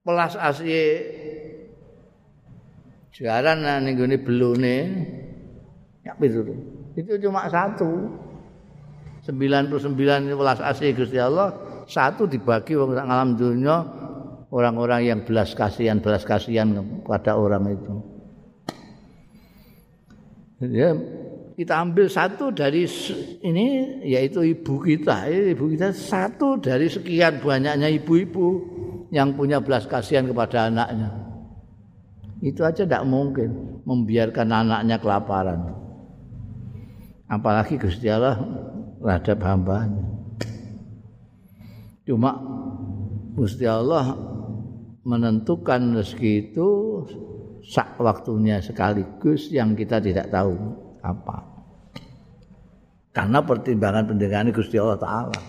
welas 0.06 0.34
asih 0.38 1.02
jaran 3.14 3.62
ning 3.82 3.96
gone 3.96 4.16
belone 4.20 4.78
Ya 6.06 6.14
itu. 6.22 6.54
Itu 6.94 7.12
cuma 7.18 7.50
satu. 7.50 8.14
99 9.26 10.38
welas 10.38 10.62
asih 10.62 10.94
Gusti 10.94 11.18
Allah, 11.18 11.50
satu 11.90 12.30
dibagi 12.30 12.78
wong 12.78 12.94
alam 12.94 13.34
dunia 13.34 13.82
orang-orang 14.54 15.02
yang 15.02 15.20
belas 15.26 15.50
kasihan 15.50 15.98
belas 15.98 16.22
kasihan 16.22 16.70
kepada 17.02 17.34
orang 17.34 17.74
itu. 17.74 17.94
Ya, 20.62 20.94
kita 21.56 21.72
ambil 21.72 22.04
satu 22.12 22.52
dari 22.52 22.84
ini 23.40 23.66
yaitu 24.04 24.44
ibu 24.44 24.76
kita. 24.84 25.24
Ibu 25.56 25.72
kita 25.72 25.88
satu 25.96 26.60
dari 26.60 26.84
sekian 26.84 27.40
banyaknya 27.40 27.88
ibu-ibu 27.96 28.46
yang 29.08 29.32
punya 29.32 29.64
belas 29.64 29.88
kasihan 29.88 30.28
kepada 30.28 30.68
anaknya. 30.68 31.16
Itu 32.44 32.60
aja 32.60 32.84
tidak 32.84 33.08
mungkin 33.08 33.80
membiarkan 33.88 34.48
anaknya 34.52 35.00
kelaparan. 35.00 35.60
apalagi 37.26 37.74
Gusti 37.74 38.06
Allah 38.06 38.38
terhadap 39.02 39.42
hambanya. 39.42 40.04
Cuma 42.06 42.38
Gusti 43.34 43.66
Allah 43.66 44.14
menentukan 45.02 45.98
rezeki 45.98 46.32
itu 46.52 46.68
sak 47.66 47.98
waktunya 47.98 48.62
sekaligus 48.62 49.50
yang 49.50 49.74
kita 49.74 49.98
tidak 49.98 50.30
tahu 50.30 50.85
apa. 51.06 51.36
Karena 53.14 53.40
pertimbangan 53.40 54.10
pendengaran 54.10 54.52
Gusti 54.52 54.76
Allah 54.76 54.98
Ta'ala. 54.98 55.40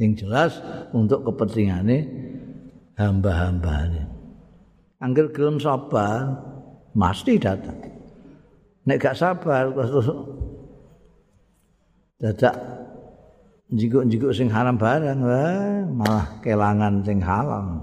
Yang 0.00 0.12
jelas 0.24 0.52
untuk 0.94 1.26
kepentingannya 1.26 2.00
hamba-hambanya. 2.96 4.08
Angger 5.02 5.28
gelem 5.34 5.60
sabar, 5.60 6.32
mesti 6.96 7.36
datang. 7.36 7.86
nek 8.86 9.02
gak 9.02 9.18
sabar 9.18 9.66
terus 9.74 10.08
dadak 12.22 12.54
njikuk-njikuk 13.66 14.30
sing 14.30 14.46
haram 14.46 14.78
barang 14.78 15.20
wah 15.26 15.82
malah 15.90 16.26
kelangan 16.38 17.02
sing 17.02 17.18
halal 17.18 17.82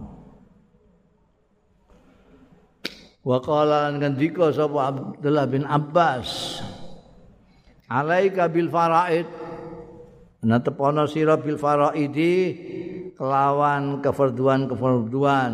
wa 3.24 3.38
qala 3.40 3.92
ngendika 3.96 4.52
sapa 4.52 4.92
Abdullah 4.92 5.48
bin 5.48 5.64
Abbas 5.64 6.60
alaika 7.88 8.52
bil 8.52 8.68
faraid? 8.68 9.28
Ana 10.44 10.60
tepono 10.60 11.08
sira 11.08 11.40
bil 11.40 11.56
faraidi 11.56 12.36
kelawan 13.16 14.04
kefarduan-kefarduan. 14.04 15.54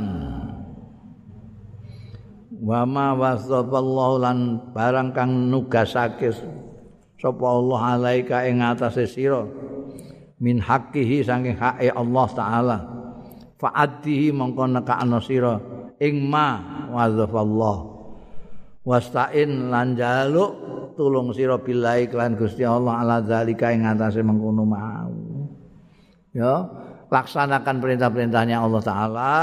Wa 2.60 2.84
ma 2.90 3.14
wasaballahu 3.14 4.16
lan 4.20 4.38
barang 4.74 5.14
kang 5.14 5.54
nugasake 5.54 6.34
sapa 7.22 7.46
Allah 7.46 7.82
alaika 7.96 8.44
ing 8.50 8.66
atase 8.66 9.06
sira 9.06 9.46
min 10.40 10.58
haqqihi 10.58 11.24
saking 11.24 11.56
hake 11.60 11.92
Allah 11.92 12.28
taala 12.32 12.78
fa'addihi 13.60 14.32
mongko 14.32 14.64
nekakno 14.72 15.20
sira 15.20 15.60
ing 16.00 16.24
ma 16.32 16.79
wasaballahu 16.92 17.84
wasta'in 18.84 19.70
lan 19.70 19.94
jaluk 19.94 20.52
tulung 20.98 21.32
sira 21.32 21.62
billahi 21.62 22.10
lan 22.12 22.36
Gusti 22.36 22.66
Allah 22.66 23.06
ala 23.06 23.18
zalika 23.24 23.72
ing 23.72 23.86
atase 23.86 24.26
mengkono 24.26 24.66
mau 24.66 25.14
ya 26.36 26.66
laksanakan 27.10 27.76
perintah-perintahnya 27.82 28.62
Allah 28.62 28.82
taala 28.82 29.36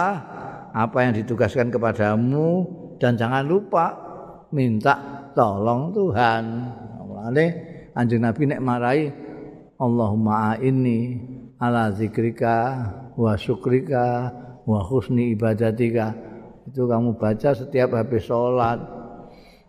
apa 0.77 0.99
yang 1.03 1.17
ditugaskan 1.17 1.73
kepadamu 1.73 2.69
dan 3.01 3.17
jangan 3.17 3.45
lupa 3.49 3.97
minta 4.53 4.95
tolong 5.33 5.93
Tuhan. 5.93 6.45
Mulane 7.05 7.47
Anjing 7.97 8.21
Nabi 8.21 8.43
nek 8.45 8.61
marai 8.61 9.09
Allahumma 9.81 10.57
inni 10.61 11.17
ala 11.57 11.93
zikrika 11.93 12.77
wa 13.17 13.33
syukrika 13.37 14.33
wa 14.69 14.81
husni 14.85 15.33
ibadatika. 15.33 16.13
Itu 16.77 16.85
kamu 16.85 17.17
baca 17.17 17.57
setiap 17.57 17.97
habis 17.97 18.29
sholat. 18.29 18.77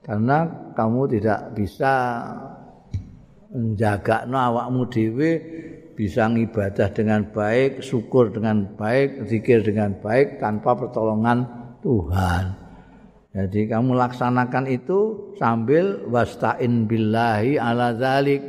Karena 0.03 0.43
kamu 0.75 1.07
tidak 1.15 1.55
bisa 1.55 2.19
menjaga 3.47 4.27
no 4.27 4.35
awakmu 4.35 4.91
dewi 4.91 5.39
bisa 5.95 6.27
ngibadah 6.27 6.91
dengan 6.91 7.31
baik, 7.31 7.79
syukur 7.79 8.27
dengan 8.35 8.75
baik, 8.75 9.23
zikir 9.23 9.63
dengan 9.63 9.95
baik 10.03 10.43
tanpa 10.43 10.75
pertolongan 10.75 11.47
Tuhan. 11.79 12.43
Jadi 13.31 13.71
kamu 13.71 13.95
laksanakan 13.95 14.67
itu 14.67 15.31
sambil 15.39 16.11
wasta'in 16.11 16.91
billahi 16.91 17.55
ala 17.55 17.95
zalik. 17.95 18.43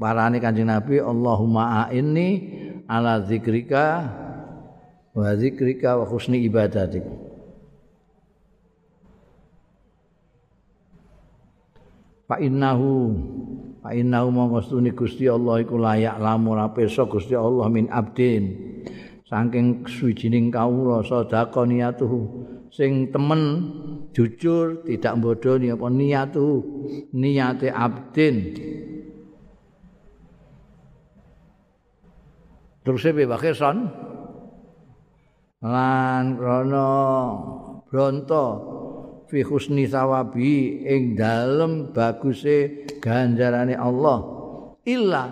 Parani 0.00 0.40
Kanjeng 0.40 0.72
Nabi 0.72 1.04
Allahumma 1.04 1.84
a'inni 1.84 2.30
ala 2.88 3.20
zikrika 3.28 4.21
wa 5.12 5.36
zikrika 5.36 6.00
wa 6.00 6.04
husni 6.08 6.44
ibadatik. 6.48 7.04
Fa 12.24 12.40
innahu 12.40 13.12
fa 13.84 13.92
innahu 13.92 14.28
mawastuni 14.32 14.96
Gusti 14.96 15.28
Allah 15.28 15.60
iku 15.60 15.76
layak 15.76 16.16
lamun 16.16 16.56
apesa 16.56 17.04
Gusti 17.04 17.36
Allah 17.36 17.68
min 17.68 17.92
abdin. 17.92 18.44
Saking 19.28 19.88
suwijining 19.88 20.52
kawula 20.52 21.00
sedekah 21.04 21.64
niatuhu 21.64 22.20
sing 22.68 23.08
temen 23.12 23.40
jujur 24.12 24.84
tidak 24.84 25.16
bodohni 25.20 25.72
apa 25.72 25.88
niatu 25.88 26.48
niate 27.12 27.68
abdin. 27.68 28.36
Terus 32.82 33.04
e 33.06 33.52
son 33.54 33.76
lan 35.62 36.34
krana 36.34 36.90
bronto 37.86 38.46
fi 39.30 39.46
husni 39.46 39.86
sawabi 39.86 40.82
ing 40.82 41.14
dalem 41.14 41.94
baguse 41.94 42.84
ganjarane 42.98 43.78
Allah. 43.78 44.18
Illa 44.82 45.30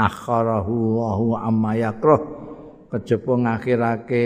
akharahu 0.00 0.96
wa 0.96 1.44
amma 1.44 1.76
yakrah 1.76 2.24
kejaba 2.88 3.32
ngakhirake 3.44 4.22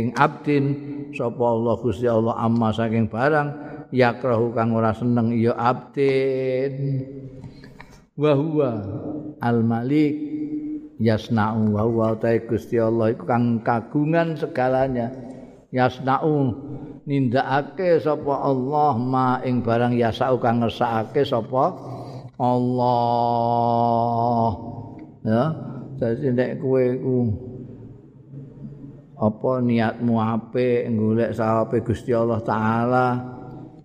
ing 0.00 0.16
abdin 0.16 0.64
sapa 1.12 1.44
Allah 1.44 1.74
Gusti 1.76 2.08
Allah 2.08 2.40
amma 2.40 2.72
saking 2.72 3.12
barang 3.12 3.48
yakrahu 3.92 4.56
kang 4.56 4.72
ora 4.72 4.96
seneng 4.96 5.36
ya 5.36 5.52
abdin. 5.52 7.04
Wa 8.16 8.32
huwa 8.32 8.70
al 9.44 9.60
malik 9.60 10.25
yasna'u 10.96 11.76
wa 11.76 11.82
huwa 11.84 12.16
ta 12.16 12.32
Gusti 12.40 12.80
Allah 12.80 13.12
iku 13.12 13.28
kang 13.28 13.60
kagungan 13.60 14.36
segalanya. 14.36 15.12
Yasna'u 15.74 16.54
nindakake 17.04 18.00
sapa 18.00 18.34
Allah 18.40 18.96
ma 18.96 19.42
ing 19.44 19.60
barang 19.60 19.92
yasau 19.98 20.40
kang 20.40 20.64
ngersakake 20.64 21.26
sapa 21.26 21.76
Allah. 22.40 24.50
Ya 25.26 25.42
dadi 25.96 26.28
nek 26.32 26.60
kowe 26.60 26.84
ku 27.00 27.16
apa 29.16 29.52
niatmu 29.64 30.20
apik 30.20 30.92
golek 30.92 31.32
sawabe 31.32 31.80
Gusti 31.80 32.12
Allah 32.12 32.36
taala 32.44 33.06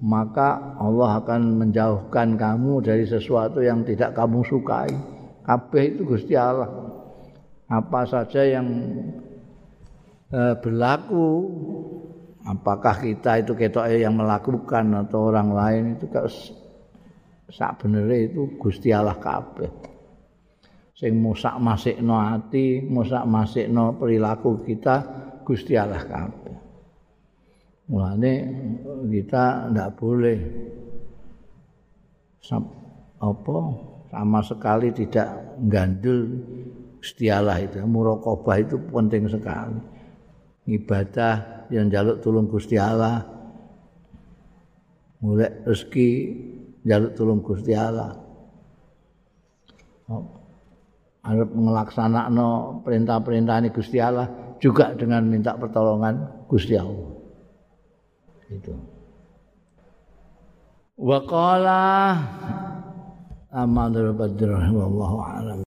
maka 0.03 0.75
Allah 0.75 1.23
akan 1.23 1.61
menjauhkan 1.61 2.35
kamu 2.35 2.83
dari 2.83 3.07
sesuatu 3.07 3.63
yang 3.63 3.87
tidak 3.87 4.17
kamu 4.17 4.43
sukai. 4.43 4.91
Kabeh 5.45 5.95
itu 5.95 6.03
Gusti 6.03 6.35
Allah 6.35 6.90
apa 7.71 8.03
saja 8.03 8.43
yang 8.43 8.67
eh, 10.35 10.55
berlaku 10.59 11.27
apakah 12.43 12.99
kita 12.99 13.39
itu 13.39 13.55
ketok 13.55 13.87
yang 13.95 14.19
melakukan 14.19 15.07
atau 15.07 15.31
orang 15.31 15.49
lain 15.55 15.83
itu 15.95 16.11
sak 17.51 17.79
benere 17.79 18.27
itu 18.31 18.59
Gusti 18.59 18.91
Allah 18.91 19.15
kabeh 19.15 19.91
sing 21.01 21.17
musak 21.17 21.57
masikno 21.57 22.21
ati 22.21 22.85
musak 22.85 23.25
masikno 23.25 23.97
perilaku 23.97 24.61
kita 24.61 25.01
Gusti 25.41 25.73
Allah 25.73 26.05
kabeh. 26.05 26.57
Mulane 27.89 28.33
kita 29.09 29.73
ndak 29.73 29.89
boleh 29.97 30.39
apa 33.21 33.57
sama 34.13 34.39
sekali 34.45 34.93
tidak 34.93 35.57
gandul 35.65 36.37
Gusti 37.01 37.33
Allah 37.33 37.57
itu. 37.65 37.81
Muraqabah 37.81 38.55
itu 38.61 38.77
penting 38.77 39.25
sekali. 39.25 39.81
Ibadah 40.69 41.65
yang 41.73 41.89
jaluk 41.89 42.21
tulung 42.21 42.45
Gusti 42.45 42.77
Allah. 42.77 43.25
Mulai 45.25 45.65
rezeki 45.65 46.09
jaluk 46.85 47.17
tulung 47.17 47.41
Gusti 47.41 47.73
Allah. 47.73 48.13
Arep 51.21 51.49
ngelaksanakno 51.49 52.81
perintah-perintah 52.85 53.55
ini 53.65 53.69
Gusti 53.73 53.97
Allah 53.97 54.57
juga 54.61 54.93
dengan 54.93 55.25
minta 55.25 55.57
pertolongan 55.57 56.45
Gusti 56.45 56.77
Allah. 56.77 57.17
Itu. 58.45 58.73
Wa 61.01 61.17
qala 61.25 61.81
Amadul 63.51 64.15
Badr 64.15 64.69
wallahu 64.69 65.17
a'lam. 65.19 65.59